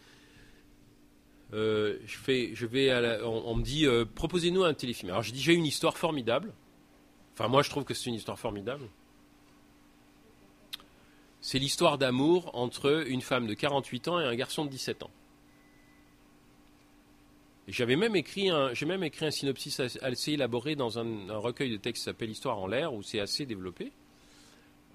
Euh, 1.53 1.99
je 2.07 2.67
vais 2.67 3.21
on, 3.23 3.55
me 3.57 3.63
dit 3.63 3.85
euh, 3.85 4.07
proposez-nous 4.07 4.65
un 4.65 4.73
téléfilm. 4.73 5.11
Alors 5.11 5.23
je 5.23 5.33
dis 5.33 5.41
j'ai 5.41 5.53
une 5.53 5.67
histoire 5.67 5.99
formidable. 5.99 6.51
Enfin 7.35 7.49
moi 7.49 7.61
je 7.63 7.69
trouve 7.69 7.85
que 7.85 7.93
c'est 7.93 8.09
une 8.09 8.15
histoire 8.15 8.39
formidable. 8.39 8.89
C'est 11.43 11.59
l'histoire 11.59 11.99
d'amour 11.99 12.51
entre 12.55 13.07
une 13.07 13.21
femme 13.21 13.47
de 13.47 13.53
48 13.53 14.09
ans 14.09 14.19
et 14.19 14.25
un 14.25 14.35
garçon 14.35 14.65
de 14.65 14.71
17 14.71 15.03
ans. 15.03 15.11
J'avais 17.71 17.97
même 17.97 18.17
écrit 18.17 18.51
un, 18.51 18.75
j'ai 18.75 18.87
même 18.87 19.03
écrit 19.05 19.27
un 19.27 19.31
synopsis 19.31 19.81
assez 19.81 20.33
élaboré 20.33 20.77
dans 20.77 20.99
un, 20.99 21.39
recueil 21.39 21.71
de 21.71 21.77
textes 21.77 22.03
qui 22.03 22.05
s'appelle 22.05 22.31
Histoire 22.31 22.59
en 22.59 22.67
l'air, 22.67 22.93
où 22.93 23.03
c'est 23.03 23.21
assez 23.21 23.47
développé. 23.47 23.93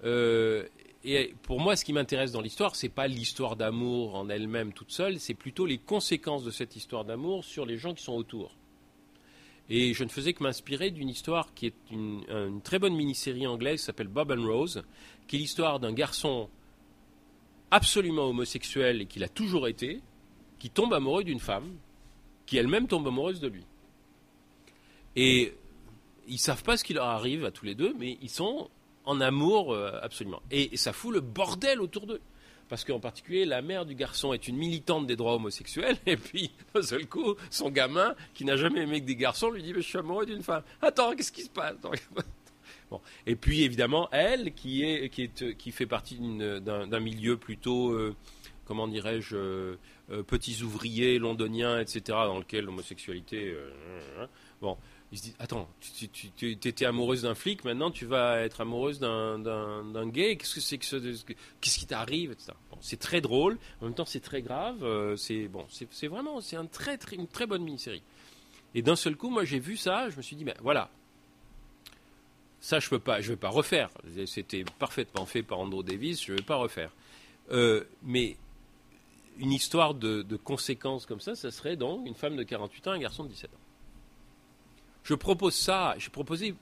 Euh, 0.04 0.66
et 1.04 1.34
pour 1.42 1.60
moi, 1.60 1.76
ce 1.76 1.84
qui 1.84 1.92
m'intéresse 1.92 2.32
dans 2.32 2.40
l'histoire, 2.40 2.76
c'est 2.76 2.88
pas 2.88 3.06
l'histoire 3.06 3.56
d'amour 3.56 4.14
en 4.14 4.28
elle-même 4.28 4.72
toute 4.72 4.90
seule, 4.90 5.20
c'est 5.20 5.34
plutôt 5.34 5.64
les 5.64 5.78
conséquences 5.78 6.44
de 6.44 6.50
cette 6.50 6.76
histoire 6.76 7.04
d'amour 7.04 7.44
sur 7.44 7.64
les 7.64 7.78
gens 7.78 7.94
qui 7.94 8.02
sont 8.02 8.14
autour. 8.14 8.56
Et 9.68 9.94
je 9.94 10.04
ne 10.04 10.08
faisais 10.08 10.32
que 10.32 10.42
m'inspirer 10.42 10.90
d'une 10.90 11.08
histoire 11.08 11.54
qui 11.54 11.66
est 11.66 11.74
une, 11.90 12.24
une 12.28 12.60
très 12.60 12.78
bonne 12.78 12.94
mini-série 12.94 13.46
anglaise 13.46 13.80
qui 13.80 13.86
s'appelle 13.86 14.08
Bob 14.08 14.30
and 14.32 14.46
Rose, 14.46 14.82
qui 15.26 15.36
est 15.36 15.38
l'histoire 15.38 15.80
d'un 15.80 15.92
garçon 15.92 16.48
absolument 17.70 18.28
homosexuel 18.28 19.02
et 19.02 19.06
qu'il 19.06 19.24
a 19.24 19.28
toujours 19.28 19.66
été, 19.66 20.00
qui 20.58 20.70
tombe 20.70 20.92
amoureux 20.92 21.24
d'une 21.24 21.40
femme, 21.40 21.76
qui 22.46 22.56
elle-même 22.56 22.86
tombe 22.86 23.06
amoureuse 23.06 23.40
de 23.40 23.48
lui. 23.48 23.64
Et 25.16 25.54
ils 26.28 26.38
savent 26.38 26.62
pas 26.62 26.76
ce 26.76 26.84
qui 26.84 26.94
leur 26.94 27.06
arrive 27.06 27.44
à 27.44 27.50
tous 27.50 27.64
les 27.64 27.74
deux, 27.74 27.94
mais 27.98 28.18
ils 28.22 28.30
sont 28.30 28.70
en 29.04 29.20
amour 29.20 29.72
euh, 29.72 29.98
absolument. 30.02 30.42
Et, 30.50 30.76
ça 30.76 30.92
fout 30.92 31.12
le 31.12 31.20
bordel 31.20 31.80
autour 31.80 32.06
d'eux. 32.06 32.20
Parce 32.68 32.84
qu'en 32.84 32.98
particulier, 32.98 33.44
la 33.44 33.62
mère 33.62 33.86
du 33.86 33.94
garçon 33.94 34.32
est 34.32 34.48
une 34.48 34.56
militante 34.56 35.06
des 35.06 35.14
droits 35.14 35.34
homosexuels, 35.34 35.96
et 36.06 36.16
puis, 36.16 36.50
d'un 36.74 36.82
seul 36.82 37.06
coup, 37.06 37.36
son 37.50 37.70
gamin, 37.70 38.14
qui 38.34 38.44
n'a 38.44 38.56
jamais 38.56 38.80
aimé 38.80 39.00
que 39.00 39.06
des 39.06 39.16
garçons, 39.16 39.50
lui 39.50 39.62
dit 39.62 39.72
Je 39.74 39.80
suis 39.80 39.98
amoureux 39.98 40.26
d'une 40.26 40.42
femme. 40.42 40.62
Attends, 40.82 41.14
qu'est-ce 41.14 41.32
qui 41.32 41.42
se 41.42 41.50
passe 41.50 41.76
bon. 42.90 43.00
Et 43.26 43.36
puis, 43.36 43.62
évidemment, 43.62 44.08
elle, 44.10 44.52
qui, 44.52 44.82
est, 44.82 45.08
qui, 45.10 45.70
fait 45.70 45.86
partie 45.86 46.18
d'un 46.18 47.00
milieu 47.00 47.36
plutôt, 47.36 47.90
euh, 47.92 48.16
comment 48.64 48.88
dirais-je, 48.88 49.76
euh, 50.10 50.22
petits 50.22 50.62
ouvriers 50.62 51.18
londoniens, 51.18 51.80
etc., 51.80 52.00
dans 52.06 52.38
lequel 52.38 52.64
l'homosexualité. 52.64 53.54
bon 54.60 54.76
il 55.12 55.18
se 55.18 55.24
dit 55.24 55.34
Attends, 55.38 55.68
tu, 55.80 56.08
tu, 56.08 56.50
étais 56.50 56.84
amoureuse 56.84 57.22
d'un 57.22 57.34
flic, 57.34 57.64
maintenant 57.64 57.90
tu 57.90 58.06
vas 58.06 58.40
être 58.42 58.60
amoureuse 58.60 58.98
d'un 58.98 60.08
gay, 60.08 60.36
qu'est-ce 60.36 60.54
que 60.56 60.60
c'est 60.60 60.78
que 60.78 60.84
ce. 60.84 60.96
Qu'est-ce 61.60 61.78
qui 61.78 61.86
t'arrive 61.86 62.34
C'est 62.80 62.98
très 62.98 63.20
drôle, 63.20 63.58
en 63.80 63.86
même 63.86 63.94
temps 63.94 64.04
c'est 64.04 64.20
très 64.20 64.42
grave, 64.42 64.82
euh, 64.82 65.16
c'est 65.16 65.48
bon, 65.48 65.66
c'est 65.68 66.08
vraiment 66.08 66.40
c'est 66.40 66.56
un 66.56 66.66
très, 66.66 66.98
très, 66.98 67.16
une 67.16 67.28
très 67.28 67.46
bonne 67.46 67.62
mini-série. 67.62 68.02
Et 68.74 68.82
d'un 68.82 68.96
seul 68.96 69.16
coup, 69.16 69.30
moi 69.30 69.44
j'ai 69.44 69.60
vu 69.60 69.76
ça, 69.76 70.10
je 70.10 70.16
me 70.16 70.22
suis 70.22 70.36
dit 70.36 70.44
Ben 70.44 70.56
voilà, 70.60 70.90
ça 72.60 72.80
je 72.80 72.88
peux 72.88 72.98
pas, 72.98 73.20
je 73.20 73.30
vais 73.30 73.36
pas 73.36 73.50
refaire. 73.50 73.90
C'était 74.26 74.64
parfaitement 74.78 75.26
fait 75.26 75.42
par 75.42 75.60
Andrew 75.60 75.84
Davis, 75.84 76.24
je 76.24 76.32
ne 76.32 76.38
vais 76.38 76.42
pas 76.42 76.56
refaire. 76.56 76.90
Euh, 77.52 77.84
mais 78.02 78.36
une 79.38 79.52
histoire 79.52 79.94
de, 79.94 80.22
conséquences 80.36 81.06
comme 81.06 81.20
ça, 81.20 81.34
ça 81.34 81.50
serait 81.50 81.76
donc 81.76 82.06
une 82.06 82.14
femme 82.14 82.36
de 82.36 82.42
48 82.42 82.88
ans, 82.88 82.92
un 82.92 82.98
garçon 82.98 83.24
de 83.24 83.28
17 83.28 83.52
ans. 83.52 83.58
Je 85.04 85.14
propose 85.14 85.54
ça, 85.54 85.94
j'ai 85.98 86.10
proposé, 86.10 86.54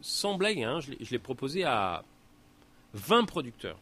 sans 0.00 0.34
blague, 0.34 0.62
hein, 0.62 0.80
je 0.80 1.10
l'ai 1.10 1.18
proposé 1.18 1.64
à 1.64 2.04
20 2.94 3.24
producteurs. 3.24 3.78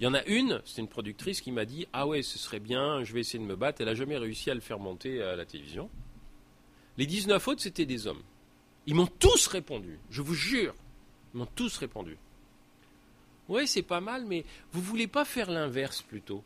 Il 0.00 0.04
y 0.04 0.06
en 0.06 0.14
a 0.14 0.24
une, 0.24 0.60
c'est 0.64 0.80
une 0.80 0.88
productrice 0.88 1.40
qui 1.40 1.52
m'a 1.52 1.64
dit 1.64 1.86
Ah 1.92 2.06
ouais, 2.06 2.22
ce 2.22 2.38
serait 2.38 2.60
bien, 2.60 3.04
je 3.04 3.12
vais 3.12 3.20
essayer 3.20 3.38
de 3.38 3.44
me 3.44 3.56
battre. 3.56 3.80
Elle 3.80 3.86
n'a 3.86 3.94
jamais 3.94 4.18
réussi 4.18 4.50
à 4.50 4.54
le 4.54 4.60
faire 4.60 4.78
monter 4.78 5.22
à 5.22 5.36
la 5.36 5.46
télévision. 5.46 5.88
Les 6.98 7.06
19 7.06 7.46
autres, 7.48 7.62
c'était 7.62 7.86
des 7.86 8.06
hommes. 8.06 8.22
Ils 8.86 8.94
m'ont 8.94 9.06
tous 9.06 9.46
répondu, 9.46 9.98
je 10.10 10.20
vous 10.20 10.34
jure. 10.34 10.74
Ils 11.32 11.38
m'ont 11.38 11.46
tous 11.46 11.78
répondu. 11.78 12.18
Ouais, 13.48 13.66
c'est 13.66 13.82
pas 13.82 14.00
mal, 14.00 14.24
mais 14.24 14.44
vous 14.72 14.80
voulez 14.80 15.06
pas 15.06 15.24
faire 15.24 15.50
l'inverse 15.50 16.02
plutôt? 16.02 16.42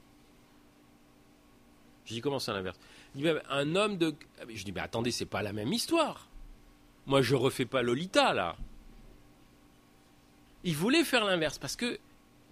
Je 2.04 2.14
dis 2.14 2.20
Comment 2.20 2.38
ça 2.38 2.52
l'inverse? 2.52 2.78
Un 3.50 3.76
homme 3.76 3.96
de. 3.98 4.14
Je 4.48 4.64
dis, 4.64 4.72
mais 4.72 4.80
attendez, 4.80 5.10
c'est 5.10 5.26
pas 5.26 5.42
la 5.42 5.52
même 5.52 5.72
histoire. 5.72 6.28
Moi, 7.06 7.22
je 7.22 7.34
refais 7.34 7.64
pas 7.64 7.82
Lolita, 7.82 8.34
là. 8.34 8.56
Il 10.64 10.76
voulait 10.76 11.04
faire 11.04 11.24
l'inverse, 11.24 11.58
parce 11.58 11.76
que 11.76 11.98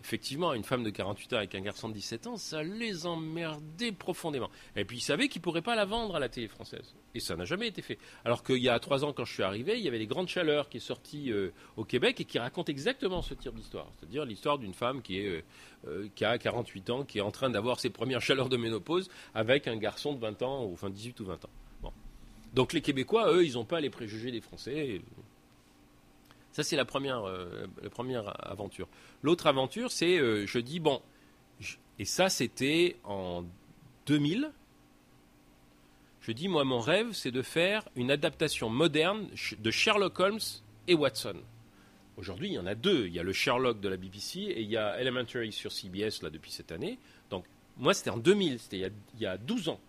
effectivement, 0.02 0.52
une 0.54 0.64
femme 0.64 0.84
de 0.84 0.90
48 0.90 1.32
ans 1.32 1.36
avec 1.36 1.54
un 1.54 1.60
garçon 1.60 1.88
de 1.88 1.94
17 1.94 2.26
ans, 2.26 2.36
ça 2.36 2.62
les 2.62 3.06
emmerdait 3.06 3.92
profondément. 3.92 4.50
Et 4.76 4.84
puis, 4.84 4.98
ils 4.98 5.02
savaient 5.02 5.28
qu'ils 5.28 5.40
ne 5.40 5.44
pourraient 5.44 5.62
pas 5.62 5.74
la 5.74 5.84
vendre 5.84 6.16
à 6.16 6.20
la 6.20 6.28
télé 6.28 6.48
française. 6.48 6.94
Et 7.14 7.20
ça 7.20 7.36
n'a 7.36 7.44
jamais 7.44 7.68
été 7.68 7.82
fait. 7.82 7.98
Alors 8.24 8.42
qu'il 8.42 8.62
y 8.62 8.68
a 8.68 8.78
trois 8.78 9.04
ans, 9.04 9.12
quand 9.12 9.24
je 9.24 9.32
suis 9.32 9.42
arrivé, 9.42 9.78
il 9.78 9.84
y 9.84 9.88
avait 9.88 9.98
Les 9.98 10.06
Grandes 10.06 10.28
Chaleurs 10.28 10.68
qui 10.68 10.76
est 10.76 10.80
sorti 10.80 11.32
euh, 11.32 11.50
au 11.76 11.84
Québec 11.84 12.20
et 12.20 12.24
qui 12.24 12.38
raconte 12.38 12.68
exactement 12.68 13.22
ce 13.22 13.34
type 13.34 13.54
d'histoire. 13.54 13.90
C'est-à-dire 13.98 14.24
l'histoire 14.24 14.58
d'une 14.58 14.74
femme 14.74 15.02
qui, 15.02 15.18
est, 15.18 15.28
euh, 15.28 15.42
euh, 15.88 16.08
qui 16.14 16.24
a 16.24 16.38
48 16.38 16.90
ans, 16.90 17.04
qui 17.04 17.18
est 17.18 17.22
en 17.22 17.30
train 17.30 17.50
d'avoir 17.50 17.80
ses 17.80 17.90
premières 17.90 18.20
chaleurs 18.20 18.48
de 18.48 18.56
ménopause 18.56 19.08
avec 19.34 19.66
un 19.66 19.76
garçon 19.76 20.12
de 20.12 20.20
20 20.20 20.42
ans, 20.42 20.64
ou 20.64 20.72
enfin 20.74 20.90
18 20.90 21.20
ou 21.20 21.24
20 21.24 21.44
ans. 21.44 21.50
Donc 22.56 22.72
les 22.72 22.80
Québécois, 22.80 23.32
eux, 23.34 23.44
ils 23.44 23.54
n'ont 23.54 23.66
pas 23.66 23.80
les 23.80 23.90
préjugés 23.90 24.30
des 24.30 24.40
Français. 24.40 25.02
Ça, 26.56 26.62
c'est 26.62 26.76
la 26.76 26.86
première, 26.86 27.28
euh, 27.28 27.66
la 27.82 27.90
première 27.90 28.32
aventure. 28.50 28.88
L'autre 29.22 29.46
aventure, 29.46 29.92
c'est, 29.92 30.16
euh, 30.16 30.46
je 30.46 30.58
dis, 30.58 30.80
bon, 30.80 31.02
et 31.98 32.06
ça, 32.06 32.30
c'était 32.30 32.96
en 33.04 33.44
2000. 34.06 34.50
Je 36.22 36.32
dis, 36.32 36.48
moi, 36.48 36.64
mon 36.64 36.80
rêve, 36.80 37.12
c'est 37.12 37.30
de 37.30 37.42
faire 37.42 37.86
une 37.94 38.10
adaptation 38.10 38.70
moderne 38.70 39.28
de 39.58 39.70
Sherlock 39.70 40.18
Holmes 40.18 40.40
et 40.88 40.94
Watson. 40.94 41.36
Aujourd'hui, 42.16 42.48
il 42.48 42.54
y 42.54 42.58
en 42.58 42.66
a 42.66 42.74
deux. 42.74 43.06
Il 43.06 43.12
y 43.12 43.18
a 43.18 43.22
le 43.22 43.34
Sherlock 43.34 43.78
de 43.82 43.90
la 43.90 43.98
BBC 43.98 44.40
et 44.40 44.62
il 44.62 44.70
y 44.70 44.78
a 44.78 44.98
Elementary 44.98 45.52
sur 45.52 45.72
CBS, 45.72 46.22
là, 46.22 46.30
depuis 46.30 46.52
cette 46.52 46.72
année. 46.72 46.98
Donc, 47.28 47.44
moi, 47.76 47.92
c'était 47.92 48.08
en 48.08 48.16
2000, 48.16 48.60
c'était 48.60 48.78
il 48.78 49.20
y 49.20 49.26
a 49.26 49.36
12 49.36 49.68
ans. 49.68 49.80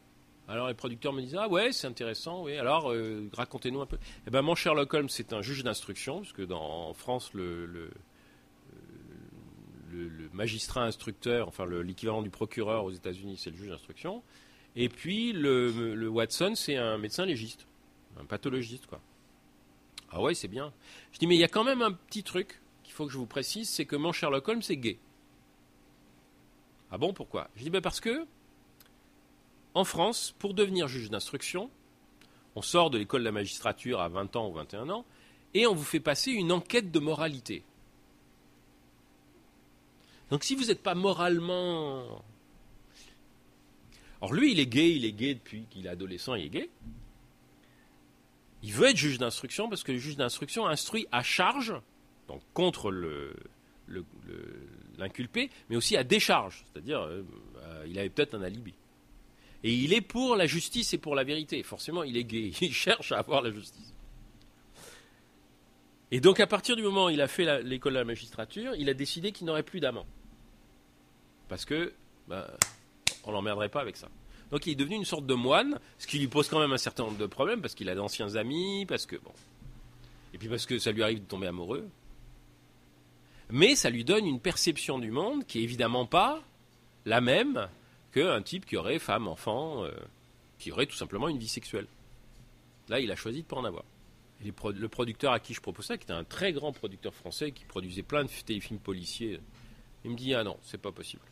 Alors 0.50 0.70
les 0.70 0.74
producteurs 0.74 1.12
me 1.12 1.22
disent 1.22 1.36
ah 1.38 1.50
ouais 1.50 1.74
c'est 1.74 1.88
intéressant 1.88 2.44
oui 2.44 2.56
alors 2.56 2.92
euh, 2.92 3.30
racontez-nous 3.34 3.82
un 3.82 3.86
peu. 3.86 3.98
Eh 4.26 4.30
ben 4.30 4.42
mon 4.42 4.56
Sherlock 4.56 4.94
Holmes 4.94 5.10
c'est 5.10 5.34
un 5.34 5.42
juge 5.42 5.64
d'instruction 5.64 6.22
puisque 6.22 6.46
dans 6.46 6.94
France 6.94 7.34
le, 7.34 7.66
le, 7.66 7.90
magistrat 10.32 10.84
instructeur 10.84 11.48
enfin 11.48 11.66
l'équivalent 11.66 12.22
du 12.22 12.30
procureur 12.30 12.86
aux 12.86 12.92
États-Unis 12.92 13.38
c'est 13.38 13.50
le 13.50 13.58
juge 13.58 13.70
d'instruction 13.70 14.22
et 14.76 14.88
puis 14.88 15.34
le, 15.34 16.08
Watson 16.08 16.54
c'est 16.56 16.78
un 16.78 16.98
médecin 16.98 17.26
légiste 17.26 17.68
un 18.20 18.26
pathologiste 18.26 18.88
quoi. 18.88 19.02
Ah 20.10 20.22
ouais 20.22 20.34
c'est 20.34 20.48
bien. 20.48 20.72
Je 21.12 21.20
dis 21.20 21.28
mais 21.28 21.36
il 21.36 21.40
y 21.40 21.44
a 21.44 21.50
quand 21.50 21.64
même 21.64 21.82
un 21.82 21.92
petit 21.92 22.24
truc 22.24 22.62
qu'il 22.84 22.94
faut 22.94 23.06
que 23.06 23.12
je 23.12 23.18
vous 23.18 23.26
précise 23.26 23.70
c'est 23.70 23.86
que 23.86 23.96
mon 23.96 24.14
Sherlock 24.14 24.48
Holmes 24.48 24.62
c'est 24.62 24.78
gay. 24.78 24.98
Ah 26.90 26.98
bon 26.98 27.12
pourquoi? 27.14 27.50
Je 27.56 27.64
dis 27.64 27.70
ben 27.70 27.82
parce 27.82 28.00
que 28.00 28.26
en 29.78 29.84
France, 29.84 30.34
pour 30.40 30.56
devenir 30.56 30.88
juge 30.88 31.12
d'instruction, 31.12 31.70
on 32.56 32.63
sort 32.63 32.90
de 32.90 32.98
l'école 32.98 33.22
de 33.22 33.26
la 33.26 33.32
magistrature 33.32 34.02
à 34.02 34.10
20 34.10 34.36
ans 34.36 34.50
ou 34.50 34.54
21 34.54 34.90
ans, 34.90 35.06
et 35.54 35.68
on 35.68 35.76
vous 35.76 35.84
fait 35.84 36.00
passer 36.00 36.32
une 36.32 36.52
enquête 36.52 36.92
de 36.92 37.00
moralité. 37.00 37.63
Donc 40.32 40.44
si 40.44 40.56
vous 40.56 40.66
n'êtes 40.66 40.82
pas 40.82 40.96
moralement... 40.96 42.24
Or 44.20 44.34
lui, 44.34 44.52
il 44.52 44.60
est 44.60 44.66
gay, 44.66 44.96
il 44.96 45.06
est 45.06 45.12
gay 45.12 45.36
depuis 45.36 45.68
qu'il 45.70 45.86
est 45.86 45.90
adolescent, 45.90 46.34
il 46.34 46.46
est 46.46 46.50
gay. 46.50 46.70
Il 48.63 48.74
veut 48.74 48.88
être 48.88 48.98
juge 48.98 49.20
d'instruction 49.20 49.70
parce 49.70 49.84
que 49.84 49.92
le 49.92 50.00
juge 50.00 50.18
d'instruction 50.18 50.66
instruit 50.66 51.08
à 51.12 51.22
charge, 51.22 51.76
donc 52.28 52.42
contre 52.56 52.90
l'inculpé, 54.98 55.44
le, 55.44 55.50
mais 55.70 55.76
aussi 55.76 55.96
à 55.96 56.04
décharge, 56.04 56.66
c'est-à-dire 56.66 57.02
euh, 57.02 57.22
euh, 57.58 57.86
il 57.88 58.00
avait 58.00 58.10
peut-être 58.10 58.34
un 58.34 58.42
alibi. 58.42 58.74
Et 59.67 59.73
il 59.73 59.91
est 59.91 59.99
pour 59.99 60.38
la 60.38 60.47
justice 60.47 60.93
et 60.93 60.97
pour 60.97 61.13
la 61.13 61.25
vérité. 61.25 61.62
Forcément, 61.62 62.03
il 62.03 62.15
est 62.15 62.23
gay. 62.23 62.53
Il 62.62 62.73
cherche 62.73 63.12
à 63.12 63.19
avoir 63.19 63.41
la 63.41 63.51
justice. 63.51 63.93
Et 66.10 66.21
donc, 66.21 66.39
à 66.39 66.47
partir 66.47 66.77
du 66.77 66.84
moment 66.84 67.08
où 67.08 67.10
il 67.10 67.19
a 67.19 67.27
fait 67.27 67.62
l'école 67.63 67.91
de 67.91 67.97
la 67.97 68.06
magistrature, 68.06 68.75
il 68.75 68.88
a 68.88 68.93
décidé 68.93 69.34
qu'il 69.34 69.45
n'aurait 69.45 69.63
plus 69.63 69.82
d'amant. 69.82 70.06
Parce 71.49 71.65
que, 71.65 71.91
bah, 72.30 72.49
on 73.25 73.34
l'emmerderait 73.34 73.67
pas 73.67 73.82
avec 73.82 73.97
ça. 73.97 74.08
Donc, 74.51 74.65
il 74.67 74.71
est 74.71 74.75
devenu 74.75 74.95
une 74.95 75.03
sorte 75.03 75.25
de 75.25 75.34
moine, 75.34 75.82
ce 75.99 76.08
qui 76.08 76.17
lui 76.17 76.27
pose 76.27 76.47
quand 76.47 76.62
même 76.62 76.71
un 76.71 76.77
certain 76.77 77.03
nombre 77.03 77.17
de 77.17 77.25
problèmes, 77.25 77.60
parce 77.60 77.75
qu'il 77.75 77.89
a 77.89 77.95
d'anciens 77.95 78.38
amis, 78.38 78.86
parce 78.86 79.06
que, 79.06 79.17
bon. 79.17 79.34
Et 80.34 80.38
puis 80.38 80.47
parce 80.47 80.65
que 80.65 80.80
ça 80.80 80.93
lui 80.93 81.03
arrive 81.03 81.19
de 81.19 81.27
tomber 81.27 81.47
amoureux. 81.47 81.89
Mais 83.49 83.75
ça 83.75 83.89
lui 83.89 84.06
donne 84.06 84.25
une 84.25 84.39
perception 84.39 84.97
du 84.97 85.12
monde 85.12 85.45
qui 85.45 85.60
est 85.60 85.63
évidemment 85.63 86.06
pas 86.06 86.41
la 87.06 87.19
même 87.19 87.67
qu'un 88.18 88.41
type 88.41 88.65
qui 88.65 88.78
aurait 88.78 88.99
femme, 88.99 89.28
enfant, 89.28 89.84
euh, 89.84 89.91
qui 90.57 90.72
aurait 90.72 90.86
tout 90.86 90.95
simplement 90.95 91.30
une 91.30 91.38
vie 91.38 91.47
sexuelle. 91.47 91.88
Là, 92.89 92.99
il 92.99 93.11
a 93.11 93.15
choisi 93.15 93.39
de 93.39 93.43
ne 93.43 93.49
pas 93.49 93.57
en 93.57 93.65
avoir. 93.65 93.84
le 94.43 94.88
producteur 94.88 95.34
à 95.34 95.39
qui 95.39 95.53
je 95.53 95.61
propose 95.61 95.86
ça, 95.86 95.97
qui 95.97 96.03
était 96.03 96.13
un 96.13 96.24
très 96.24 96.53
grand 96.53 96.72
producteur 96.72 97.13
français 97.13 97.51
qui 97.51 97.65
produisait 97.65 98.03
plein 98.03 98.24
de 98.24 98.30
téléfilms 98.45 98.80
policiers, 98.80 99.39
il 100.03 100.11
me 100.11 100.15
dit 100.15 100.34
Ah 100.34 100.43
non, 100.43 100.57
c'est 100.63 100.82
pas 100.82 100.91
possible. 100.91 101.24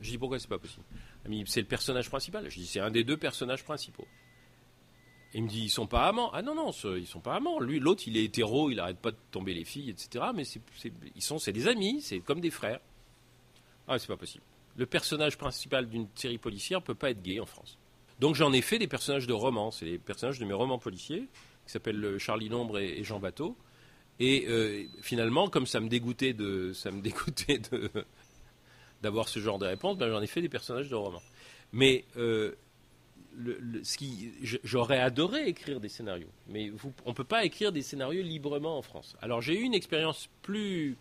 Je 0.00 0.10
dis 0.10 0.18
Pourquoi 0.18 0.38
c'est 0.38 0.48
pas 0.48 0.58
possible? 0.58 0.84
C'est 1.46 1.60
le 1.60 1.66
personnage 1.66 2.08
principal. 2.08 2.48
Je 2.50 2.56
dis 2.56 2.66
C'est 2.66 2.80
un 2.80 2.90
des 2.90 3.04
deux 3.04 3.16
personnages 3.16 3.64
principaux. 3.64 4.06
il 5.34 5.44
me 5.44 5.48
dit 5.48 5.64
Ils 5.64 5.70
sont 5.70 5.86
pas 5.86 6.06
amants. 6.06 6.30
Ah 6.32 6.42
non, 6.42 6.54
non, 6.54 6.70
ils 6.70 7.06
sont 7.06 7.20
pas 7.20 7.36
amants. 7.36 7.60
Lui, 7.60 7.80
l'autre, 7.80 8.04
il 8.06 8.16
est 8.16 8.24
hétéro, 8.24 8.70
il 8.70 8.80
arrête 8.80 8.98
pas 8.98 9.10
de 9.10 9.16
tomber 9.30 9.54
les 9.54 9.64
filles, 9.64 9.90
etc. 9.90 10.26
Mais 10.34 10.44
c'est 10.44 11.52
des 11.52 11.68
amis, 11.68 12.00
c'est 12.02 12.20
comme 12.20 12.40
des 12.40 12.50
frères. 12.50 12.80
Ah, 13.88 13.98
c'est 13.98 14.06
pas 14.06 14.16
possible 14.16 14.44
le 14.76 14.86
personnage 14.86 15.36
principal 15.36 15.88
d'une 15.88 16.08
série 16.14 16.38
policière 16.38 16.80
ne 16.80 16.84
peut 16.84 16.94
pas 16.94 17.10
être 17.10 17.22
gay 17.22 17.40
en 17.40 17.46
France. 17.46 17.78
Donc 18.20 18.34
j'en 18.34 18.52
ai 18.52 18.62
fait 18.62 18.78
des 18.78 18.86
personnages 18.86 19.26
de 19.26 19.32
romans, 19.32 19.70
c'est 19.70 19.84
des 19.84 19.98
personnages 19.98 20.38
de 20.38 20.44
mes 20.44 20.54
romans 20.54 20.78
policiers, 20.78 21.28
qui 21.66 21.72
s'appellent 21.72 22.18
Charlie 22.18 22.48
Lombre 22.48 22.78
et, 22.78 23.02
Jean 23.04 23.18
Bateau. 23.18 23.56
Et 24.20 24.46
euh, 24.48 24.84
finalement, 25.00 25.48
comme 25.48 25.66
ça 25.66 25.80
me 25.80 25.88
dégoûtait 25.88 26.32
de, 26.32 26.72
ça 26.72 26.90
me 26.90 27.00
dégoûtait 27.02 27.60
d'avoir 29.02 29.28
ce 29.28 29.40
genre 29.40 29.58
de 29.58 29.66
réponse, 29.66 29.98
ben, 29.98 30.10
j'en 30.10 30.22
ai 30.22 30.26
fait 30.26 30.42
des 30.42 30.48
personnages 30.48 30.88
de 30.88 30.94
romans. 30.94 31.22
Mais 31.72 32.04
euh, 32.16 32.54
ce 33.82 33.96
qui, 33.96 34.32
j'aurais 34.62 35.00
adoré 35.00 35.48
écrire 35.48 35.80
des 35.80 35.88
scénarios, 35.88 36.28
mais 36.48 36.70
on 37.04 37.10
ne 37.10 37.14
peut 37.14 37.24
pas 37.24 37.44
écrire 37.44 37.72
des 37.72 37.82
scénarios 37.82 38.22
librement 38.22 38.78
en 38.78 38.82
France. 38.82 39.16
Alors 39.22 39.40
j'ai 39.40 39.58
eu 39.58 39.62
une 39.62 39.74
expérience 39.74 40.28
plus 40.42 40.96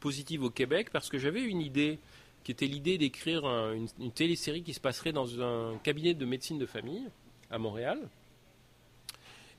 positive 0.00 0.42
au 0.42 0.50
Québec 0.50 0.90
parce 0.92 1.08
que 1.08 1.18
j'avais 1.18 1.42
une 1.42 1.60
idée 1.60 1.98
qui 2.46 2.52
était 2.52 2.66
l'idée 2.66 2.96
d'écrire 2.96 3.44
une, 3.44 4.12
télésérie 4.12 4.62
qui 4.62 4.72
se 4.72 4.78
passerait 4.78 5.10
dans 5.10 5.42
un 5.42 5.78
cabinet 5.78 6.14
de 6.14 6.24
médecine 6.24 6.60
de 6.60 6.66
famille 6.66 7.02
à 7.50 7.58
Montréal. 7.58 7.98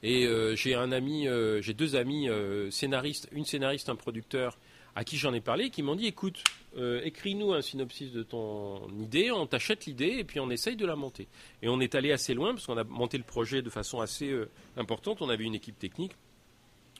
Et 0.04 0.26
euh, 0.26 0.56
j'ai 0.56 0.74
un 0.74 0.94
ami, 0.94 1.28
euh, 1.28 1.62
j'ai 1.62 1.74
deux 1.74 1.98
amis 1.98 2.30
euh, 2.30 2.72
scénaristes, 2.72 3.28
une 3.34 3.44
scénariste, 3.44 3.90
un 3.90 3.98
producteur, 3.98 4.58
à 4.96 5.04
qui 5.04 5.18
j'en 5.18 5.34
ai 5.34 5.42
parlé, 5.42 5.70
qui 5.70 5.84
m'ont 5.84 5.96
dit 5.96 6.08
écoute, 6.08 6.42
écris-nous 6.78 7.52
un 7.52 7.62
synopsis 7.62 8.14
de 8.14 8.24
ton 8.24 8.88
idée, 9.02 9.32
on 9.32 9.48
t'achète 9.48 9.86
l'idée 9.86 10.16
et 10.20 10.24
puis 10.24 10.40
on 10.40 10.50
essaye 10.50 10.78
de 10.78 10.86
la 10.86 10.96
monter. 10.96 11.28
Et 11.62 11.68
on 11.68 11.82
est 11.82 11.94
allé 11.94 12.14
assez 12.14 12.34
loin 12.34 12.54
parce 12.54 12.68
qu'on 12.68 12.78
a 12.78 12.86
monté 12.86 13.18
le 13.18 13.26
projet 13.26 13.62
de 13.62 13.70
façon 13.70 14.00
assez 14.00 14.34
importante. 14.78 15.22
On 15.22 15.28
avait 15.28 15.44
une 15.44 15.56
équipe 15.56 15.78
technique, 15.78 16.14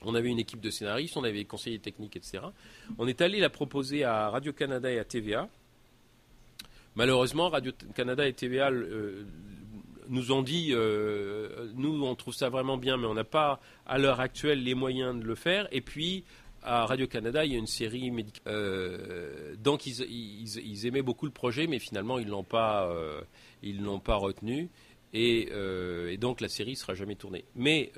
on 0.02 0.14
avait 0.14 0.28
une 0.28 0.38
équipe 0.38 0.60
de 0.60 0.68
scénaristes, 0.68 1.16
on 1.16 1.24
avait 1.24 1.38
des 1.38 1.44
conseillers 1.46 1.78
techniques, 1.78 2.14
etc. 2.14 2.44
On 2.98 3.08
est 3.08 3.22
allé 3.22 3.40
la 3.40 3.48
proposer 3.48 4.04
à 4.04 4.28
Radio 4.28 4.52
Canada 4.52 4.92
et 4.92 4.98
à 4.98 5.04
TVA. 5.04 5.48
Malheureusement, 6.98 7.48
Radio 7.48 7.70
Canada 7.94 8.26
et 8.26 8.32
TVA 8.32 8.72
nous 10.08 10.32
ont 10.32 10.42
dit, 10.42 10.70
euh, 10.72 11.70
nous 11.76 12.04
on 12.04 12.16
trouve 12.16 12.34
ça 12.34 12.48
vraiment 12.48 12.76
bien, 12.76 12.96
mais 12.96 13.06
on 13.06 13.14
n'a 13.14 13.22
pas 13.22 13.60
à 13.86 13.98
l'heure 13.98 14.18
actuelle 14.18 14.64
les 14.64 14.74
moyens 14.74 15.16
de 15.16 15.24
le 15.24 15.36
faire. 15.36 15.68
Et 15.70 15.80
puis 15.80 16.24
à 16.64 16.86
Radio-Canada, 16.86 17.44
il 17.44 17.52
y 17.52 17.54
a 17.54 17.58
une 17.58 17.68
série 17.68 18.10
médicale. 18.10 18.52
Euh, 18.52 19.54
donc 19.62 19.86
ils, 19.86 20.86
aimaient 20.86 21.02
beaucoup 21.02 21.26
le 21.26 21.30
projet, 21.30 21.68
mais 21.68 21.78
finalement 21.78 22.18
ils 22.18 22.26
l'ont 22.26 22.42
pas, 22.42 22.90
euh, 22.90 23.20
ils 23.62 23.80
retenu. 23.86 24.68
Et, 25.14 26.16
donc 26.20 26.40
la 26.40 26.48
série 26.48 26.74
sera 26.74 26.94
jamais 26.94 27.14
tournée. 27.14 27.44
Mais 27.54 27.92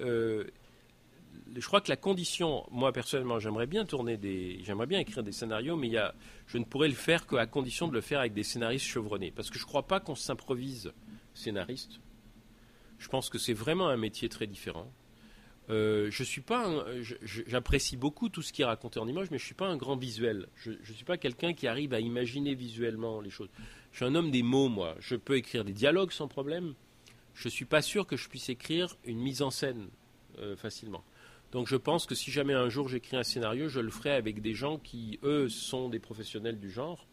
je 1.54 1.66
crois 1.66 1.80
que 1.80 1.90
la 1.90 1.96
condition, 1.96 2.66
moi 2.70 2.92
personnellement, 2.92 3.38
j'aimerais 3.38 3.66
bien 3.66 3.84
tourner 3.84 4.16
des, 4.16 4.60
j'aimerais 4.62 4.86
bien 4.86 5.00
écrire 5.00 5.22
des 5.22 5.32
scénarios, 5.32 5.76
mais 5.76 5.88
il 5.88 5.92
y 5.92 5.98
a, 5.98 6.14
je 6.46 6.58
ne 6.58 6.64
pourrais 6.64 6.88
le 6.88 6.94
faire 6.94 7.26
qu'à 7.26 7.46
condition 7.46 7.88
de 7.88 7.92
le 7.92 8.00
faire 8.00 8.20
avec 8.20 8.32
des 8.32 8.42
scénaristes 8.42 8.86
chevronnés, 8.86 9.30
parce 9.30 9.50
que 9.50 9.58
je 9.58 9.64
ne 9.64 9.68
crois 9.68 9.86
pas 9.86 10.00
qu'on 10.00 10.14
s'improvise 10.14 10.92
scénariste. 11.34 12.00
Je 12.98 13.08
pense 13.08 13.30
que 13.30 13.38
c'est 13.38 13.54
vraiment 13.54 13.88
un 13.88 13.96
métier 13.96 14.28
très 14.28 14.46
différent. 14.46 14.92
Euh, 15.70 16.08
je 16.10 16.24
suis 16.24 16.40
pas, 16.40 16.84
j'apprécie 17.46 17.96
beaucoup 17.96 18.28
tout 18.28 18.42
ce 18.42 18.52
qui 18.52 18.62
est 18.62 18.64
raconté 18.64 18.98
en 18.98 19.06
images, 19.06 19.30
mais 19.30 19.38
je 19.38 19.44
suis 19.44 19.54
pas 19.54 19.68
un 19.68 19.76
grand 19.76 19.96
visuel. 19.96 20.48
Je, 20.56 20.72
ne 20.72 20.94
suis 20.94 21.04
pas 21.04 21.16
quelqu'un 21.16 21.54
qui 21.54 21.68
arrive 21.68 21.94
à 21.94 22.00
imaginer 22.00 22.54
visuellement 22.54 23.20
les 23.20 23.30
choses. 23.30 23.48
Je 23.92 23.98
suis 23.98 24.04
un 24.04 24.14
homme 24.14 24.30
des 24.30 24.42
mots, 24.42 24.68
moi. 24.68 24.96
Je 24.98 25.14
peux 25.14 25.36
écrire 25.36 25.64
des 25.64 25.72
dialogues 25.72 26.10
sans 26.10 26.26
problème. 26.26 26.74
Je 27.34 27.48
suis 27.48 27.64
pas 27.64 27.82
sûr 27.82 28.06
que 28.06 28.16
je 28.16 28.28
puisse 28.28 28.48
écrire 28.48 28.96
une 29.04 29.20
mise 29.20 29.42
en 29.42 29.50
scène 29.50 29.88
euh, 30.38 30.56
facilement. 30.56 31.04
Donc 31.52 31.66
je 31.66 31.76
pense 31.76 32.06
que 32.06 32.14
si 32.14 32.30
jamais 32.30 32.54
un 32.54 32.68
jour 32.68 32.88
j'écris 32.88 33.16
un 33.16 33.22
scénario, 33.22 33.68
je 33.68 33.80
le 33.80 33.90
ferai 33.90 34.12
avec 34.12 34.40
des 34.40 34.54
gens 34.54 34.78
qui, 34.78 35.18
eux, 35.22 35.48
sont 35.48 35.88
des 35.88 35.98
professionnels 35.98 36.58
du 36.58 36.70
genre 36.70 37.06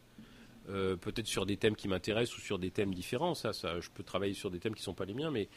euh, 0.70 0.98
peut-être 0.98 1.28
sur 1.28 1.46
des 1.46 1.56
thèmes 1.58 1.76
qui 1.76 1.88
m'intéressent 1.88 2.38
ou 2.38 2.42
sur 2.42 2.60
des 2.60 2.72
thèmes 2.72 2.94
différents. 2.94 3.34
Ça, 3.36 3.54
ça, 3.54 3.80
je 3.80 3.90
peux 3.90 4.04
travailler 4.04 4.34
sur 4.34 4.52
des 4.52 4.60
thèmes 4.60 4.76
qui 4.76 4.82
ne 4.82 4.86
sont 4.86 4.94
pas 4.94 5.06
les 5.06 5.14
miens, 5.14 5.32
mais 5.32 5.48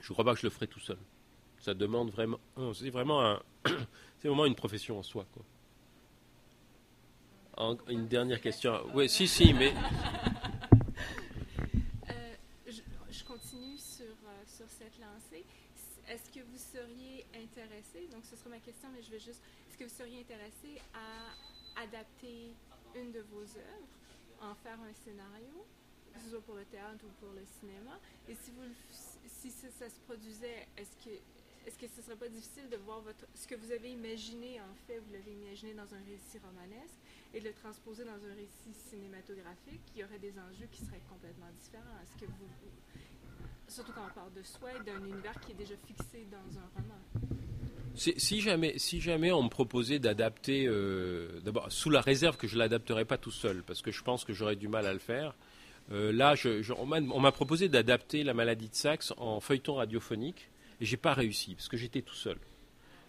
je 0.00 0.10
ne 0.10 0.14
crois 0.14 0.24
pas 0.24 0.32
que 0.32 0.40
je 0.40 0.46
le 0.46 0.50
ferai 0.50 0.66
tout 0.66 0.80
seul. 0.80 0.98
Ça 1.58 1.74
demande 1.74 2.10
vraiment, 2.10 2.40
c'est 2.72 2.88
vraiment 2.88 3.38
c'est 4.18 4.28
vraiment 4.28 4.46
une 4.46 4.54
profession 4.54 4.98
en 4.98 5.02
soi, 5.02 5.26
une 7.88 8.08
dernière 8.08 8.40
question. 8.40 8.80
Oui, 8.94 9.08
si, 9.08 9.28
si, 9.28 9.52
mais. 9.52 9.74
Euh, 12.08 12.34
je, 12.66 13.24
continue 13.24 13.76
sur, 13.76 14.06
euh, 14.06 14.42
sur 14.46 14.66
cette 14.68 14.98
lancée. 14.98 15.44
Est-ce 16.10 16.28
que 16.28 16.40
vous 16.40 16.58
seriez 16.58 17.24
intéressé, 17.36 18.08
donc 18.10 18.24
ce 18.24 18.34
sera 18.34 18.50
ma 18.50 18.58
question, 18.58 18.88
mais 18.92 19.00
je 19.00 19.12
vais 19.12 19.20
juste, 19.20 19.40
est-ce 19.68 19.78
que 19.78 19.84
vous 19.84 19.94
seriez 19.94 20.18
intéressé 20.18 20.82
à 20.92 21.80
adapter 21.80 22.50
une 22.96 23.12
de 23.12 23.20
vos 23.30 23.42
œuvres, 23.42 23.88
en 24.42 24.56
faire 24.56 24.80
un 24.80 24.92
scénario, 24.92 25.64
que 26.12 26.18
ce 26.18 26.30
soit 26.30 26.40
pour 26.40 26.56
le 26.56 26.64
théâtre 26.64 27.04
ou 27.06 27.24
pour 27.24 27.32
le 27.32 27.46
cinéma? 27.60 28.00
Et 28.28 28.34
si, 28.34 28.50
vous, 28.50 28.66
si 29.24 29.52
ça, 29.52 29.88
se 29.88 30.00
produisait, 30.00 30.66
est-ce 30.76 30.96
que 31.04 31.14
est-ce 31.66 31.78
que 31.78 31.86
ce 31.86 32.00
serait 32.02 32.16
pas 32.16 32.28
difficile 32.28 32.68
de 32.70 32.76
voir 32.78 33.02
votre, 33.02 33.26
ce 33.34 33.46
que 33.46 33.54
vous 33.54 33.70
avez 33.70 33.92
imaginé, 33.92 34.60
en 34.60 34.74
fait, 34.86 34.98
vous 34.98 35.12
l'avez 35.12 35.32
imaginé 35.32 35.74
dans 35.74 35.94
un 35.94 36.02
récit 36.08 36.38
romanesque, 36.42 36.98
et 37.34 37.40
de 37.40 37.44
le 37.44 37.54
transposer 37.54 38.02
dans 38.04 38.18
un 38.18 38.34
récit 38.34 38.72
cinématographique, 38.88 39.82
il 39.94 40.00
y 40.00 40.04
aurait 40.04 40.18
des 40.18 40.32
enjeux 40.40 40.66
qui 40.72 40.84
seraient 40.84 41.04
complètement 41.08 41.50
différents. 41.60 42.00
Est-ce 42.02 42.18
que 42.18 42.26
vous, 42.26 42.48
surtout 43.70 43.92
quand 43.92 44.06
on 44.10 44.14
parle 44.14 44.32
de 44.34 44.42
soi 44.42 44.70
et 44.72 44.84
d'un 44.84 45.04
univers 45.04 45.38
qui 45.40 45.52
est 45.52 45.54
déjà 45.54 45.74
fixé 45.86 46.26
dans 46.30 46.58
un 46.58 46.68
roman 46.74 47.00
si 47.94 48.40
jamais, 48.40 48.78
si 48.78 49.00
jamais 49.00 49.32
on 49.32 49.42
me 49.42 49.48
proposait 49.48 49.98
d'adapter, 49.98 50.66
euh, 50.66 51.40
d'abord 51.44 51.70
sous 51.70 51.90
la 51.90 52.00
réserve 52.00 52.36
que 52.36 52.46
je 52.46 52.56
l'adapterais 52.56 53.04
pas 53.04 53.18
tout 53.18 53.30
seul, 53.30 53.62
parce 53.62 53.82
que 53.82 53.90
je 53.90 54.02
pense 54.02 54.24
que 54.24 54.32
j'aurais 54.32 54.56
du 54.56 54.68
mal 54.68 54.86
à 54.86 54.92
le 54.92 54.98
faire. 54.98 55.34
Euh, 55.92 56.12
là, 56.12 56.34
on 56.78 57.20
m'a 57.20 57.32
proposé 57.32 57.68
d'adapter 57.68 58.22
la 58.22 58.32
maladie 58.32 58.68
de 58.68 58.74
Saxe 58.74 59.12
en 59.16 59.40
feuilleton 59.40 59.74
radiophonique, 59.74 60.48
et 60.80 60.84
j'ai 60.84 60.96
pas 60.96 61.14
réussi 61.14 61.54
parce 61.54 61.68
que 61.68 61.76
j'étais 61.76 62.02
tout 62.02 62.14
seul. 62.14 62.38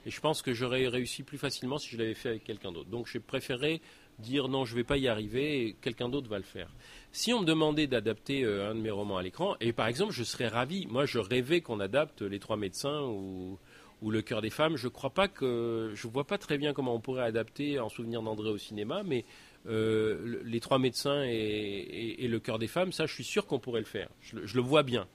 Et 0.05 0.09
je 0.09 0.20
pense 0.20 0.41
que 0.41 0.53
j'aurais 0.53 0.88
réussi 0.88 1.22
plus 1.22 1.38
facilement 1.38 1.78
si 1.78 1.89
je 1.89 1.97
l'avais 1.97 2.16
fait 2.16 2.30
avec 2.30 2.43
quelqu'un 2.43 2.72
d'autre. 2.72 2.89
Donc 2.89 3.07
j'ai 3.07 3.20
préféré 3.20 3.82
dire 4.20 4.47
non, 4.47 4.66
je 4.66 4.76
vais 4.76 4.84
pas 4.84 4.97
y 4.97 5.07
arriver, 5.07 5.76
quelqu'un 5.82 6.09
d'autre 6.09 6.30
va 6.30 6.38
le 6.38 6.43
faire. 6.43 6.70
Si 7.12 7.34
on 7.34 7.41
me 7.41 7.45
demandait 7.45 7.88
d'adapter 7.88 8.43
euh, 8.43 8.72
un 8.72 8.76
de 8.76 8.80
mes 8.80 8.91
romans 8.91 9.18
à 9.18 9.24
l'écran, 9.24 9.55
et 9.59 9.74
par 9.74 9.88
exemple, 9.88 10.14
je 10.14 10.24
serais 10.24 10.47
ravi. 10.47 10.88
Moi, 10.88 11.05
je 11.05 11.20
rêvais 11.20 11.62
qu'on 11.62 11.80
adapte 11.80 12.22
Les 12.22 12.39
Trois 12.39 12.57
médecins 12.57 13.01
ou 13.01 13.57
Le 14.01 14.22
cœur 14.22 14.41
des 14.41 14.49
femmes. 14.49 14.78
Je 14.78 14.88
crois 14.88 15.09
pas 15.09 15.28
que 15.28 15.91
je 15.93 16.07
vois 16.07 16.26
pas 16.26 16.38
très 16.38 16.57
bien 16.57 16.74
comment 16.74 16.95
on 16.95 17.01
pourrait 17.01 17.26
adapter 17.26 17.80
en 17.80 17.89
souvenir 17.89 18.22
d'André 18.22 18.49
au 18.49 18.57
cinéma, 18.57 19.03
mais 19.03 19.26
euh, 19.68 20.41
les 20.43 20.59
trois 20.59 20.80
médecins 20.80 21.24
et, 21.24 22.28
Le 22.28 22.39
cœur 22.39 22.59
des 22.59 22.68
femmes, 22.68 22.91
ça, 22.91 23.05
je 23.05 23.14
suis 23.14 23.24
sûr 23.24 23.45
qu'on 23.45 23.59
pourrait 23.59 23.82
le 23.82 23.86
faire. 23.86 24.09
Je, 24.22 24.55
le 24.55 24.62
vois 24.62 24.84
bien. 24.84 25.07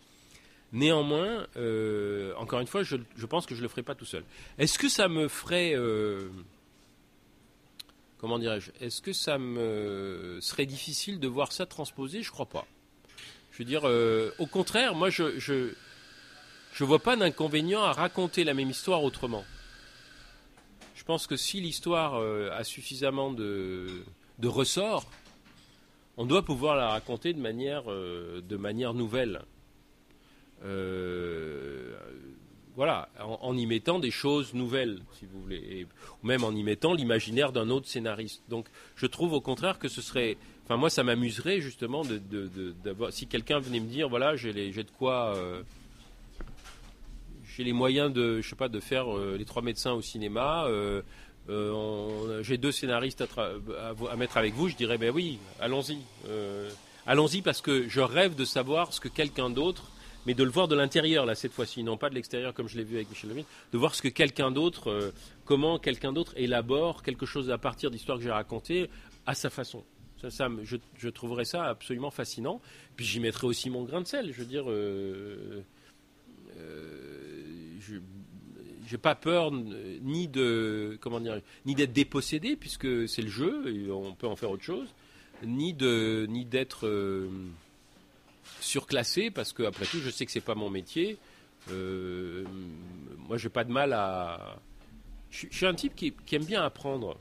Néanmoins, 0.73 1.47
euh, 1.57 2.35
encore 2.37 2.61
une 2.61 2.67
fois, 2.67 2.83
je, 2.83 2.97
pense 3.27 3.47
que 3.47 3.55
je 3.55 3.63
le 3.63 3.69
ferai 3.69 3.83
pas 3.83 3.95
tout 3.95 4.05
seul. 4.05 4.25
Est-ce 4.59 4.79
que 4.79 4.89
ça 4.89 5.09
me 5.09 5.29
ferait 5.29 5.75
comment 8.19 8.39
dirais-je? 8.39 8.71
Est-ce 8.81 9.03
que 9.03 9.13
ça 9.13 9.39
me 9.39 10.39
serait 10.41 10.67
difficile 10.67 11.21
de 11.21 11.29
voir 11.29 11.53
ça 11.53 11.67
transposé 11.67 12.23
Je 12.23 12.31
crois 12.31 12.47
pas. 12.47 12.67
Je 13.53 13.59
veux 13.59 13.65
dire, 13.65 13.85
au 14.39 14.47
contraire, 14.47 14.95
moi, 14.95 15.09
je, 15.09 15.39
je 15.39 15.73
ne 16.79 16.85
vois 16.87 16.99
pas 16.99 17.17
d'inconvénient 17.17 17.83
à 17.83 17.93
raconter 17.93 18.45
la 18.45 18.53
même 18.53 18.69
histoire 18.69 19.03
autrement. 19.03 19.45
Je 20.95 21.05
pense 21.05 21.27
que 21.27 21.37
si 21.37 21.61
l'histoire 21.61 22.17
euh, 22.17 22.51
a 22.53 22.65
suffisamment 22.65 23.31
de, 23.31 24.03
de 24.41 24.49
ressorts, 24.49 25.07
on 26.17 26.27
doit 26.27 26.45
pouvoir 26.45 26.75
la 26.75 26.89
raconter 26.89 27.33
de 27.33 27.39
manière, 27.39 27.85
euh, 27.91 28.41
de 28.41 28.57
manière 28.57 28.93
nouvelle. 28.93 29.43
Euh, 30.65 31.97
voilà, 32.77 33.09
en, 33.19 33.57
y 33.57 33.67
mettant 33.67 33.99
des 33.99 34.11
choses 34.11 34.55
nouvelles, 34.55 35.01
si 35.19 35.27
vous 35.27 35.41
voulez, 35.41 35.87
ou 36.23 36.27
même 36.27 36.45
en 36.45 36.53
y 36.53 36.63
mettant 36.63 36.93
l'imaginaire 36.95 37.51
d'un 37.51 37.71
autre 37.71 37.89
scénariste. 37.89 38.43
Donc, 38.49 38.67
je 38.97 39.07
trouve 39.07 39.33
au 39.33 39.41
contraire 39.41 39.79
que 39.79 39.89
ce 39.89 40.03
serait, 40.03 40.37
enfin 40.65 40.77
moi, 40.77 40.91
ça 40.91 41.03
m'amuserait 41.03 41.61
justement 41.61 42.05
de, 42.05 42.21
d'avoir, 42.85 43.13
si 43.13 43.27
quelqu'un 43.27 43.61
venait 43.61 43.81
me 43.81 43.89
dire, 43.89 44.09
voilà, 44.09 44.37
j'ai, 44.37 44.53
de 44.53 44.91
quoi 44.99 45.35
j'ai 47.57 47.65
les 47.65 47.73
moyens 47.73 48.13
de, 48.13 48.43
je 48.43 48.49
sais 48.49 48.57
pas, 48.57 48.69
de 48.69 48.81
faire 48.81 49.17
euh, 49.17 49.37
les 49.39 49.47
trois 49.47 49.63
médecins 49.63 49.93
au 49.93 50.03
cinéma. 50.03 50.67
Euh, 50.67 51.01
euh, 51.49 52.43
j'ai 52.43 52.59
deux 52.59 52.73
scénaristes 52.73 53.25
à, 53.39 54.17
mettre 54.17 54.37
avec 54.37 54.53
vous. 54.55 54.69
Je 54.69 54.77
dirais, 54.77 54.99
ben 54.99 55.11
oui, 55.15 55.39
allons-y, 55.59 55.99
allons-y 57.07 57.41
parce 57.41 57.63
que 57.63 57.89
je 57.89 58.01
rêve 58.01 58.35
de 58.35 58.45
savoir 58.45 58.93
ce 58.93 59.01
que 59.01 59.09
quelqu'un 59.09 59.49
d'autre 59.49 59.85
mais 60.27 60.35
de 60.35 60.45
le 60.45 60.51
voir 60.51 60.69
de 60.69 60.75
l'intérieur 60.75 61.25
là 61.27 61.35
cette 61.35 61.53
fois-ci, 61.53 61.83
non 61.83 61.97
pas 61.97 62.11
de 62.11 62.15
l'extérieur 62.15 62.53
comme 62.53 62.69
je 62.69 62.77
l'ai 62.77 62.85
vu 62.85 62.97
avec 62.97 63.09
Michel 63.09 63.31
Levine, 63.31 63.45
de 63.73 63.79
voir 63.79 63.95
ce 63.95 64.03
que 64.03 64.09
quelqu'un 64.09 64.51
d'autre, 64.51 65.13
comment 65.45 65.79
quelqu'un 65.79 66.13
d'autre 66.13 66.33
élabore 66.37 67.03
quelque 67.03 67.27
chose 67.27 67.51
à 67.51 67.59
partir 67.59 67.91
d'histoires 67.91 68.19
que 68.19 68.25
j'ai 68.25 68.31
racontées 68.31 68.91
à 69.27 69.35
sa 69.35 69.51
façon. 69.51 69.85
Ça, 70.29 70.49
je, 70.63 71.09
trouverais 71.09 71.45
ça 71.45 71.65
absolument 71.65 72.11
fascinant. 72.11 72.61
Puis 72.97 73.05
j'y 73.05 73.21
mettrais 73.21 73.47
aussi 73.47 73.71
mon 73.71 73.85
grain 73.85 74.01
de 74.01 74.07
sel. 74.07 74.33
Je 74.33 74.41
veux 74.41 74.47
dire, 74.47 74.65
je 77.81 78.01
j'ai 78.87 78.99
pas 78.99 79.15
peur 79.15 79.51
ni 79.53 80.29
de 80.29 80.97
comment 81.01 81.21
dire 81.21 81.41
ni 81.65 81.75
d'être 81.75 81.93
dépossédé 81.93 82.57
puisque 82.57 83.09
c'est 83.09 83.23
le 83.23 83.29
jeu 83.29 83.75
et 83.75 83.91
on 83.91 84.15
peut 84.15 84.27
en 84.27 84.37
faire 84.37 84.51
autre 84.51 84.63
chose 84.63 84.89
ni 85.43 85.75
de 85.75 86.27
ni 86.29 86.45
d'être 86.45 86.87
euh, 86.87 87.29
surclassé 88.61 89.31
parce 89.31 89.53
que 89.53 89.63
après 89.63 89.87
tout 89.87 89.99
je 89.99 90.11
sais 90.11 90.27
que 90.27 90.33
c'est 90.33 90.41
pas 90.41 90.55
mon 90.55 90.71
métier 90.71 91.19
euh, 91.71 92.45
moi 93.29 93.37
j'ai 93.37 93.49
pas 93.49 93.65
de 93.65 93.73
mal 93.73 93.93
à 93.93 94.59
je, 95.31 95.47
suis 95.51 95.67
un 95.67 95.75
type 95.75 95.95
qui, 95.95 96.15
aime 96.33 96.45
bien 96.45 96.63
apprendre. 96.63 97.19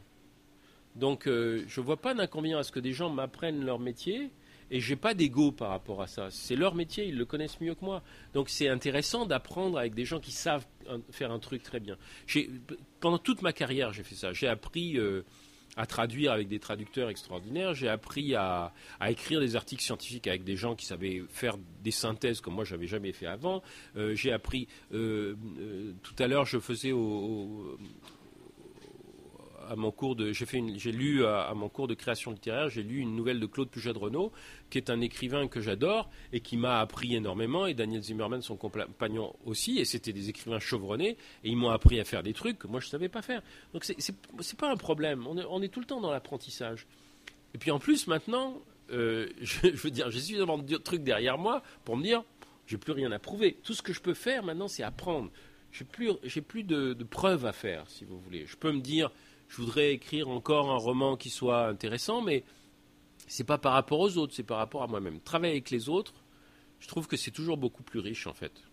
Donc, 0.96 1.28
euh, 1.28 1.64
je 1.68 1.82
vois 1.82 1.98
pas 1.98 2.14
d'inconvénient 2.14 2.60
à 2.60 2.64
ce 2.64 2.72
que 2.72 2.80
des 2.80 2.94
gens 2.94 3.10
m'apprennent 3.10 3.66
leur 3.66 3.80
métier. 3.80 4.32
Et 4.72 4.80
j'ai 4.80 4.96
pas 4.96 5.14
d'ego 5.14 5.52
par 5.52 5.70
rapport 5.70 6.02
à 6.02 6.08
ça. 6.08 6.30
C'est 6.32 6.56
leur 6.56 6.74
métier, 6.74 7.06
ils 7.06 7.16
le 7.16 7.26
connaissent 7.26 7.62
mieux 7.62 7.76
que 7.76 7.86
moi. 7.86 8.02
Donc 8.34 8.50
c'est 8.50 8.68
intéressant 8.68 9.28
d'apprendre 9.28 9.78
avec 9.78 9.94
des 9.94 10.06
gens 10.06 10.20
qui 10.20 10.32
savent 10.32 10.66
faire 11.12 11.32
un 11.32 11.38
truc 11.38 11.62
très 11.62 11.80
bien. 11.80 11.98
Pendant 13.00 13.20
toute 13.20 13.44
ma 13.44 13.54
carrière, 13.54 13.94
j'ai 13.94 14.02
fait 14.02 14.16
ça. 14.16 14.34
J'ai 14.34 14.48
appris 14.48 14.98
euh, 14.98 15.22
à 15.78 15.86
traduire 15.86 16.32
avec 16.32 16.48
des 16.48 16.60
traducteurs 16.60 17.10
extraordinaires. 17.10 17.74
J'ai 17.74 17.90
appris 17.90 18.36
à, 18.36 18.74
écrire 19.08 19.40
des 19.40 19.56
articles 19.56 19.84
scientifiques 19.84 20.28
avec 20.28 20.44
des 20.44 20.56
gens 20.56 20.76
qui 20.76 20.86
savaient 20.86 21.24
faire 21.30 21.58
des 21.84 21.92
synthèses 21.92 22.42
comme 22.42 22.56
moi 22.56 22.64
j'avais 22.64 22.88
jamais 22.88 23.12
fait 23.12 23.28
avant. 23.28 23.62
Euh, 23.96 24.16
j'ai 24.16 24.32
appris 24.32 24.68
euh, 24.94 25.36
euh, 25.60 25.94
tout 26.04 26.16
à 26.20 26.28
l'heure 26.28 26.46
je 26.46 26.60
faisais 26.60 26.92
au, 26.92 27.78
à 29.70 29.76
mon 29.76 29.92
cours 29.92 30.16
de, 30.16 30.32
j'ai 30.32 30.46
fait 30.46 30.62
j'ai 30.76 30.92
lu 30.92 31.26
à, 31.26 31.54
mon 31.56 31.70
cours 31.70 31.88
de 31.88 31.94
création 31.94 32.32
littéraire, 32.32 32.70
j'ai 32.70 32.84
lu 32.84 33.00
une 33.00 33.16
nouvelle 33.16 33.40
de 33.40 33.46
Claude 33.46 33.70
Puget 33.70 33.92
Renault, 33.92 34.32
qui 34.70 34.78
est 34.78 34.90
un 34.90 35.02
écrivain 35.02 35.48
que 35.48 35.62
j'adore 35.62 36.10
et 36.34 36.40
qui 36.40 36.58
m'a 36.58 36.80
appris 36.80 37.16
énormément, 37.16 37.66
et 37.66 37.74
Daniel 37.74 38.02
Zimmerman, 38.02 38.42
son 38.42 38.56
compagnon 38.56 39.36
aussi, 39.46 39.80
et 39.80 39.86
c'était 39.86 40.14
des 40.14 40.30
écrivains 40.30 40.60
chevronnés, 40.60 41.18
et 41.44 41.50
ils 41.50 41.58
m'ont 41.58 41.70
appris 41.70 42.00
à 42.00 42.04
faire 42.04 42.24
des 42.24 42.34
trucs 42.34 42.60
que 42.60 42.68
moi 42.68 42.80
je 42.80 42.88
savais 42.88 43.10
pas 43.10 43.22
faire. 43.22 43.42
Donc 43.74 43.84
c'est, 43.84 43.96
c'est, 44.00 44.58
pas 44.58 44.72
un 44.72 44.78
problème, 44.78 45.26
on 45.28 45.38
est, 45.38 45.46
on 45.50 45.62
est 45.62 45.70
tout 45.70 45.80
le 45.80 45.86
temps 45.86 46.02
dans 46.02 46.12
l'apprentissage. 46.12 46.88
Et 47.54 47.58
puis 47.58 47.72
en 47.72 47.80
plus 47.80 48.08
maintenant, 48.08 48.62
euh, 48.92 49.28
je, 49.42 49.68
veux 49.70 49.92
dire, 49.92 50.10
j'ai 50.10 50.20
suffisamment 50.20 50.58
de 50.58 50.78
trucs 50.78 51.04
derrière 51.04 51.38
moi 51.38 51.64
pour 51.84 51.98
me 51.98 52.04
dire, 52.04 52.24
j'ai 52.68 52.78
plus 52.78 52.94
rien 52.94 53.12
à 53.12 53.20
prouver. 53.20 53.58
Tout 53.64 53.74
ce 53.74 53.82
que 53.82 53.94
je 53.94 54.02
peux 54.02 54.14
faire 54.14 54.44
maintenant, 54.44 54.68
c'est 54.68 54.84
apprendre. 54.84 55.32
J'ai 55.72 55.86
plus, 55.86 56.12
j'ai 56.24 56.42
plus 56.42 56.64
de 56.64 57.04
preuves 57.04 57.46
à 57.46 57.52
faire, 57.52 57.84
si 57.90 58.06
vous 58.06 58.18
voulez. 58.18 58.46
Je 58.46 58.56
peux 58.56 58.72
me 58.72 58.80
dire, 58.80 59.12
je 59.48 59.58
voudrais 59.58 59.94
écrire 59.94 60.30
encore 60.30 60.72
un 60.72 60.78
roman 60.78 61.18
qui 61.18 61.30
soit 61.30 61.68
intéressant, 61.68 62.22
mais 62.22 62.44
c'est 63.28 63.44
pas 63.44 63.58
par 63.58 63.74
rapport 63.74 64.00
aux 64.00 64.18
autres, 64.18 64.34
c'est 64.34 64.44
par 64.44 64.58
rapport 64.58 64.84
à 64.84 64.88
moi-même. 64.88 65.20
Travailler 65.20 65.54
avec 65.54 65.70
les 65.70 65.90
autres, 65.90 66.14
je 66.80 66.88
trouve 66.88 67.08
que 67.08 67.18
c'est 67.18 67.32
toujours 67.32 67.58
beaucoup 67.58 67.84
plus 67.84 68.00
riche 68.00 68.28
en 68.28 68.34
fait. 68.34 68.64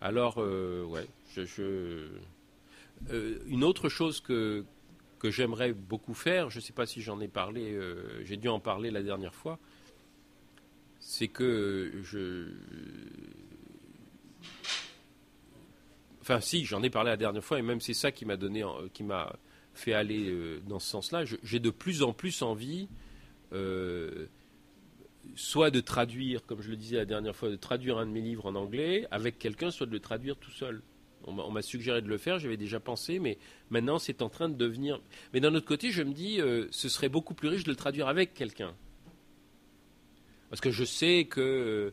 Alors, 0.00 0.36
euh, 0.38 0.84
ouais, 0.84 1.06
je, 1.34 2.08
euh, 3.10 3.38
une 3.46 3.64
autre 3.64 3.88
chose 3.88 4.20
que, 4.20 4.64
que 5.18 5.30
j'aimerais 5.30 5.72
beaucoup 5.72 6.14
faire, 6.14 6.48
je 6.48 6.58
ne 6.58 6.62
sais 6.62 6.72
pas 6.72 6.86
si 6.86 7.02
j'en 7.02 7.20
ai 7.20 7.28
parlé, 7.28 7.72
euh, 7.72 8.24
j'ai 8.24 8.36
dû 8.36 8.48
en 8.48 8.60
parler 8.60 8.90
la 8.90 9.02
dernière 9.02 9.34
fois, 9.34 9.58
c'est 10.98 11.28
que 11.28 11.92
je. 12.02 12.48
Enfin, 16.22 16.40
si, 16.40 16.64
j'en 16.64 16.82
ai 16.82 16.90
parlé 16.90 17.10
la 17.10 17.16
dernière 17.16 17.44
fois, 17.44 17.58
et 17.58 17.62
même 17.62 17.80
c'est 17.80 17.94
ça 17.94 18.12
qui 18.12 18.24
m'a 18.24 18.36
donné, 18.36 18.64
qui 18.94 19.02
fait 19.80 19.92
aller 19.92 20.30
euh, 20.30 20.60
dans 20.68 20.78
ce 20.78 20.88
sens-là. 20.88 21.24
J'ai 21.42 21.58
de 21.58 21.70
plus 21.70 22.02
en 22.02 22.12
plus 22.12 22.42
envie, 22.42 22.88
euh, 23.52 24.26
soit 25.34 25.70
de 25.70 25.80
traduire, 25.80 26.44
comme 26.46 26.60
je 26.60 26.70
le 26.70 26.76
disais 26.76 26.96
la 26.96 27.04
dernière 27.04 27.34
fois, 27.34 27.48
de 27.48 27.56
traduire 27.56 27.98
un 27.98 28.06
de 28.06 28.12
mes 28.12 28.20
livres 28.20 28.46
en 28.46 28.54
anglais 28.54 29.06
avec 29.10 29.38
quelqu'un, 29.38 29.70
soit 29.70 29.86
de 29.86 29.92
le 29.92 30.00
traduire 30.00 30.36
tout 30.36 30.50
seul. 30.50 30.82
On 31.24 31.50
m'a 31.50 31.60
suggéré 31.60 32.00
de 32.00 32.08
le 32.08 32.16
faire, 32.16 32.38
j'avais 32.38 32.56
déjà 32.56 32.80
pensé, 32.80 33.18
mais 33.18 33.36
maintenant 33.68 33.98
c'est 33.98 34.22
en 34.22 34.30
train 34.30 34.48
de 34.48 34.54
devenir. 34.54 35.00
Mais 35.34 35.40
d'un 35.40 35.54
autre 35.54 35.66
côté, 35.66 35.90
je 35.90 36.02
me 36.02 36.14
dis, 36.14 36.40
euh, 36.40 36.66
ce 36.70 36.88
serait 36.88 37.10
beaucoup 37.10 37.34
plus 37.34 37.48
riche 37.48 37.64
de 37.64 37.70
le 37.70 37.76
traduire 37.76 38.08
avec 38.08 38.32
quelqu'un. 38.32 38.74
Parce 40.48 40.62
que 40.62 40.70
je 40.70 40.84
sais 40.84 41.26
que 41.26 41.92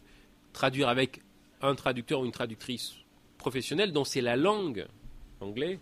traduire 0.54 0.88
avec 0.88 1.22
un 1.62 1.76
traducteur 1.76 2.22
ou 2.22 2.26
une 2.26 2.32
traductrice 2.32 2.94
professionnelle 3.38 3.92
dont 3.92 4.06
c'est 4.06 4.22
la 4.22 4.38
langue 4.38 4.88
anglais, 5.42 5.80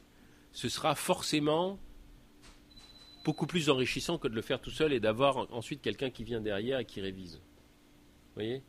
ce 0.52 0.68
sera 0.68 0.96
forcément 0.96 1.80
beaucoup 3.26 3.48
plus 3.48 3.70
enrichissant 3.72 4.20
que 4.20 4.28
de 4.28 4.36
le 4.36 4.42
faire 4.42 4.62
tout 4.62 4.70
seul 4.70 4.94
et 4.94 5.00
d'avoir 5.00 5.52
ensuite 5.52 5.82
quelqu'un 5.82 6.12
qui 6.12 6.24
vient 6.24 6.40
derrière 6.40 6.80
et 6.80 6.86
qui 6.86 7.02
révise. 7.02 7.38
Vous 7.38 8.36
voyez? 8.36 8.64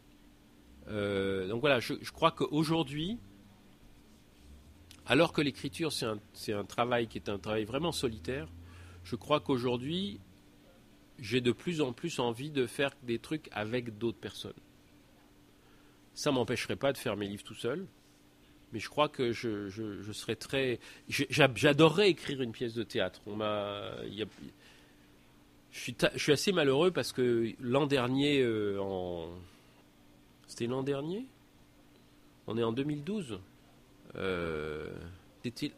Euh, 0.88 1.46
Donc 1.46 1.60
voilà, 1.60 1.78
je, 1.78 1.94
crois 2.10 2.30
qu'aujourd'hui, 2.30 3.18
alors 5.04 5.32
que 5.32 5.42
l'écriture 5.42 5.92
c'est 5.92 6.06
un, 6.06 6.18
un, 6.58 6.64
travail 6.64 7.06
qui 7.06 7.18
est 7.18 7.28
un 7.28 7.38
travail 7.38 7.64
vraiment 7.64 7.92
solitaire, 7.92 8.48
je 9.04 9.14
crois 9.14 9.40
qu'aujourd'hui, 9.40 10.20
j'ai 11.18 11.40
de 11.40 11.52
plus 11.52 11.80
en 11.82 11.92
plus 11.92 12.18
envie 12.18 12.50
de 12.50 12.66
faire 12.66 12.92
des 13.02 13.18
trucs 13.18 13.48
avec 13.52 13.98
d'autres 13.98 14.18
personnes. 14.18 14.60
Ça 16.14 16.32
m'empêcherait 16.32 16.76
pas 16.76 16.92
de 16.94 16.98
faire 16.98 17.16
mes 17.16 17.28
livres 17.28 17.44
tout 17.44 17.54
seul, 17.54 17.86
mais 18.76 18.80
je 18.80 18.90
crois 18.90 19.08
que 19.08 19.32
je, 19.32 20.12
serais 20.12 20.36
très. 20.36 20.80
J'adorerais 21.08 22.10
écrire 22.10 22.42
une 22.42 22.52
pièce 22.52 22.74
de 22.74 22.82
théâtre. 22.82 23.22
On 23.26 23.34
m'a. 23.34 23.90
Je 25.70 25.80
suis, 25.80 25.96
je 26.12 26.18
suis 26.18 26.32
assez 26.32 26.52
malheureux 26.52 26.90
parce 26.90 27.10
que 27.10 27.54
l'an 27.58 27.86
dernier, 27.86 28.42
euh, 28.42 28.78
en. 28.78 29.30
C'était 30.46 30.66
l'an 30.66 30.82
dernier? 30.82 31.24
On 32.46 32.58
est 32.58 32.62
en 32.62 32.72
2012 32.72 33.38
euh, 34.16 34.90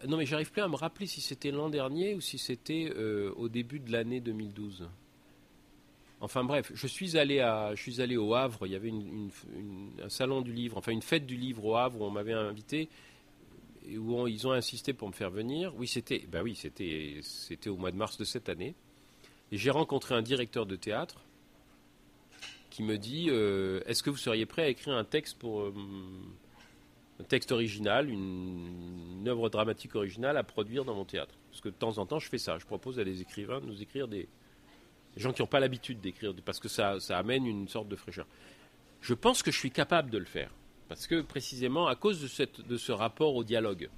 Non, 0.09 0.17
mais 0.17 0.27
j'arrive 0.27 0.51
plus 0.51 0.63
à 0.63 0.67
me 0.67 0.75
rappeler 0.75 1.07
si 1.07 1.21
c'était 1.21 1.53
l'an 1.53 1.69
dernier 1.69 2.17
ou 2.17 2.21
si 2.21 2.37
c'était 2.37 2.93
euh, 2.97 3.33
au 3.37 3.49
début 3.49 3.79
de 3.79 3.93
l'année 3.93 4.21
2012. 4.21 4.89
Enfin 6.21 6.43
bref, 6.43 6.73
je 6.75 6.87
suis 6.87 7.17
allé 7.17 7.39
je 7.75 7.81
suis 7.81 8.01
allé 8.01 8.17
au 8.17 8.35
Havre. 8.35 8.67
Il 8.67 8.73
y 8.73 8.77
avait 8.77 8.93
un 10.03 10.09
salon 10.09 10.41
du 10.43 10.53
livre, 10.53 10.77
enfin 10.77 10.93
une 10.93 11.03
fête 11.03 11.27
du 11.27 11.37
livre 11.37 11.65
au 11.65 11.77
Havre 11.77 12.01
où 12.01 12.05
on 12.05 12.11
m'avait 12.11 12.33
invité 12.33 12.89
et 13.89 13.99
où 13.99 14.27
ils 14.27 14.47
ont 14.47 14.53
insisté 14.53 14.93
pour 14.93 15.09
me 15.09 15.13
faire 15.13 15.31
venir. 15.31 15.75
Oui, 15.77 15.87
c'était, 15.87 16.25
ben 16.31 16.43
oui, 16.43 16.55
c'était, 16.55 17.71
au 17.71 17.77
mois 17.77 17.91
de 17.91 17.97
mars 17.97 18.19
de 18.19 18.25
cette 18.25 18.49
année. 18.49 18.75
Et 19.51 19.57
j'ai 19.57 19.71
rencontré 19.71 20.15
un 20.15 20.23
directeur 20.23 20.67
de 20.67 20.77
théâtre 20.77 21.25
qui 22.69 22.83
me 22.83 22.99
dit 22.99 23.29
euh, 23.31 23.81
Est-ce 23.87 24.03
que 24.03 24.11
vous 24.11 24.17
seriez 24.17 24.45
prêt 24.45 24.63
à 24.63 24.69
écrire 24.69 24.95
un 24.95 25.05
texte 25.05 25.39
pour 25.39 25.61
euh, 25.63 25.73
texte 27.29 27.51
original, 27.51 28.11
une, 28.11 29.21
une, 29.21 29.29
œuvre 29.29 29.49
dramatique 29.49 29.95
originale 29.95 30.37
à 30.37 30.43
produire 30.43 30.85
dans 30.85 30.95
mon 30.95 31.07
théâtre? 31.07 31.35
Parce 31.51 31.63
que 31.63 31.71
de 31.71 31.75
temps 31.75 31.97
en 31.97 32.05
temps, 32.05 32.19
je 32.19 32.29
fais 32.29 32.39
ça. 32.39 32.59
Je 32.59 32.67
propose 32.67 32.99
à 32.99 33.05
des 33.05 33.23
écrivains 33.23 33.61
de 33.61 33.67
nous 33.67 33.81
écrire 33.81 34.07
des, 34.07 34.29
des 35.15 35.23
gens 35.23 35.33
qui 35.33 35.43
n'ont 35.43 35.49
pas 35.49 35.61
l'habitude 35.61 36.01
d'écrire, 36.01 36.35
parce 36.45 36.61
que 36.61 36.69
ça, 36.69 36.99
amène 37.11 37.47
une 37.47 37.69
sorte 37.69 37.89
de 37.89 37.97
fraîcheur. 37.97 38.27
Je 39.01 39.15
pense 39.15 39.43
que 39.43 39.51
je 39.51 39.59
suis 39.59 39.71
capable 39.71 40.11
de 40.11 40.19
le 40.19 40.25
faire, 40.25 40.51
parce 40.89 41.07
que 41.07 41.21
précisément 41.21 41.87
à 41.87 41.97
cause 41.97 42.21
de, 42.21 42.77
ce 42.77 42.93
rapport 42.93 43.35
au 43.35 43.45
dialogue. 43.45 43.89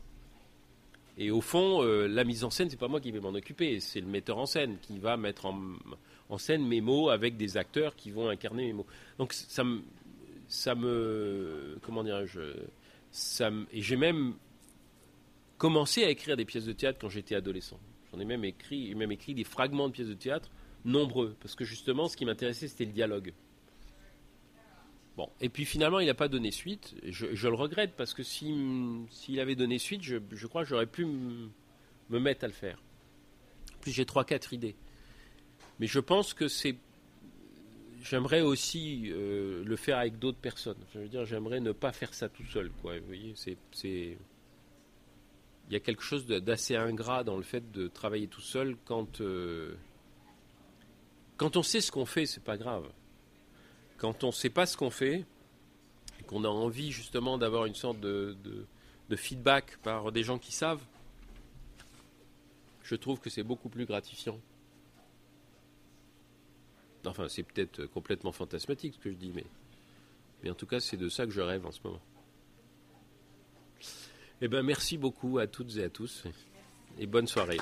Et 1.18 1.30
au 1.30 1.40
fond, 1.40 1.82
euh, 1.82 2.06
la 2.06 2.24
mise 2.24 2.44
en 2.44 2.50
scène, 2.50 2.70
c'est 2.70 2.78
pas 2.78 2.88
moi 2.88 3.00
qui 3.00 3.11
vais 3.11 3.20
m'en 3.20 3.34
occuper, 3.34 3.80
c'est 3.80 4.00
le 4.00 4.06
metteur 4.06 4.38
en 4.38 4.46
scène 4.46 4.78
qui 4.80 4.98
va 4.98 5.16
mettre 5.16 5.46
en, 5.46 6.38
scène 6.38 6.66
mes 6.66 6.80
mots 6.80 7.11
avec 7.11 7.36
des 7.36 7.56
acteurs 7.56 7.96
qui 7.96 8.11
vont 8.11 8.28
incarner 8.28 8.66
mes 8.66 8.72
mots. 8.72 8.86
Donc 9.18 9.32
ça 9.32 9.64
me, 9.64 9.82
ça 10.48 10.74
me, 10.74 11.78
comment 11.82 12.04
dirais-je, 12.04 12.40
et 13.72 13.82
j'ai 13.82 13.96
même 13.96 14.34
commencé 15.58 16.04
à 16.04 16.11
écrire 16.11 16.36
des 16.36 16.44
pièces 16.44 16.64
de 16.64 16.72
théâtre 16.72 16.98
quand 17.00 17.08
j'étais 17.08 17.34
adolescent. 17.34 17.78
J'en 18.12 18.20
ai 18.20 18.24
même 18.24 18.44
écrit, 18.44 18.94
même 18.94 19.12
écrit 19.12 19.34
des 19.34 19.44
fragments 19.44 19.88
de 19.88 19.92
pièces 19.92 20.08
de 20.08 20.14
théâtre 20.14 20.50
nombreux, 20.84 21.36
parce 21.40 21.54
que 21.54 21.64
justement, 21.64 22.08
ce 22.08 22.16
qui 22.16 22.24
m'intéressait, 22.24 22.68
c'était 22.68 22.84
le 22.84 22.92
dialogue. 22.92 23.32
Bon, 25.16 25.28
et 25.40 25.48
puis 25.48 25.64
finalement, 25.64 26.00
il 26.00 26.06
n'a 26.06 26.14
pas 26.14 26.28
donné 26.28 26.50
suite. 26.50 26.94
Je, 27.04 27.48
le 27.48 27.54
regrette, 27.54 27.92
parce 27.96 28.14
que 28.14 28.22
s'il 28.22 29.40
avait 29.40 29.56
donné 29.56 29.78
suite, 29.78 30.02
je, 30.02 30.46
crois 30.46 30.62
que 30.62 30.68
j'aurais 30.68 30.86
pu 30.86 31.04
me 31.04 32.18
mettre 32.18 32.44
à 32.44 32.46
le 32.46 32.54
faire. 32.54 32.80
Puis 33.80 33.92
j'ai 33.92 34.04
trois, 34.04 34.24
quatre 34.24 34.52
idées. 34.52 34.76
Mais 35.78 35.86
je 35.86 35.98
pense 35.98 36.34
que 36.34 36.48
c'est. 36.48 36.76
J'aimerais 38.02 38.40
aussi 38.40 39.10
euh, 39.10 39.62
le 39.64 39.76
faire 39.76 39.98
avec 39.98 40.18
d'autres 40.18 40.38
personnes. 40.38 40.78
Je 40.94 41.00
veux 41.00 41.08
dire, 41.08 41.24
j'aimerais 41.26 41.60
ne 41.60 41.72
pas 41.72 41.92
faire 41.92 42.14
ça 42.14 42.28
tout 42.28 42.44
seul, 42.46 42.70
quoi. 42.82 42.98
Vous 42.98 43.06
voyez, 43.06 43.34
c'est. 43.34 43.56
Il 43.84 45.72
y 45.72 45.76
a 45.76 45.80
quelque 45.80 46.02
chose 46.02 46.26
d'assez 46.26 46.76
ingrat 46.76 47.24
dans 47.24 47.36
le 47.36 47.42
fait 47.42 47.70
de 47.72 47.88
travailler 47.88 48.26
tout 48.26 48.40
seul 48.40 48.76
quand. 48.84 49.20
Euh, 49.20 49.74
quand 51.41 51.57
on 51.57 51.62
sait 51.62 51.80
ce 51.80 51.91
qu'on 51.91 52.05
fait, 52.05 52.26
c'est 52.26 52.45
pas 52.45 52.59
grave. 52.59 52.86
Quand 53.97 54.24
on 54.24 54.26
ne 54.26 54.32
sait 54.32 54.51
pas 54.51 54.66
ce 54.66 54.76
qu'on 54.76 54.91
fait, 54.91 55.24
et 56.18 56.22
qu'on 56.24 56.45
a 56.45 56.49
envie 56.49 56.93
justement 56.93 57.38
d'avoir 57.38 57.64
une 57.64 57.74
sorte 57.74 57.99
de, 57.99 58.36
feedback 59.16 59.78
par 59.78 60.12
des 60.12 60.22
gens 60.22 60.38
qui 60.38 60.53
savent, 60.53 60.82
je 62.82 62.95
trouve 62.95 63.20
que 63.20 63.30
c'est 63.30 63.43
beaucoup 63.43 63.70
plus 63.70 63.86
gratifiant. 63.86 64.38
Enfin, 67.07 67.26
c'est 67.30 67.43
peut-être 67.43 67.86
complètement 67.86 68.32
fantasmatique 68.32 68.97
ce 68.97 68.99
que 68.99 69.11
je 69.11 69.16
dis, 69.16 69.32
mais, 69.34 69.47
mais 70.43 70.51
en 70.51 70.55
tout 70.55 70.66
cas, 70.66 70.78
c'est 70.78 70.99
de 70.99 71.09
ça 71.09 71.24
que 71.24 71.32
je 71.32 71.41
rêve 71.41 71.64
en 71.64 71.72
ce 71.72 71.80
moment. 71.82 72.03
Eh 74.43 74.49
bien, 74.49 74.62
merci 74.62 74.99
beaucoup 74.99 75.38
à 75.38 75.47
toutes 75.47 75.74
et 75.78 75.84
à 75.84 75.88
tous, 75.88 76.24
et 76.99 77.07
bonne 77.07 77.26
soirée. 77.26 77.61